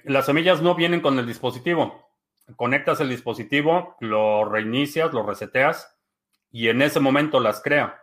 Las 0.06 0.26
semillas 0.26 0.62
no 0.62 0.76
vienen 0.76 1.02
con 1.02 1.20
el 1.20 1.28
dispositivo. 1.28 2.11
Conectas 2.56 3.00
el 3.00 3.10
dispositivo, 3.10 3.96
lo 4.00 4.46
reinicias, 4.46 5.14
lo 5.14 5.24
reseteas 5.24 5.98
y 6.52 6.70
en 6.70 6.82
ese 6.82 7.00
momento 7.00 7.40
las 7.40 7.62
crea. 7.62 8.02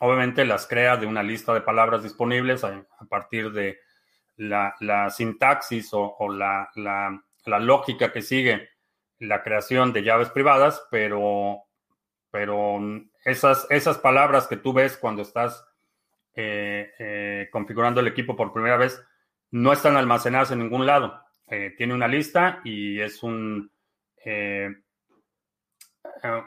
Obviamente 0.00 0.44
las 0.44 0.66
crea 0.66 0.96
de 0.96 1.06
una 1.06 1.22
lista 1.22 1.54
de 1.54 1.60
palabras 1.60 2.02
disponibles 2.02 2.64
a, 2.64 2.84
partir 3.08 3.52
de 3.52 3.78
la, 4.36 4.74
sintaxis 5.10 5.90
o, 5.92 6.16
la, 6.32 6.68
lógica 7.46 8.12
que 8.12 8.22
sigue 8.22 8.70
la 9.18 9.42
creación 9.42 9.92
de 9.92 10.02
llaves 10.02 10.30
privadas, 10.30 10.84
pero, 10.90 11.62
pero 12.30 12.80
esas, 13.24 13.66
esas 13.70 13.98
palabras 13.98 14.48
que 14.48 14.56
tú 14.56 14.72
ves 14.72 14.96
cuando 14.96 15.22
estás 15.22 15.64
eh, 16.34 16.90
eh, 16.98 17.48
configurando 17.52 18.00
el 18.00 18.08
equipo 18.08 18.34
por 18.34 18.52
primera 18.52 18.76
vez 18.76 19.00
no 19.52 19.72
están 19.72 19.96
almacenadas 19.96 20.50
en 20.50 20.60
ningún 20.60 20.86
lado. 20.86 21.21
Eh, 21.54 21.74
tiene 21.76 21.92
una 21.92 22.08
lista 22.08 22.62
y 22.64 22.98
es 22.98 23.22
un, 23.22 23.70
eh, 24.24 24.70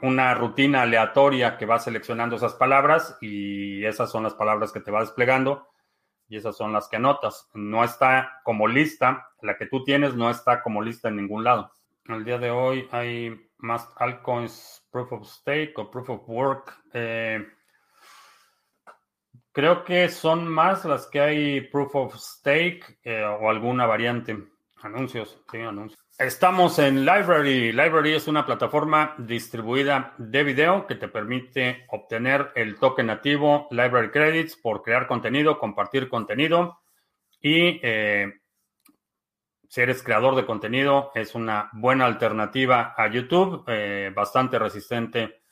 una 0.02 0.34
rutina 0.34 0.82
aleatoria 0.82 1.56
que 1.56 1.64
va 1.64 1.78
seleccionando 1.78 2.34
esas 2.34 2.54
palabras 2.54 3.16
y 3.20 3.84
esas 3.84 4.10
son 4.10 4.24
las 4.24 4.34
palabras 4.34 4.72
que 4.72 4.80
te 4.80 4.90
va 4.90 5.02
desplegando 5.02 5.68
y 6.28 6.36
esas 6.36 6.56
son 6.56 6.72
las 6.72 6.88
que 6.88 6.96
anotas. 6.96 7.48
No 7.54 7.84
está 7.84 8.40
como 8.42 8.66
lista, 8.66 9.28
la 9.42 9.56
que 9.56 9.66
tú 9.66 9.84
tienes 9.84 10.16
no 10.16 10.28
está 10.28 10.60
como 10.60 10.82
lista 10.82 11.08
en 11.08 11.18
ningún 11.18 11.44
lado. 11.44 11.70
El 12.08 12.24
día 12.24 12.38
de 12.38 12.50
hoy 12.50 12.88
hay 12.90 13.48
más 13.58 13.88
altcoins 13.98 14.84
proof 14.90 15.12
of 15.12 15.28
stake 15.28 15.78
o 15.78 15.88
proof 15.88 16.10
of 16.10 16.28
work. 16.28 16.82
Eh, 16.92 17.46
Creo 19.52 19.84
que 19.84 20.10
son 20.10 20.46
más 20.48 20.84
las 20.84 21.06
que 21.06 21.18
hay 21.18 21.60
proof 21.62 21.94
of 21.94 22.14
stake 22.16 22.98
eh, 23.04 23.24
o 23.24 23.48
alguna 23.48 23.86
variante. 23.86 24.36
Anuncios, 24.82 25.38
sí, 25.50 25.58
anuncios. 25.58 25.98
Estamos 26.18 26.78
en 26.78 27.04
Library. 27.04 27.72
Library 27.72 28.14
es 28.14 28.28
una 28.28 28.44
plataforma 28.44 29.14
distribuida 29.18 30.14
de 30.18 30.44
video 30.44 30.86
que 30.86 30.94
te 30.94 31.08
permite 31.08 31.84
obtener 31.88 32.52
el 32.54 32.78
token 32.78 33.06
nativo 33.06 33.68
Library 33.70 34.10
Credits 34.10 34.56
por 34.56 34.82
crear 34.82 35.06
contenido, 35.06 35.58
compartir 35.58 36.08
contenido 36.08 36.80
y 37.40 37.80
eh, 37.82 38.32
si 39.68 39.80
eres 39.80 40.02
creador 40.02 40.36
de 40.36 40.46
contenido 40.46 41.10
es 41.14 41.34
una 41.34 41.70
buena 41.72 42.06
alternativa 42.06 42.94
a 42.96 43.08
YouTube, 43.08 43.64
eh, 43.66 44.12
bastante 44.14 44.58
resistente 44.58 45.42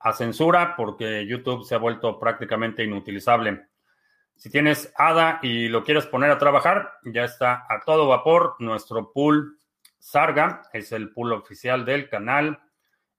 a 0.00 0.12
censura 0.12 0.74
porque 0.76 1.26
YouTube 1.26 1.64
se 1.64 1.74
ha 1.74 1.78
vuelto 1.78 2.18
prácticamente 2.18 2.84
inutilizable. 2.84 3.71
Si 4.36 4.50
tienes 4.50 4.92
ADA 4.96 5.38
y 5.42 5.68
lo 5.68 5.84
quieres 5.84 6.06
poner 6.06 6.30
a 6.30 6.38
trabajar, 6.38 6.94
ya 7.04 7.24
está 7.24 7.64
a 7.68 7.80
todo 7.84 8.08
vapor 8.08 8.56
nuestro 8.58 9.12
pool 9.12 9.58
Sarga, 9.98 10.62
es 10.72 10.90
el 10.90 11.12
pool 11.12 11.32
oficial 11.32 11.84
del 11.84 12.08
canal 12.08 12.60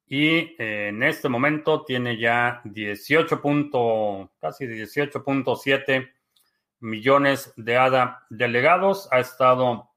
y 0.05 0.55
eh, 0.61 0.89
en 0.89 1.01
este 1.01 1.29
momento 1.29 1.85
tiene 1.85 2.17
ya 2.17 2.61
18. 2.65 3.41
casi 4.39 4.65
18.7 4.65 6.11
millones 6.81 7.53
de 7.55 7.77
ADA 7.77 8.25
delegados. 8.29 9.07
Ha 9.11 9.19
estado 9.19 9.91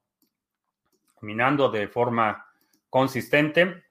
minando 1.21 1.69
de 1.69 1.87
forma 1.89 2.45
consistente. 2.89 3.83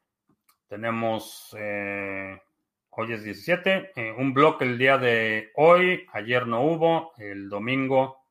Tenemos 0.66 1.54
eh, 1.58 2.40
Hoy 2.98 3.12
es 3.12 3.24
17. 3.24 3.92
Eh, 3.94 4.14
un 4.16 4.32
bloque 4.32 4.64
el 4.64 4.78
día 4.78 4.96
de 4.96 5.50
hoy. 5.56 6.06
Ayer 6.14 6.46
no 6.46 6.62
hubo. 6.62 7.12
El 7.18 7.50
domingo. 7.50 8.24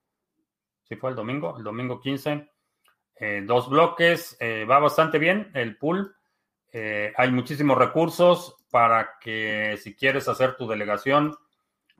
¿Sí 0.82 0.96
fue 0.96 1.12
el 1.12 1.16
domingo? 1.16 1.56
El 1.56 1.64
domingo 1.64 2.00
15. 2.00 2.50
Eh, 3.18 3.44
dos 3.46 3.70
bloques. 3.70 4.36
Eh, 4.40 4.66
va 4.66 4.80
bastante 4.80 5.20
bien 5.20 5.52
el 5.54 5.78
pool. 5.78 6.16
hay 6.74 7.32
muchísimos 7.32 7.78
recursos 7.78 8.56
para 8.72 9.20
que 9.22 9.78
si 9.80 9.96
quieres 9.96 10.28
hacer 10.28 10.56
tu 10.58 10.68
delegación, 10.68 11.38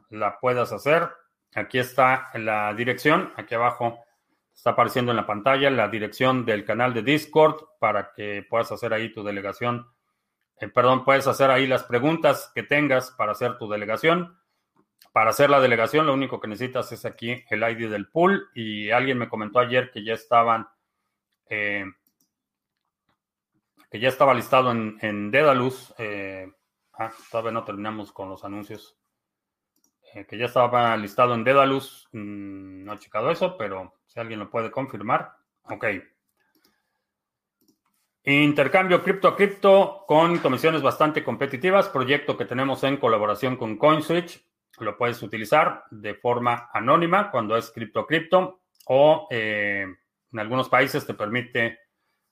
la 0.10 0.40
puedas 0.40 0.74
hacer. 0.74 1.08
Aquí 1.54 1.78
está 1.78 2.32
la 2.34 2.74
dirección. 2.74 3.32
Aquí 3.38 3.54
abajo 3.54 4.00
está 4.52 4.72
apareciendo 4.72 5.12
en 5.12 5.18
la 5.18 5.28
pantalla 5.28 5.70
la 5.70 5.88
dirección 5.88 6.46
del 6.46 6.66
canal 6.66 6.96
de 6.96 7.04
Discord 7.04 7.58
para 7.80 8.12
que 8.12 8.44
puedas 8.50 8.72
hacer 8.72 8.92
ahí 8.92 9.14
tu 9.14 9.24
delegación 9.24 9.86
eh, 10.58 10.68
perdón, 10.70 11.04
puedes 11.04 11.28
hacer 11.28 11.52
ahí 11.52 11.68
las 11.68 11.84
preguntas 11.84 12.52
que 12.56 12.64
tengas 12.64 13.12
para 13.12 13.34
hacer 13.34 13.58
tu 13.58 13.70
delegación. 13.70 14.38
Para 15.12 15.30
hacer 15.30 15.50
la 15.50 15.60
delegación, 15.60 16.06
lo 16.06 16.14
único 16.14 16.40
que 16.40 16.48
necesitas 16.48 16.92
es 16.92 17.06
aquí 17.06 17.44
el 17.50 17.64
ID 17.64 17.90
del 17.90 18.08
pool. 18.10 18.50
Y 18.54 18.90
alguien 18.92 19.18
me 19.18 19.30
comentó 19.30 19.60
ayer 19.60 19.92
que 19.92 20.04
ya 20.04 20.14
estaban, 20.14 20.68
eh, 21.50 21.86
que 23.90 24.00
ya 24.00 24.10
estaba 24.10 24.34
listado 24.34 24.72
en, 24.72 24.98
en 25.02 25.32
Dedalus. 25.32 25.94
Eh, 25.98 26.52
ah, 26.94 27.12
todavía 27.32 27.52
no 27.52 27.64
terminamos 27.64 28.12
con 28.12 28.30
los 28.30 28.44
anuncios. 28.44 28.98
que 30.30 30.38
ya 30.38 30.46
estaba 30.46 30.96
listado 30.96 31.34
en 31.34 31.44
Dedalus. 31.44 32.08
Mm, 32.14 32.86
no 32.86 32.94
he 32.94 33.00
checado 33.00 33.32
eso, 33.32 33.58
pero 33.58 33.96
si 34.06 34.20
alguien 34.20 34.40
lo 34.40 34.50
puede 34.50 34.72
confirmar. 34.72 35.34
Ok. 35.70 35.86
Intercambio 38.28 39.04
cripto 39.04 39.28
a 39.28 39.36
cripto 39.36 40.04
con 40.08 40.40
comisiones 40.40 40.82
bastante 40.82 41.24
competitivas, 41.24 41.90
proyecto 41.90 42.36
que 42.36 42.46
tenemos 42.46 42.84
en 42.84 42.98
colaboración 42.98 43.56
con 43.56 43.78
CoinSwitch. 43.78 44.44
lo 44.80 44.98
puedes 44.98 45.22
utilizar 45.22 45.84
de 45.92 46.16
forma 46.16 46.72
anónima 46.74 47.30
cuando 47.30 47.56
es 47.56 47.70
cripto 47.70 48.08
cripto 48.08 48.62
o 48.88 49.28
eh, 49.30 49.86
en 50.32 50.40
algunos 50.40 50.70
países 50.70 51.06
te 51.06 51.14
permite 51.14 51.78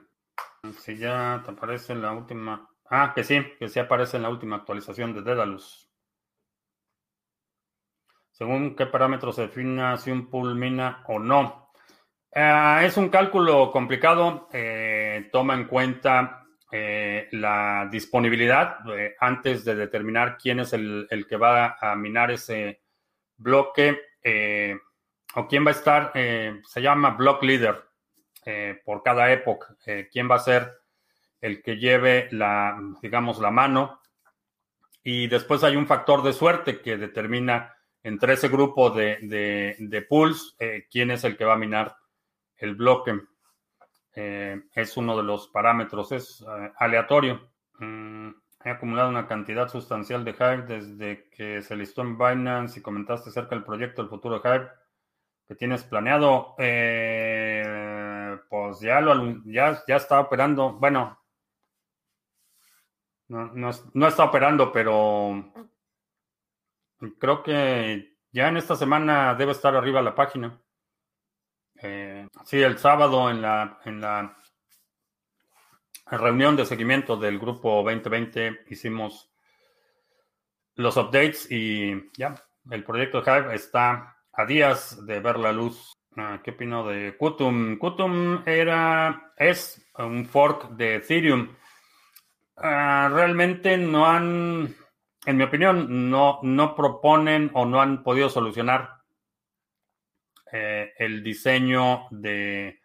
Si 0.79 0.99
ya 0.99 1.41
te 1.43 1.53
aparece 1.53 1.95
en 1.95 2.03
la 2.03 2.13
última... 2.13 2.69
Ah, 2.85 3.13
que 3.15 3.25
sí, 3.25 3.41
que 3.59 3.71
sí 3.71 3.81
aparece 3.81 4.19
en 4.19 4.25
la 4.25 4.29
última 4.29 4.57
actualización 4.57 5.15
de 5.15 5.23
Dedalus. 5.23 5.91
Según 8.31 8.77
qué 8.77 8.85
parámetros 8.85 9.37
se 9.37 9.43
defina 9.47 9.97
si 9.97 10.11
un 10.11 10.29
pool 10.29 10.55
mina 10.55 11.03
o 11.09 11.19
no. 11.19 11.73
Eh, 12.31 12.81
es 12.83 12.99
un 12.99 13.09
cálculo 13.09 13.73
complicado. 13.73 14.47
Eh, 14.53 15.31
toma 15.33 15.55
en 15.55 15.65
cuenta 15.65 16.45
eh, 16.71 17.27
la 17.33 17.89
disponibilidad 17.91 18.81
antes 19.19 19.65
de 19.65 19.77
determinar 19.77 20.37
quién 20.37 20.61
es 20.61 20.75
el, 20.75 21.09
que 21.27 21.37
va 21.39 21.79
a 21.81 21.97
minar 21.97 22.31
ese 22.31 22.83
bloque 23.39 23.99
o 25.35 25.47
quién 25.47 25.65
va 25.65 25.71
a 25.71 25.75
estar. 25.75 26.13
se 26.13 26.83
llama 26.83 27.11
block 27.11 27.43
leader 27.43 27.85
por 28.85 29.03
cada 29.03 29.31
época. 29.33 29.77
quién 30.11 30.31
va 30.31 30.37
a 30.37 30.41
ser 30.41 30.73
el 31.41 31.63
que 31.63 31.77
lleve 31.77 32.29
la, 32.33 32.79
digamos, 33.03 33.39
la 33.39 33.51
mano. 33.51 34.01
Y 35.03 35.29
después 35.29 35.63
hay 35.65 35.77
un 35.77 35.87
factor 35.87 36.23
de 36.23 36.33
suerte 36.33 36.81
que 36.81 36.97
determina 36.97 37.75
entre 38.03 38.35
ese 38.35 38.49
grupo 38.49 38.91
de, 38.91 39.19
de, 39.23 39.77
de 39.79 40.03
pools 40.03 40.57
quién 40.91 41.11
es 41.11 41.25
el 41.25 41.37
que 41.37 41.45
va 41.45 41.55
a 41.55 41.59
minar 41.59 41.97
el 42.59 42.75
bloque. 42.75 43.21
Eh, 44.15 44.61
es 44.75 44.97
uno 44.97 45.17
de 45.17 45.23
los 45.23 45.49
parámetros, 45.49 46.11
es 46.13 46.41
eh, 46.43 46.73
aleatorio. 46.77 47.53
Mm, 47.79 48.31
he 48.65 48.71
acumulado 48.71 49.09
una 49.09 49.29
cantidad 49.29 49.69
sustancial 49.69 50.25
de 50.25 50.33
Hive 50.33 50.63
desde 50.63 51.31
que 51.31 51.63
se 51.63 51.77
listó 51.77 52.03
en 52.03 52.19
Binance 52.19 52.81
y 52.81 52.83
comentaste 52.83 53.31
acerca 53.31 53.55
del 53.55 53.65
proyecto 53.65 54.03
del 54.03 54.11
futuro 54.11 54.41
de 54.41 54.49
Hive 54.49 54.69
que 55.49 55.55
tienes 55.55 55.83
planeado. 55.83 56.55
Eh, 56.59 58.39
pues 58.51 58.81
ya, 58.81 59.01
lo, 59.01 59.43
ya, 59.47 59.83
ya 59.89 59.97
está 59.97 60.21
operando. 60.21 60.75
Bueno, 60.75 61.19
no, 63.29 63.71
no 63.95 64.07
está 64.07 64.25
operando, 64.25 64.71
pero 64.71 65.53
creo 67.19 67.43
que 67.43 68.19
ya 68.31 68.49
en 68.49 68.59
esta 68.59 68.77
semana 68.77 69.35
debe 69.35 69.53
estar 69.53 69.75
arriba 69.75 70.03
la 70.03 70.15
página. 70.15 70.61
Eh, 71.81 72.29
sí, 72.45 72.61
el 72.61 72.79
sábado 72.79 73.31
en 73.31 73.41
la, 73.41 73.81
en 73.85 74.01
la 74.01 74.37
reunión 76.07 76.57
de 76.57 76.67
seguimiento 76.67 77.17
del 77.17 77.39
grupo 77.39 77.83
2020 77.83 78.65
hicimos 78.69 79.31
los 80.75 80.97
updates 80.97 81.51
y 81.51 82.11
ya, 82.17 82.35
el 82.71 82.85
proyecto 82.85 83.23
Hive 83.23 83.55
está 83.55 84.18
a 84.39 84.47
días 84.47 85.05
de 85.05 85.19
ver 85.19 85.37
la 85.37 85.53
luz. 85.53 85.93
Ah, 86.17 86.41
¿Qué 86.43 86.53
opino 86.53 86.87
de 86.87 87.17
Qtum? 87.19 87.77
Qtum 87.77 88.45
era, 88.47 89.33
es 89.37 89.85
un 89.99 90.27
fork 90.27 90.71
de 90.71 90.97
Ethereum. 90.97 91.57
Ah, 92.57 93.11
realmente 93.13 93.77
no 93.77 94.07
han, 94.07 94.77
en 95.27 95.37
mi 95.37 95.43
opinión, 95.43 96.09
no, 96.09 96.39
no 96.45 96.77
proponen 96.77 97.51
o 97.55 97.67
no 97.67 97.81
han 97.81 98.05
podido 98.05 98.31
solucionar 98.31 98.99
eh, 100.53 100.93
el 100.99 101.25
diseño 101.25 102.07
de 102.13 102.79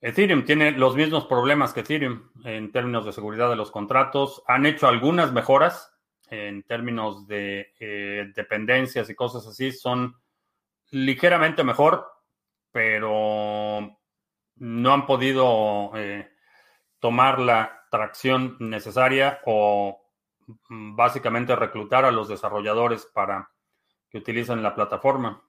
Ethereum. 0.00 0.46
Tiene 0.46 0.70
los 0.70 0.96
mismos 0.96 1.26
problemas 1.26 1.74
que 1.74 1.80
Ethereum 1.80 2.30
en 2.44 2.72
términos 2.72 3.04
de 3.04 3.12
seguridad 3.12 3.50
de 3.50 3.56
los 3.56 3.70
contratos. 3.70 4.42
Han 4.46 4.64
hecho 4.64 4.88
algunas 4.88 5.32
mejoras 5.32 5.92
en 6.30 6.62
términos 6.62 7.26
de 7.26 7.74
eh, 7.78 8.32
dependencias 8.34 9.10
y 9.10 9.14
cosas 9.14 9.46
así. 9.46 9.70
Son 9.70 10.16
ligeramente 10.90 11.64
mejor, 11.64 12.06
pero 12.72 13.98
no 14.56 14.92
han 14.92 15.06
podido 15.06 15.92
eh, 15.94 16.30
tomar 16.98 17.38
la 17.38 17.86
tracción 17.90 18.56
necesaria 18.60 19.40
o 19.46 20.02
mm, 20.68 20.96
básicamente 20.96 21.56
reclutar 21.56 22.04
a 22.04 22.10
los 22.10 22.28
desarrolladores 22.28 23.06
para 23.06 23.50
que 24.08 24.18
utilicen 24.18 24.62
la 24.62 24.74
plataforma 24.74 25.46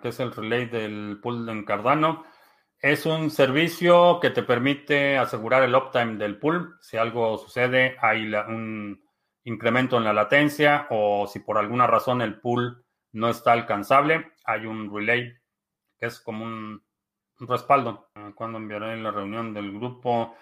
que 0.00 0.08
es 0.08 0.20
el 0.20 0.32
relay 0.32 0.66
del 0.66 1.18
pool 1.22 1.48
en 1.48 1.64
Cardano. 1.64 2.24
Es 2.78 3.06
un 3.06 3.30
servicio 3.30 4.18
que 4.20 4.30
te 4.30 4.42
permite 4.42 5.18
asegurar 5.18 5.62
el 5.62 5.74
uptime 5.74 6.16
del 6.16 6.38
pool. 6.38 6.76
Si 6.80 6.96
algo 6.96 7.38
sucede, 7.38 7.96
hay 8.00 8.32
un 8.34 9.02
incremento 9.44 9.96
en 9.96 10.04
la 10.04 10.12
latencia 10.12 10.86
o 10.90 11.26
si 11.26 11.40
por 11.40 11.58
alguna 11.58 11.86
razón 11.86 12.20
el 12.22 12.40
pool 12.40 12.84
no 13.12 13.28
está 13.28 13.52
alcanzable, 13.52 14.32
hay 14.44 14.66
un 14.66 14.94
relay 14.94 15.32
que 15.98 16.06
es 16.06 16.20
como 16.20 16.44
un, 16.44 16.82
respaldo. 17.40 18.10
Ah, 18.14 18.32
¿Cuándo 18.34 18.58
enviaré 18.58 18.96
la 18.98 19.10
reunión 19.10 19.54
del 19.54 19.72
grupo? 19.72 20.36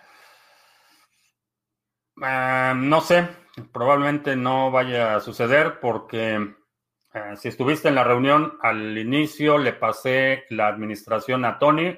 Ah, 2.21 2.75
no 2.77 3.01
sé, 3.01 3.29
probablemente 3.73 4.35
no 4.35 4.73
vaya 4.73 5.15
a 5.15 5.21
suceder 5.21 5.79
porque 5.81 6.57
eh, 7.15 7.37
si 7.37 7.49
estuviste 7.49 7.89
en 7.89 7.95
la 7.95 8.05
reunión, 8.05 8.59
al 8.63 8.99
inicio 8.99 9.59
le 9.59 9.73
pasé 9.73 10.45
la 10.51 10.67
administración 10.67 11.45
a 11.45 11.59
Tony 11.59 11.97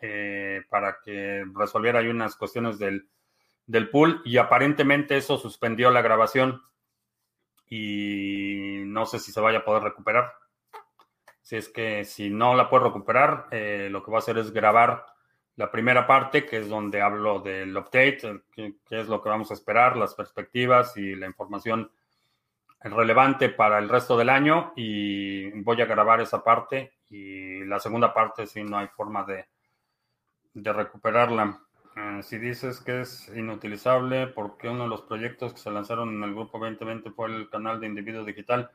eh, 0.00 0.62
para 0.68 0.98
que 1.02 1.44
resolviera 1.54 1.98
ahí 1.98 2.08
unas 2.08 2.36
cuestiones 2.36 2.78
del, 2.78 3.08
del 3.66 3.90
pool 3.90 4.22
y 4.24 4.38
aparentemente 4.38 5.16
eso 5.16 5.38
suspendió 5.38 5.90
la 5.90 6.02
grabación 6.02 6.62
y 7.68 8.82
no 8.86 9.06
sé 9.06 9.18
si 9.18 9.32
se 9.32 9.40
vaya 9.40 9.58
a 9.58 9.64
poder 9.64 9.82
recuperar. 9.82 10.32
Si 11.42 11.56
es 11.56 11.68
que 11.68 12.04
si 12.04 12.30
no 12.30 12.54
la 12.54 12.68
puedo 12.68 12.84
recuperar, 12.84 13.46
eh, 13.50 13.88
lo 13.90 14.02
que 14.02 14.10
voy 14.10 14.16
a 14.16 14.18
hacer 14.18 14.38
es 14.38 14.52
grabar 14.52 15.06
la 15.56 15.70
primera 15.70 16.06
parte, 16.06 16.44
que 16.44 16.58
es 16.58 16.68
donde 16.68 17.00
hablo 17.00 17.40
del 17.40 17.76
update, 17.76 18.42
qué, 18.52 18.74
es 18.90 19.08
lo 19.08 19.22
que 19.22 19.28
vamos 19.28 19.50
a 19.50 19.54
esperar, 19.54 19.96
las 19.96 20.14
perspectivas 20.14 20.96
y 20.96 21.14
la 21.14 21.26
información 21.26 21.90
relevante 22.80 23.48
para 23.48 23.78
el 23.78 23.88
resto 23.88 24.16
del 24.18 24.28
año. 24.28 24.72
Y 24.76 25.50
voy 25.62 25.80
a 25.80 25.86
grabar 25.86 26.20
esa 26.20 26.44
parte. 26.44 26.94
Y 27.08 27.64
la 27.64 27.78
segunda 27.80 28.12
parte, 28.12 28.46
si 28.46 28.62
no 28.64 28.78
hay 28.78 28.88
forma 28.88 29.24
de, 29.24 29.46
de 30.52 30.72
recuperarla. 30.72 31.65
Eh, 31.96 32.22
si 32.22 32.36
dices 32.36 32.80
que 32.80 33.00
es 33.00 33.30
inutilizable, 33.34 34.26
porque 34.26 34.68
uno 34.68 34.82
de 34.82 34.88
los 34.90 35.02
proyectos 35.02 35.54
que 35.54 35.60
se 35.60 35.70
lanzaron 35.70 36.14
en 36.14 36.22
el 36.24 36.34
grupo 36.34 36.58
2020 36.58 37.10
fue 37.10 37.28
el 37.28 37.48
canal 37.48 37.80
de 37.80 37.86
individuo 37.86 38.22
digital? 38.22 38.70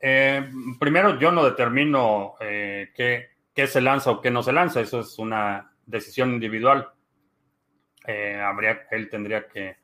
Eh, 0.00 0.50
primero, 0.78 1.18
yo 1.18 1.30
no 1.30 1.44
determino 1.44 2.36
eh, 2.40 2.90
qué, 2.94 3.66
se 3.66 3.82
lanza 3.82 4.10
o 4.12 4.20
qué 4.22 4.30
no 4.30 4.42
se 4.42 4.52
lanza. 4.52 4.80
Eso 4.80 5.00
es 5.00 5.18
una 5.18 5.72
decisión 5.84 6.32
individual. 6.32 6.88
habría, 8.06 8.86
él 8.90 9.10
tendría 9.10 9.46
que, 9.46 9.76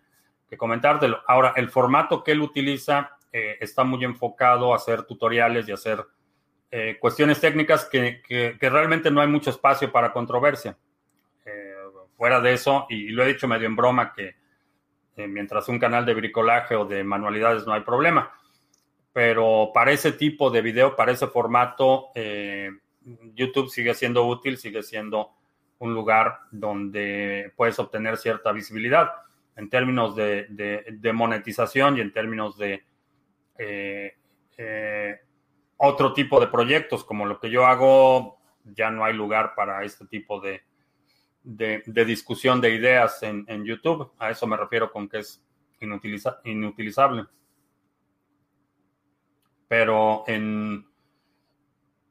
que, 0.49 0.57
comentártelo. 0.57 1.21
Ahora, 1.27 1.53
el 1.57 1.69
formato 1.69 2.25
que 2.25 2.33
él 2.33 2.41
utiliza 2.41 3.11
está 3.31 3.85
muy 3.85 4.03
enfocado 4.03 4.73
a 4.73 4.77
hacer 4.77 5.03
tutoriales 5.03 5.69
y 5.69 5.73
hacer 5.73 6.03
cuestiones 6.99 7.39
técnicas 7.39 7.85
que, 7.85 8.23
que 8.27 8.71
realmente 8.71 9.11
no 9.11 9.21
hay 9.21 9.29
mucho 9.29 9.51
espacio 9.51 9.93
para 9.93 10.11
controversia 10.11 10.79
fuera 12.17 12.41
de 12.41 12.55
eso, 12.55 12.87
y, 12.89 13.09
lo 13.09 13.23
he 13.23 13.29
dicho 13.29 13.49
medio 13.49 13.67
en 13.67 13.77
broma, 13.77 14.12
que 14.12 14.37
eh, 15.17 15.27
mientras 15.27 15.69
un 15.69 15.79
canal 15.79 16.05
de 16.05 16.14
bricolaje 16.14 16.75
o 16.75 16.85
de 16.85 17.05
manualidades 17.05 17.67
no 17.67 17.73
hay 17.73 17.83
problema. 17.83 18.33
Pero 19.12 19.71
para 19.73 19.93
ese 19.93 20.12
tipo 20.12 20.51
de 20.51 20.61
video, 20.61 20.95
para 20.95 21.12
ese 21.12 21.27
formato, 21.27 22.09
eh, 22.14 22.71
YouTube 23.35 23.71
sigue 23.71 23.95
siendo 23.95 24.27
útil, 24.27 24.59
sigue 24.59 24.83
siendo 24.83 25.33
un 25.79 25.95
lugar 25.95 26.41
donde 26.51 27.53
puedes 27.57 27.79
obtener 27.79 28.17
cierta 28.17 28.53
visibilidad 28.53 29.11
en 29.57 29.71
términos 29.71 30.14
de, 30.17 31.11
monetización 31.14 31.97
y 31.97 32.01
en 32.01 32.12
términos 32.12 32.59
de 32.59 32.85
eh, 33.59 35.21
otro 35.79 36.12
tipo 36.12 36.41
de 36.41 36.47
proyectos, 36.49 37.05
como 37.05 37.25
lo 37.25 37.39
que 37.41 37.51
yo 37.51 37.67
hago, 37.67 38.39
ya 38.64 38.91
no 38.91 39.05
hay 39.05 39.14
lugar 39.14 39.55
para 39.55 39.83
este 39.85 40.07
tipo 40.07 40.41
de, 40.41 40.62
de, 41.47 42.05
discusión 42.05 42.61
de 42.61 42.74
ideas 42.74 43.22
en, 43.22 43.64
YouTube. 43.64 44.12
A 44.18 44.30
eso 44.30 44.47
me 44.47 44.57
refiero 44.57 44.90
con 44.90 45.09
que 45.09 45.20
es 45.20 45.42
inutilizable. 45.80 47.24
Pero 49.68 50.24
en, 50.26 50.86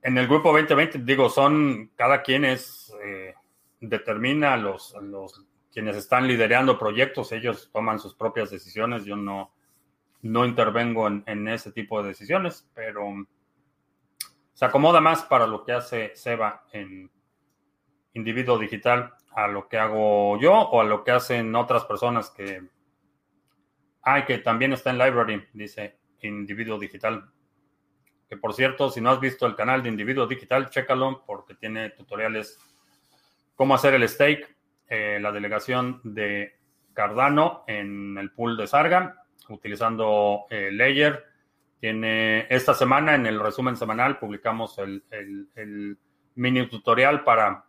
en 0.02 0.18
el 0.18 0.28
grupo 0.28 0.52
2020, 0.52 1.00
digo, 1.00 1.30
son, 1.30 1.92
cada 1.96 2.22
quien 2.22 2.46
es, 2.46 2.94
eh, 3.04 3.34
determina 3.80 4.58
los, 4.58 4.96
los, 5.02 5.46
quienes 5.72 5.98
están 5.98 6.28
liderando 6.28 6.80
proyectos, 6.80 7.32
ellos 7.32 7.70
toman 7.72 8.00
sus 8.00 8.16
propias 8.16 8.50
decisiones, 8.50 9.06
yo 9.06 9.16
no, 9.16 9.54
no 10.22 10.46
intervengo 10.46 11.08
en, 11.08 11.24
en 11.28 11.48
ese 11.48 11.72
tipo 11.72 12.02
de 12.02 12.10
decisiones, 12.10 12.70
pero 12.74 13.26
se 14.54 14.66
acomoda 14.66 15.02
más 15.02 15.24
para 15.24 15.48
lo 15.48 15.64
que 15.64 15.74
hace 15.74 16.12
Seba 16.16 16.66
en 16.72 17.12
individuo 18.14 18.58
digital 18.58 19.14
a 19.36 19.48
lo 19.48 19.68
que 19.68 19.78
hago 19.78 20.40
yo 20.40 20.54
o 20.54 20.82
a 20.82 20.86
lo 20.86 21.04
que 21.04 21.12
hacen 21.12 21.54
otras 21.56 21.86
personas 21.86 22.30
que... 22.30 22.64
Ah, 24.02 24.24
que 24.26 24.38
también 24.38 24.72
está 24.72 24.92
en 24.92 25.00
Library, 25.00 25.48
dice 25.54 25.98
Individuo 26.22 26.80
Digital. 26.80 27.30
Que 28.30 28.38
por 28.38 28.54
cierto, 28.54 28.90
si 28.90 29.02
no 29.02 29.10
has 29.10 29.20
visto 29.20 29.46
el 29.46 29.56
canal 29.56 29.84
de 29.84 29.90
Individuo 29.90 30.26
Digital, 30.28 30.70
chécalo 30.70 31.24
porque 31.26 31.56
tiene 31.56 31.90
tutoriales 31.90 32.60
cómo 33.56 33.76
hacer 33.76 33.94
el 33.94 34.08
stake, 34.08 34.56
eh, 34.88 35.20
la 35.22 35.32
delegación 35.32 36.02
de 36.04 36.58
Cardano 36.94 37.64
en 37.68 38.18
el 38.18 38.32
pool 38.32 38.56
de 38.58 38.68
Sarga, 38.68 39.24
utilizando 39.50 40.46
eh, 40.50 40.70
Layer. 40.72 41.26
Tiene 41.80 42.48
esta 42.50 42.74
semana, 42.74 43.16
en 43.16 43.26
el 43.26 43.40
resumen 43.40 43.76
semanal, 43.76 44.18
publicamos 44.18 44.78
el, 44.78 45.04
el 45.12 45.98
mini 46.36 46.68
tutorial 46.68 47.24
para 47.24 47.66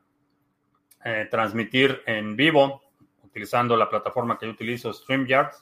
eh, 1.09 1.28
transmitir 1.30 2.02
en 2.04 2.34
vivo 2.34 2.82
utilizando 3.22 3.76
la 3.76 3.88
plataforma 3.88 4.36
que 4.36 4.46
yo 4.46 4.50
utilizo, 4.50 4.92
StreamYard. 4.92 5.52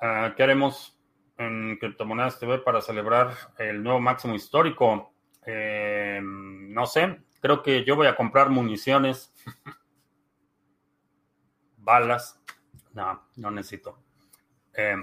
Ah, 0.00 0.34
¿Qué 0.36 0.42
haremos 0.42 0.98
en 1.38 1.76
Criptomonedas 1.76 2.40
TV 2.40 2.58
para 2.58 2.80
celebrar 2.80 3.36
el 3.56 3.84
nuevo 3.84 4.00
máximo 4.00 4.34
histórico? 4.34 5.14
Eh, 5.46 6.20
no 6.24 6.84
sé, 6.86 7.22
creo 7.40 7.62
que 7.62 7.84
yo 7.84 7.94
voy 7.94 8.08
a 8.08 8.16
comprar 8.16 8.50
municiones, 8.50 9.32
balas. 11.76 12.42
No, 12.94 13.28
no 13.36 13.52
necesito. 13.52 13.96
Eh, 14.74 14.96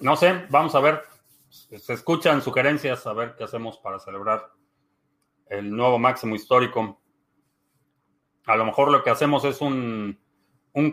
no 0.00 0.16
sé, 0.16 0.46
vamos 0.50 0.74
a 0.74 0.80
ver. 0.80 1.04
Se 1.48 1.92
escuchan 1.92 2.42
sugerencias, 2.42 3.06
a 3.06 3.12
ver 3.12 3.36
qué 3.36 3.44
hacemos 3.44 3.78
para 3.78 4.00
celebrar 4.00 4.50
el 5.52 5.70
nuevo 5.70 5.98
máximo 5.98 6.34
histórico. 6.34 7.00
A 8.46 8.56
lo 8.56 8.64
mejor 8.64 8.90
lo 8.90 9.04
que 9.04 9.10
hacemos 9.10 9.44
es 9.44 9.60
un, 9.60 10.18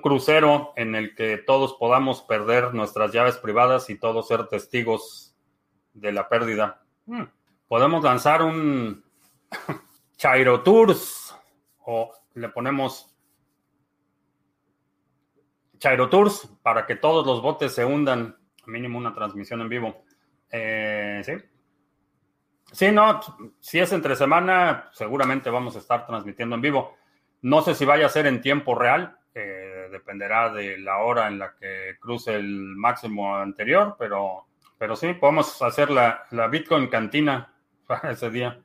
crucero 0.01 0.73
en 0.75 0.95
el 0.95 1.15
que 1.15 1.37
todos 1.37 1.75
podamos 1.75 2.21
perder 2.23 2.73
nuestras 2.73 3.13
llaves 3.13 3.37
privadas 3.37 3.89
y 3.89 3.97
todos 3.97 4.27
ser 4.27 4.47
testigos 4.47 5.35
de 5.93 6.11
la 6.11 6.27
pérdida. 6.27 6.83
Hmm. 7.05 7.23
Podemos 7.67 8.03
lanzar 8.03 8.43
un 8.43 9.03
Chairo 10.17 10.61
Tours 10.61 11.33
o 11.85 12.11
le 12.33 12.49
ponemos 12.49 13.15
Chairo 15.77 16.09
Tours 16.09 16.49
para 16.61 16.85
que 16.85 16.97
todos 16.97 17.25
los 17.25 17.41
botes 17.41 17.73
se 17.73 17.85
hundan, 17.85 18.37
mínimo 18.65 18.97
una 18.97 19.13
transmisión 19.13 19.61
en 19.61 19.69
vivo. 19.69 20.03
Eh, 20.51 21.21
sí, 21.23 21.33
Sí, 22.71 22.91
no, 22.91 23.19
si 23.59 23.79
es 23.79 23.91
entre 23.93 24.15
semana, 24.15 24.89
seguramente 24.93 25.49
vamos 25.49 25.75
a 25.75 25.79
estar 25.79 26.05
transmitiendo 26.05 26.55
en 26.55 26.61
vivo. 26.61 26.95
No 27.41 27.61
sé 27.61 27.73
si 27.73 27.85
vaya 27.85 28.05
a 28.05 28.09
ser 28.09 28.27
en 28.27 28.41
tiempo 28.41 28.75
real, 28.75 29.17
eh, 29.33 29.87
dependerá 29.91 30.53
de 30.53 30.77
la 30.77 30.97
hora 30.97 31.27
en 31.27 31.39
la 31.39 31.55
que 31.55 31.97
cruce 31.99 32.35
el 32.35 32.75
máximo 32.75 33.35
anterior, 33.35 33.95
pero, 33.97 34.45
pero 34.77 34.95
sí, 34.95 35.13
podemos 35.13 35.61
hacer 35.61 35.89
la, 35.89 36.25
Bitcoin 36.51 36.87
cantina 36.87 37.53
para 37.87 38.11
ese 38.11 38.29
día. 38.29 38.61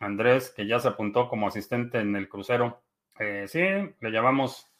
Andrés, 0.00 0.52
que 0.54 0.66
ya 0.66 0.80
se 0.80 0.88
apuntó 0.88 1.28
como 1.28 1.48
asistente 1.48 1.98
en 1.98 2.16
el 2.16 2.28
crucero. 2.28 2.82
Eh, 3.18 3.46
sí, 3.48 3.60
le 3.60 4.10
llamamos 4.10 4.70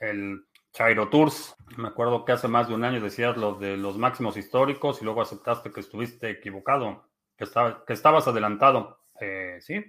el 0.00 0.46
Chairo 0.72 1.08
Tours. 1.08 1.56
Me 1.76 1.88
acuerdo 1.88 2.24
que 2.24 2.32
hace 2.32 2.48
más 2.48 2.68
de 2.68 2.74
un 2.74 2.84
año 2.84 3.00
decías 3.00 3.36
lo 3.36 3.54
de 3.54 3.76
los 3.76 3.98
máximos 3.98 4.36
históricos 4.36 5.00
y 5.00 5.04
luego 5.04 5.22
aceptaste 5.22 5.72
que 5.72 5.80
estuviste 5.80 6.30
equivocado, 6.30 7.08
que, 7.36 7.44
estabas 7.92 8.28
adelantado. 8.28 9.00
Eh, 9.20 9.58
sí. 9.60 9.84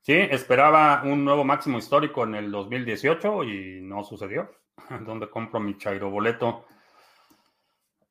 Sí, 0.00 0.14
esperaba 0.14 1.02
un 1.04 1.24
nuevo 1.24 1.44
máximo 1.44 1.78
histórico 1.78 2.24
en 2.24 2.34
el 2.34 2.50
2018 2.50 3.44
y 3.44 3.80
no 3.82 4.02
sucedió. 4.04 4.50
¿Dónde 5.06 5.28
compro 5.28 5.60
mi 5.60 5.76
Chairo 5.76 6.10
boleto? 6.10 6.64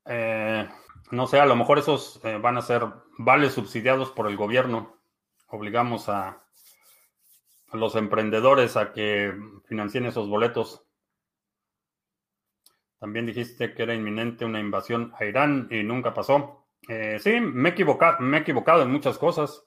Eh, 0.06 0.68
no 1.10 1.26
sé, 1.26 1.40
a 1.40 1.46
lo 1.46 1.56
mejor 1.56 1.78
esos 1.78 2.20
eh, 2.24 2.38
van 2.40 2.56
a 2.56 2.62
ser 2.62 2.86
vales 3.18 3.52
subsidiados 3.52 4.10
por 4.10 4.28
el 4.28 4.36
gobierno. 4.36 4.96
Obligamos 5.48 6.08
a 6.08 6.44
los 7.72 7.96
emprendedores 7.96 8.76
a 8.76 8.92
que 8.92 9.34
financien 9.66 10.06
esos 10.06 10.28
boletos. 10.28 10.86
También 13.00 13.24
dijiste 13.24 13.72
que 13.72 13.82
era 13.82 13.94
inminente 13.94 14.44
una 14.44 14.60
invasión 14.60 15.14
a 15.18 15.24
Irán 15.24 15.68
y 15.70 15.82
nunca 15.82 16.12
pasó. 16.12 16.66
Eh, 16.86 17.18
sí, 17.18 17.40
me 17.40 17.70
he, 17.70 17.72
equivocado, 17.72 18.20
me 18.20 18.36
he 18.36 18.40
equivocado 18.42 18.82
en 18.82 18.90
muchas 18.90 19.16
cosas. 19.16 19.64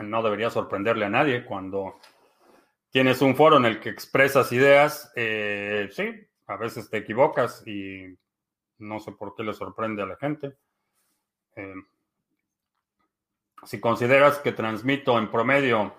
No 0.00 0.22
debería 0.22 0.50
sorprenderle 0.50 1.06
a 1.06 1.08
nadie 1.10 1.46
cuando 1.46 1.98
tienes 2.90 3.22
un 3.22 3.34
foro 3.34 3.56
en 3.56 3.64
el 3.64 3.80
que 3.80 3.88
expresas 3.88 4.52
ideas. 4.52 5.10
Eh, 5.16 5.88
sí, 5.92 6.10
a 6.46 6.56
veces 6.56 6.90
te 6.90 6.98
equivocas 6.98 7.66
y 7.66 8.14
no 8.78 9.00
sé 9.00 9.12
por 9.12 9.34
qué 9.34 9.42
le 9.42 9.54
sorprende 9.54 10.02
a 10.02 10.06
la 10.06 10.16
gente. 10.16 10.58
Eh, 11.56 11.74
si 13.62 13.80
consideras 13.80 14.40
que 14.40 14.52
transmito 14.52 15.18
en 15.18 15.30
promedio 15.30 15.94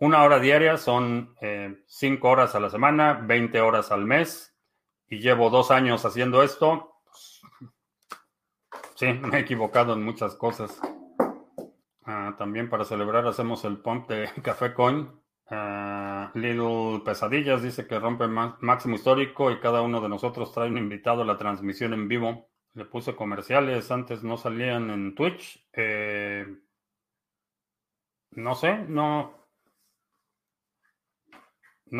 una 0.00 0.22
hora 0.22 0.38
diaria, 0.38 0.76
son 0.76 1.34
cinco 1.86 2.28
horas 2.28 2.54
a 2.54 2.60
la 2.60 2.68
semana, 2.68 3.14
20 3.24 3.58
horas 3.62 3.90
al 3.90 4.04
mes 4.04 4.53
y 5.08 5.18
llevo 5.18 5.50
dos 5.50 5.70
años 5.70 6.04
haciendo 6.04 6.42
esto, 6.42 6.94
pues, 7.04 7.42
sí, 8.96 9.06
me 9.12 9.38
he 9.38 9.40
equivocado 9.40 9.94
en 9.94 10.02
muchas 10.04 10.34
cosas. 10.34 10.80
Ah, 12.06 12.34
también 12.36 12.68
para 12.68 12.84
celebrar 12.84 13.26
hacemos 13.26 13.64
el 13.64 13.78
pump 13.78 14.08
de 14.08 14.28
Café 14.42 14.74
Coin. 14.74 15.10
Ah, 15.50 16.30
Little 16.34 17.02
Pesadillas 17.04 17.62
dice 17.62 17.86
que 17.86 17.98
rompe 17.98 18.26
máximo 18.26 18.94
histórico 18.94 19.50
y 19.50 19.60
cada 19.60 19.82
uno 19.82 20.00
de 20.00 20.08
nosotros 20.08 20.52
trae 20.52 20.68
un 20.68 20.78
invitado 20.78 21.22
a 21.22 21.26
la 21.26 21.36
transmisión 21.38 21.92
en 21.94 22.08
vivo. 22.08 22.48
Le 22.74 22.84
puse 22.86 23.14
comerciales, 23.14 23.90
antes 23.90 24.22
no 24.24 24.36
salían 24.36 24.90
en 24.90 25.14
Twitch. 25.14 25.64
Eh, 25.72 26.46
no 28.32 28.54
sé, 28.54 28.84
no. 28.88 29.46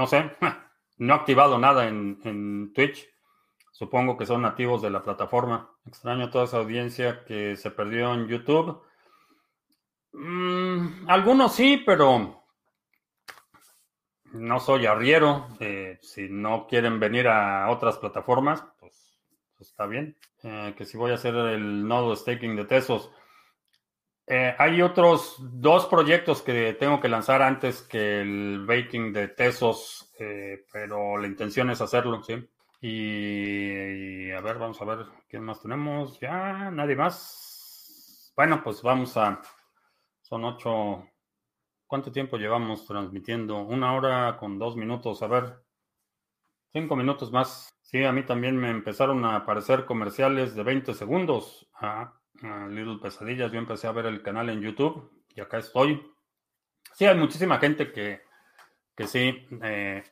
No 0.00 0.06
sé. 0.06 0.22
No 0.96 1.14
he 1.14 1.16
activado 1.16 1.58
nada 1.58 1.88
en, 1.88 2.20
en 2.24 2.72
Twitch. 2.72 3.08
Supongo 3.72 4.16
que 4.16 4.26
son 4.26 4.42
nativos 4.42 4.82
de 4.82 4.90
la 4.90 5.02
plataforma. 5.02 5.70
Extraño 5.86 6.26
a 6.26 6.30
toda 6.30 6.44
esa 6.44 6.58
audiencia 6.58 7.24
que 7.24 7.56
se 7.56 7.70
perdió 7.70 8.14
en 8.14 8.28
YouTube. 8.28 8.80
Mm, 10.12 11.08
algunos 11.08 11.54
sí, 11.54 11.82
pero 11.84 12.44
no 14.32 14.60
soy 14.60 14.86
arriero. 14.86 15.48
Eh, 15.58 15.98
si 16.02 16.28
no 16.28 16.66
quieren 16.68 17.00
venir 17.00 17.26
a 17.26 17.68
otras 17.70 17.98
plataformas, 17.98 18.64
pues, 18.78 19.18
pues 19.56 19.70
está 19.70 19.86
bien. 19.86 20.16
Eh, 20.44 20.74
que 20.76 20.84
si 20.84 20.96
voy 20.96 21.10
a 21.10 21.14
hacer 21.14 21.34
el 21.34 21.86
nodo 21.86 22.14
staking 22.14 22.54
de 22.54 22.64
Tesos. 22.66 23.10
Eh, 24.26 24.54
hay 24.58 24.80
otros 24.80 25.36
dos 25.38 25.86
proyectos 25.86 26.42
que 26.42 26.72
tengo 26.74 27.00
que 27.00 27.08
lanzar 27.08 27.42
antes 27.42 27.82
que 27.82 28.20
el 28.22 28.64
baking 28.66 29.12
de 29.12 29.28
Tesos, 29.28 30.12
pero 30.72 31.18
la 31.18 31.26
intención 31.26 31.70
es 31.70 31.80
hacerlo, 31.80 32.22
sí. 32.22 32.48
Y, 32.86 34.30
a 34.30 34.42
ver, 34.42 34.58
vamos 34.58 34.78
a 34.82 34.84
ver 34.84 35.06
quién 35.26 35.42
más 35.42 35.58
tenemos. 35.62 36.20
Ya, 36.20 36.70
nadie 36.70 36.94
más. 36.94 38.30
Bueno, 38.36 38.62
pues 38.62 38.82
vamos 38.82 39.16
a. 39.16 39.40
Son 40.20 40.44
ocho. 40.44 41.08
¿Cuánto 41.86 42.12
tiempo 42.12 42.36
llevamos 42.36 42.86
transmitiendo? 42.86 43.62
Una 43.62 43.94
hora 43.94 44.36
con 44.38 44.58
dos 44.58 44.76
minutos. 44.76 45.22
A 45.22 45.28
ver, 45.28 45.64
cinco 46.74 46.94
minutos 46.94 47.32
más. 47.32 47.74
Sí, 47.80 48.04
a 48.04 48.12
mí 48.12 48.22
también 48.24 48.58
me 48.58 48.68
empezaron 48.70 49.24
a 49.24 49.36
aparecer 49.36 49.86
comerciales 49.86 50.54
de 50.54 50.62
20 50.62 50.92
segundos. 50.92 51.66
Little 52.68 52.98
Pesadillas. 53.00 53.50
Yo 53.52 53.58
empecé 53.58 53.86
a 53.86 53.92
ver 53.92 54.06
el 54.06 54.22
canal 54.22 54.50
en 54.50 54.60
YouTube 54.60 55.10
y 55.34 55.40
acá 55.40 55.58
estoy. 55.58 56.02
Sí, 56.92 57.06
hay 57.06 57.16
muchísima 57.16 57.58
gente 57.58 57.92
que, 57.92 58.22
que 58.94 59.06
sí, 59.06 59.46
eh, 59.62 60.04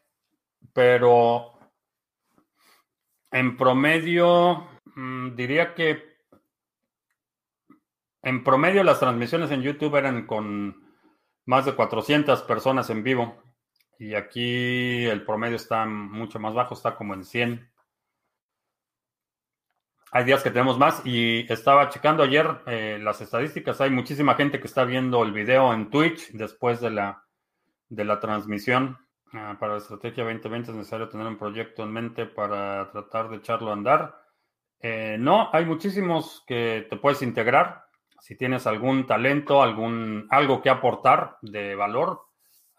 pero 0.73 1.53
en 3.31 3.57
promedio, 3.57 4.69
mm, 4.95 5.35
diría 5.35 5.75
que 5.75 6.13
en 8.23 8.45
promedio 8.45 8.85
las 8.85 9.01
transmisiones 9.01 9.51
en 9.51 9.63
YouTube 9.63 9.97
eran 9.97 10.27
con 10.27 10.83
más 11.47 11.65
de 11.67 11.75
400 11.75 12.43
personas 12.43 12.89
en 12.91 13.03
vivo. 13.03 13.43
Y 13.99 14.15
aquí 14.15 15.05
el 15.05 15.25
promedio 15.25 15.57
está 15.57 15.85
mucho 15.87 16.39
más 16.39 16.55
bajo, 16.55 16.75
está 16.75 16.97
como 16.97 17.15
en 17.15 17.25
100. 17.25 17.72
Hay 20.15 20.25
días 20.25 20.43
que 20.43 20.51
tenemos 20.51 20.79
más 20.79 21.01
y 21.07 21.51
estaba 21.51 21.89
checando 21.89 22.23
ayer 22.23 22.47
eh, 22.67 22.99
las 23.01 23.23
estadísticas. 23.23 23.81
Hay 23.81 23.89
muchísima 23.89 24.35
gente 24.35 24.61
que 24.61 24.67
está 24.67 24.85
viendo 24.85 25.23
el 25.23 25.33
video 25.33 25.73
en 25.73 25.89
Twitch 25.89 26.33
después 26.33 26.83
de 26.83 26.91
la, 26.91 27.25
de 27.89 28.05
la 28.05 28.21
transmisión. 28.21 28.99
Ah, 29.33 29.57
para 29.59 29.73
la 29.73 29.79
estrategia 29.79 30.25
2020 30.25 30.71
es 30.71 30.77
necesario 30.77 31.09
tener 31.09 31.27
un 31.27 31.39
proyecto 31.39 31.83
en 31.83 31.93
mente 31.93 32.27
para 32.27 32.91
tratar 32.91 33.31
de 33.31 33.39
echarlo 33.39 33.71
a 33.71 33.73
andar. 33.73 34.15
Eh, 34.81 35.17
no, 35.19 35.49
hay 35.51 35.65
muchísimos 35.65 36.45
que 36.47 36.87
te 36.91 36.99
puedes 36.99 37.23
integrar. 37.23 37.87
Si 38.21 38.37
tienes 38.37 38.67
algún 38.67 39.07
talento, 39.07 39.63
algún, 39.63 40.27
algo 40.29 40.61
que 40.61 40.69
aportar 40.69 41.39
de 41.41 41.75
valor, 41.75 42.21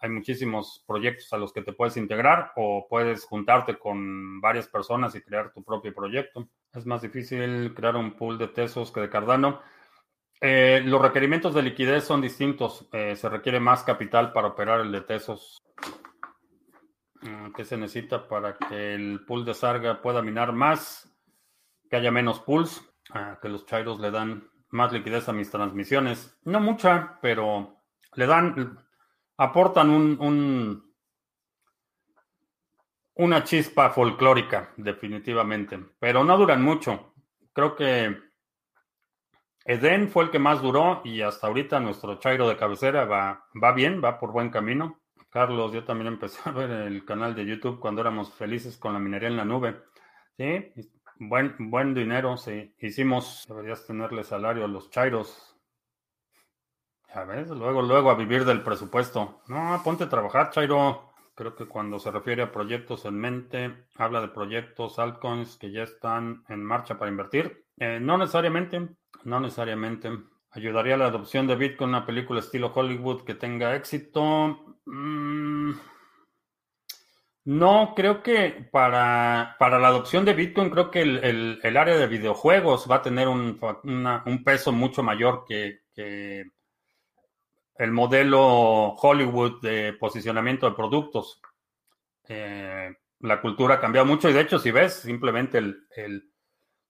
hay 0.04 0.10
muchísimos 0.10 0.84
proyectos 0.86 1.32
a 1.32 1.38
los 1.38 1.50
que 1.50 1.62
te 1.62 1.72
puedes 1.72 1.96
integrar 1.96 2.52
o 2.56 2.86
puedes 2.90 3.24
juntarte 3.24 3.78
con 3.78 4.38
varias 4.38 4.68
personas 4.68 5.14
y 5.14 5.22
crear 5.22 5.50
tu 5.50 5.64
propio 5.64 5.94
proyecto. 5.94 6.46
Es 6.74 6.84
más 6.84 7.00
difícil 7.00 7.72
crear 7.74 7.96
un 7.96 8.14
pool 8.14 8.36
de 8.36 8.48
Tesos 8.48 8.92
que 8.92 9.00
de 9.00 9.08
Cardano. 9.08 9.62
Eh, 10.42 10.82
los 10.84 11.00
requerimientos 11.00 11.54
de 11.54 11.62
liquidez 11.62 12.04
son 12.04 12.20
distintos. 12.20 12.86
Eh, 12.92 13.16
se 13.16 13.30
requiere 13.30 13.60
más 13.60 13.82
capital 13.82 14.30
para 14.34 14.48
operar 14.48 14.80
el 14.80 14.92
de 14.92 15.00
Tesos. 15.00 15.56
Mm, 17.22 17.52
¿Qué 17.52 17.64
se 17.64 17.78
necesita 17.78 18.28
para 18.28 18.58
que 18.58 18.94
el 18.94 19.24
pool 19.24 19.46
de 19.46 19.54
Sarga 19.54 20.02
pueda 20.02 20.20
minar 20.20 20.52
más? 20.52 21.10
Que 21.88 21.96
haya 21.96 22.10
menos 22.10 22.40
pools, 22.40 22.86
ah, 23.14 23.38
que 23.40 23.48
los 23.48 23.64
chairos 23.64 23.98
le 24.00 24.10
dan 24.10 24.50
más 24.68 24.92
liquidez 24.92 25.30
a 25.30 25.32
mis 25.32 25.50
transmisiones. 25.50 26.38
No 26.44 26.60
mucha, 26.60 27.18
pero 27.22 27.80
le 28.16 28.26
dan, 28.26 28.83
aportan 29.36 29.90
un, 29.90 30.94
una 33.14 33.44
chispa 33.44 33.90
folclórica, 33.90 34.72
definitivamente, 34.76 35.78
pero 35.98 36.24
no 36.24 36.36
duran 36.36 36.62
mucho. 36.62 37.14
Creo 37.52 37.76
que 37.76 38.16
Eden 39.64 40.08
fue 40.08 40.24
el 40.24 40.30
que 40.30 40.38
más 40.38 40.60
duró 40.60 41.00
y 41.04 41.22
hasta 41.22 41.46
ahorita 41.46 41.80
nuestro 41.80 42.18
chairo 42.18 42.48
de 42.48 42.56
cabecera 42.56 43.04
va, 43.04 43.46
va 43.62 43.72
bien, 43.72 44.02
va 44.04 44.18
por 44.18 44.32
buen 44.32 44.50
camino. 44.50 45.00
Carlos, 45.30 45.72
yo 45.72 45.84
también 45.84 46.08
empecé 46.08 46.38
a 46.48 46.52
ver 46.52 46.70
el 46.70 47.04
canal 47.04 47.34
de 47.34 47.46
YouTube 47.46 47.80
cuando 47.80 48.00
éramos 48.00 48.32
felices 48.34 48.76
con 48.76 48.92
la 48.92 48.98
minería 48.98 49.28
en 49.28 49.36
la 49.36 49.44
nube. 49.44 49.82
Sí, 50.36 50.72
buen, 51.18 51.56
buen 51.70 51.94
dinero, 51.94 52.36
sí. 52.36 52.74
Hicimos, 52.78 53.44
deberías 53.48 53.86
tenerle 53.86 54.22
salario 54.22 54.64
a 54.64 54.68
los 54.68 54.90
chairos. 54.90 55.53
Ya 57.14 57.24
ves, 57.24 57.48
luego, 57.50 57.80
luego 57.80 58.10
a 58.10 58.16
vivir 58.16 58.44
del 58.44 58.62
presupuesto. 58.62 59.42
No, 59.48 59.80
ponte 59.84 60.04
a 60.04 60.08
trabajar, 60.08 60.50
chairo. 60.50 61.12
Creo 61.36 61.54
que 61.54 61.66
cuando 61.66 61.98
se 61.98 62.10
refiere 62.10 62.42
a 62.42 62.52
proyectos 62.52 63.04
en 63.04 63.14
mente, 63.18 63.86
habla 63.96 64.20
de 64.20 64.28
proyectos, 64.28 64.98
altcoins 64.98 65.56
que 65.56 65.70
ya 65.70 65.82
están 65.82 66.44
en 66.48 66.64
marcha 66.64 66.98
para 66.98 67.10
invertir. 67.10 67.66
Eh, 67.78 67.98
no 68.00 68.18
necesariamente, 68.18 68.88
no 69.24 69.40
necesariamente. 69.40 70.10
¿Ayudaría 70.50 70.96
la 70.96 71.06
adopción 71.06 71.46
de 71.46 71.56
Bitcoin 71.56 71.90
una 71.90 72.06
película 72.06 72.40
estilo 72.40 72.72
Hollywood 72.72 73.24
que 73.24 73.34
tenga 73.34 73.74
éxito? 73.74 74.76
Mm, 74.86 75.72
no, 77.46 77.92
creo 77.94 78.22
que 78.22 78.68
para, 78.72 79.56
para, 79.58 79.78
la 79.78 79.88
adopción 79.88 80.24
de 80.24 80.32
Bitcoin, 80.32 80.70
creo 80.70 80.90
que 80.90 81.02
el, 81.02 81.76
área 81.76 81.96
de 81.96 82.06
videojuegos 82.06 82.90
va 82.90 82.96
a 82.96 83.02
tener 83.02 83.28
un, 83.28 83.58
peso 84.44 84.72
mucho 84.72 85.02
mayor 85.02 85.44
que, 85.46 85.80
el 87.76 87.90
modelo 87.90 88.94
Hollywood 88.94 89.60
de 89.60 89.92
posicionamiento 89.94 90.68
de 90.68 90.76
productos. 90.76 91.40
Eh, 92.28 92.94
la 93.20 93.40
cultura 93.40 93.76
ha 93.76 93.80
cambiado 93.80 94.06
mucho 94.06 94.28
y 94.28 94.32
de 94.32 94.40
hecho, 94.40 94.58
si 94.58 94.70
ves, 94.70 94.94
simplemente 94.94 95.58
el 95.58 96.30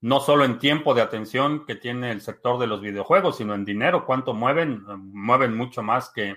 no 0.04 0.20
solo 0.20 0.44
en 0.44 0.58
tiempo 0.58 0.92
de 0.92 1.00
atención 1.00 1.64
que 1.64 1.76
tiene 1.76 2.10
el 2.10 2.20
sector 2.20 2.58
de 2.58 2.66
los 2.66 2.82
videojuegos, 2.82 3.38
sino 3.38 3.54
en 3.54 3.64
dinero, 3.64 4.04
cuánto 4.04 4.34
mueven, 4.34 4.84
mueven 4.98 5.56
mucho 5.56 5.82
más 5.82 6.10
que 6.10 6.36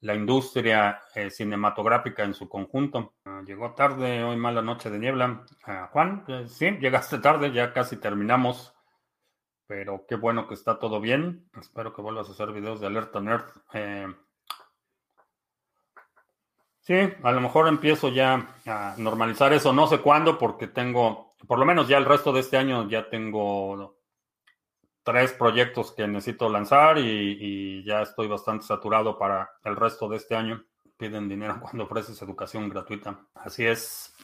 la 0.00 0.14
industria 0.14 1.02
eh, 1.14 1.28
cinematográfica 1.28 2.24
en 2.24 2.32
su 2.32 2.48
conjunto. 2.48 3.12
Ah, 3.26 3.42
llegó 3.46 3.74
tarde, 3.74 4.24
hoy 4.24 4.38
mala 4.38 4.62
noche 4.62 4.88
de 4.88 4.98
niebla. 4.98 5.44
Ah, 5.64 5.90
Juan, 5.92 6.24
eh, 6.26 6.46
sí, 6.48 6.70
llegaste 6.80 7.18
tarde, 7.18 7.52
ya 7.52 7.74
casi 7.74 7.98
terminamos, 7.98 8.74
pero 9.66 10.06
qué 10.06 10.16
bueno 10.16 10.46
que 10.46 10.54
está 10.54 10.78
todo 10.78 11.00
bien. 11.00 11.48
Espero 11.60 11.94
que 11.94 12.02
vuelvas 12.02 12.28
a 12.28 12.32
hacer 12.32 12.52
videos 12.52 12.80
de 12.80 12.86
Alerta 12.86 13.20
Nerd. 13.20 13.44
Eh, 13.72 14.06
sí, 16.80 16.94
a 17.22 17.32
lo 17.32 17.40
mejor 17.40 17.68
empiezo 17.68 18.08
ya 18.08 18.54
a 18.66 18.94
normalizar 18.98 19.52
eso, 19.52 19.72
no 19.72 19.86
sé 19.86 19.98
cuándo, 20.00 20.38
porque 20.38 20.68
tengo 20.68 21.26
por 21.46 21.58
lo 21.58 21.66
menos 21.66 21.88
ya 21.88 21.98
el 21.98 22.04
resto 22.04 22.32
de 22.32 22.40
este 22.40 22.56
año 22.56 22.88
ya 22.88 23.08
tengo 23.08 23.98
tres 25.02 25.32
proyectos 25.32 25.92
que 25.92 26.06
necesito 26.08 26.48
lanzar 26.48 26.98
y, 26.98 27.84
ya 27.84 28.02
estoy 28.02 28.26
bastante 28.26 28.66
saturado 28.66 29.16
para 29.18 29.50
el 29.64 29.76
resto 29.76 30.08
de 30.08 30.16
este 30.16 30.34
año. 30.34 30.64
Piden 30.96 31.28
dinero 31.28 31.58
cuando 31.62 31.84
ofreces 31.84 32.20
educación 32.22 32.68
gratuita. 32.68 33.20
Así 33.34 33.64
es. 33.64 34.14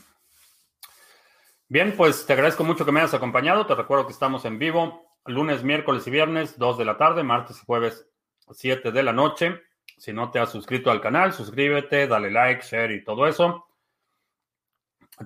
Bien, 1.69 1.95
pues 1.97 2.27
te 2.27 2.33
agradezco 2.33 2.65
mucho 2.65 2.85
que 2.85 2.93
me 2.93 3.01
hayas 3.01 3.15
acompañado. 3.15 3.67
Te 3.67 3.75
recuerdo 3.75 4.07
que 4.07 4.13
estamos 4.13 4.45
en 4.45 4.59
vivo 4.59 5.12
lunes, 5.27 5.63
miércoles 5.63 6.07
y 6.07 6.11
viernes, 6.11 6.59
2 6.59 6.79
de 6.79 6.85
la 6.85 6.97
tarde, 6.97 7.23
martes 7.23 7.61
y 7.63 7.67
jueves, 7.67 8.09
7 8.51 8.93
de 8.93 9.03
la 9.03 9.13
noche. 9.13 9.61
Si 9.97 10.13
no 10.13 10.31
te 10.31 10.39
has 10.39 10.51
suscrito 10.51 10.91
al 10.91 11.01
canal, 11.01 11.33
suscríbete, 11.33 12.07
dale 12.07 12.31
like, 12.31 12.63
share 12.65 12.93
y 12.93 13.05
todo 13.05 13.27
eso. 13.27 13.67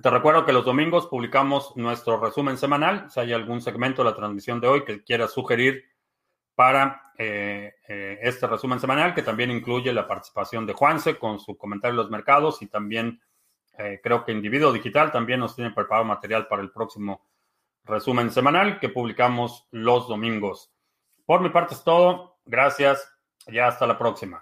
Te 0.01 0.09
recuerdo 0.09 0.45
que 0.45 0.53
los 0.53 0.65
domingos 0.65 1.07
publicamos 1.07 1.75
nuestro 1.75 2.19
resumen 2.19 2.57
semanal. 2.57 3.09
Si 3.09 3.19
hay 3.19 3.33
algún 3.33 3.61
segmento 3.61 4.03
de 4.03 4.09
la 4.09 4.15
transmisión 4.15 4.59
de 4.59 4.67
hoy 4.67 4.83
que 4.83 5.03
quieras 5.03 5.31
sugerir 5.31 5.85
para 6.53 7.13
eh, 7.17 7.73
eh, 7.87 8.19
este 8.21 8.45
resumen 8.45 8.79
semanal, 8.79 9.15
que 9.15 9.23
también 9.23 9.49
incluye 9.49 9.91
la 9.93 10.07
participación 10.07 10.65
de 10.65 10.73
Juanse 10.73 11.17
con 11.17 11.39
su 11.39 11.57
comentario 11.57 11.97
de 11.97 12.03
los 12.03 12.11
mercados 12.11 12.61
y 12.61 12.67
también 12.67 13.21
eh, 13.77 13.99
creo 14.03 14.23
que 14.23 14.31
Individuo 14.31 14.71
Digital 14.71 15.11
también 15.11 15.39
nos 15.39 15.55
tiene 15.55 15.71
preparado 15.71 16.05
material 16.05 16.47
para 16.47 16.61
el 16.61 16.71
próximo 16.71 17.21
resumen 17.87 18.31
semanal 18.31 18.79
que 18.79 18.89
publicamos 18.89 19.67
los 19.71 20.07
domingos. 20.07 20.71
Por 21.25 21.41
mi 21.41 21.49
parte 21.49 21.73
es 21.73 21.83
todo. 21.83 22.39
Gracias. 22.45 23.09
Ya 23.47 23.67
hasta 23.67 23.87
la 23.87 23.97
próxima. 23.97 24.39